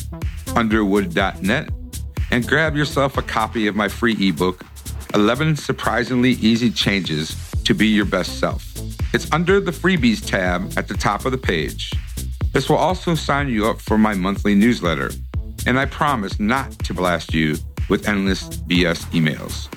underwood.net 0.57 1.69
and 2.33 2.49
grab 2.49 2.75
yourself 2.75 3.17
a 3.17 3.23
copy 3.23 3.69
of 3.69 3.77
my 3.77 3.87
free 3.87 4.29
ebook, 4.29 4.65
11 5.15 5.55
Surprisingly 5.55 6.33
Easy 6.33 6.69
Changes 6.69 7.37
to 7.63 7.75
Be 7.75 7.87
Your 7.87 8.07
Best 8.07 8.41
Self. 8.41 8.75
It's 9.15 9.31
under 9.31 9.61
the 9.61 9.71
freebies 9.71 10.27
tab 10.27 10.77
at 10.77 10.89
the 10.89 10.95
top 10.95 11.25
of 11.25 11.31
the 11.31 11.39
page. 11.39 11.93
This 12.53 12.69
will 12.69 12.77
also 12.77 13.15
sign 13.15 13.49
you 13.49 13.69
up 13.69 13.81
for 13.81 13.97
my 13.97 14.15
monthly 14.15 14.57
newsletter, 14.57 15.13
and 15.65 15.79
I 15.79 15.85
promise 15.85 16.41
not 16.41 16.73
to 16.81 16.93
blast 16.93 17.33
you 17.33 17.55
with 17.89 18.09
endless 18.09 18.49
BS 18.49 19.05
emails. 19.13 19.73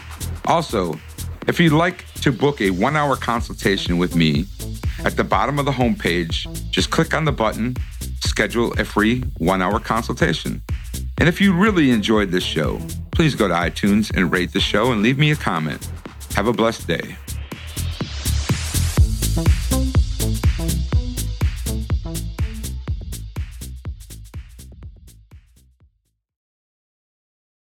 Also, 0.46 1.00
if 1.48 1.60
you'd 1.60 1.74
like 1.74 2.12
to 2.22 2.32
book 2.32 2.60
a 2.60 2.72
one 2.72 2.96
hour 2.96 3.18
consultation 3.18 4.00
with 4.00 4.16
me, 4.16 4.48
at 5.06 5.16
the 5.16 5.24
bottom 5.24 5.60
of 5.60 5.66
the 5.66 5.72
homepage, 5.72 6.72
just 6.72 6.90
click 6.90 7.14
on 7.14 7.24
the 7.24 7.32
button, 7.32 7.76
schedule 8.28 8.74
a 8.80 8.86
free 8.86 9.22
one 9.38 9.62
hour 9.62 9.80
consultation. 9.80 10.62
And 11.18 11.28
if 11.28 11.42
you 11.42 11.54
really 11.54 11.92
enjoyed 11.92 12.30
this 12.30 12.44
show, 12.44 12.80
please 13.12 13.34
go 13.34 13.48
to 13.48 13.54
iTunes 13.54 14.16
and 14.16 14.32
rate 14.32 14.54
the 14.54 14.60
show 14.60 14.92
and 14.92 15.02
leave 15.02 15.18
me 15.18 15.32
a 15.32 15.36
comment. 15.36 15.90
Have 16.36 16.48
a 16.48 16.54
blessed 16.54 16.88
day. 16.88 17.16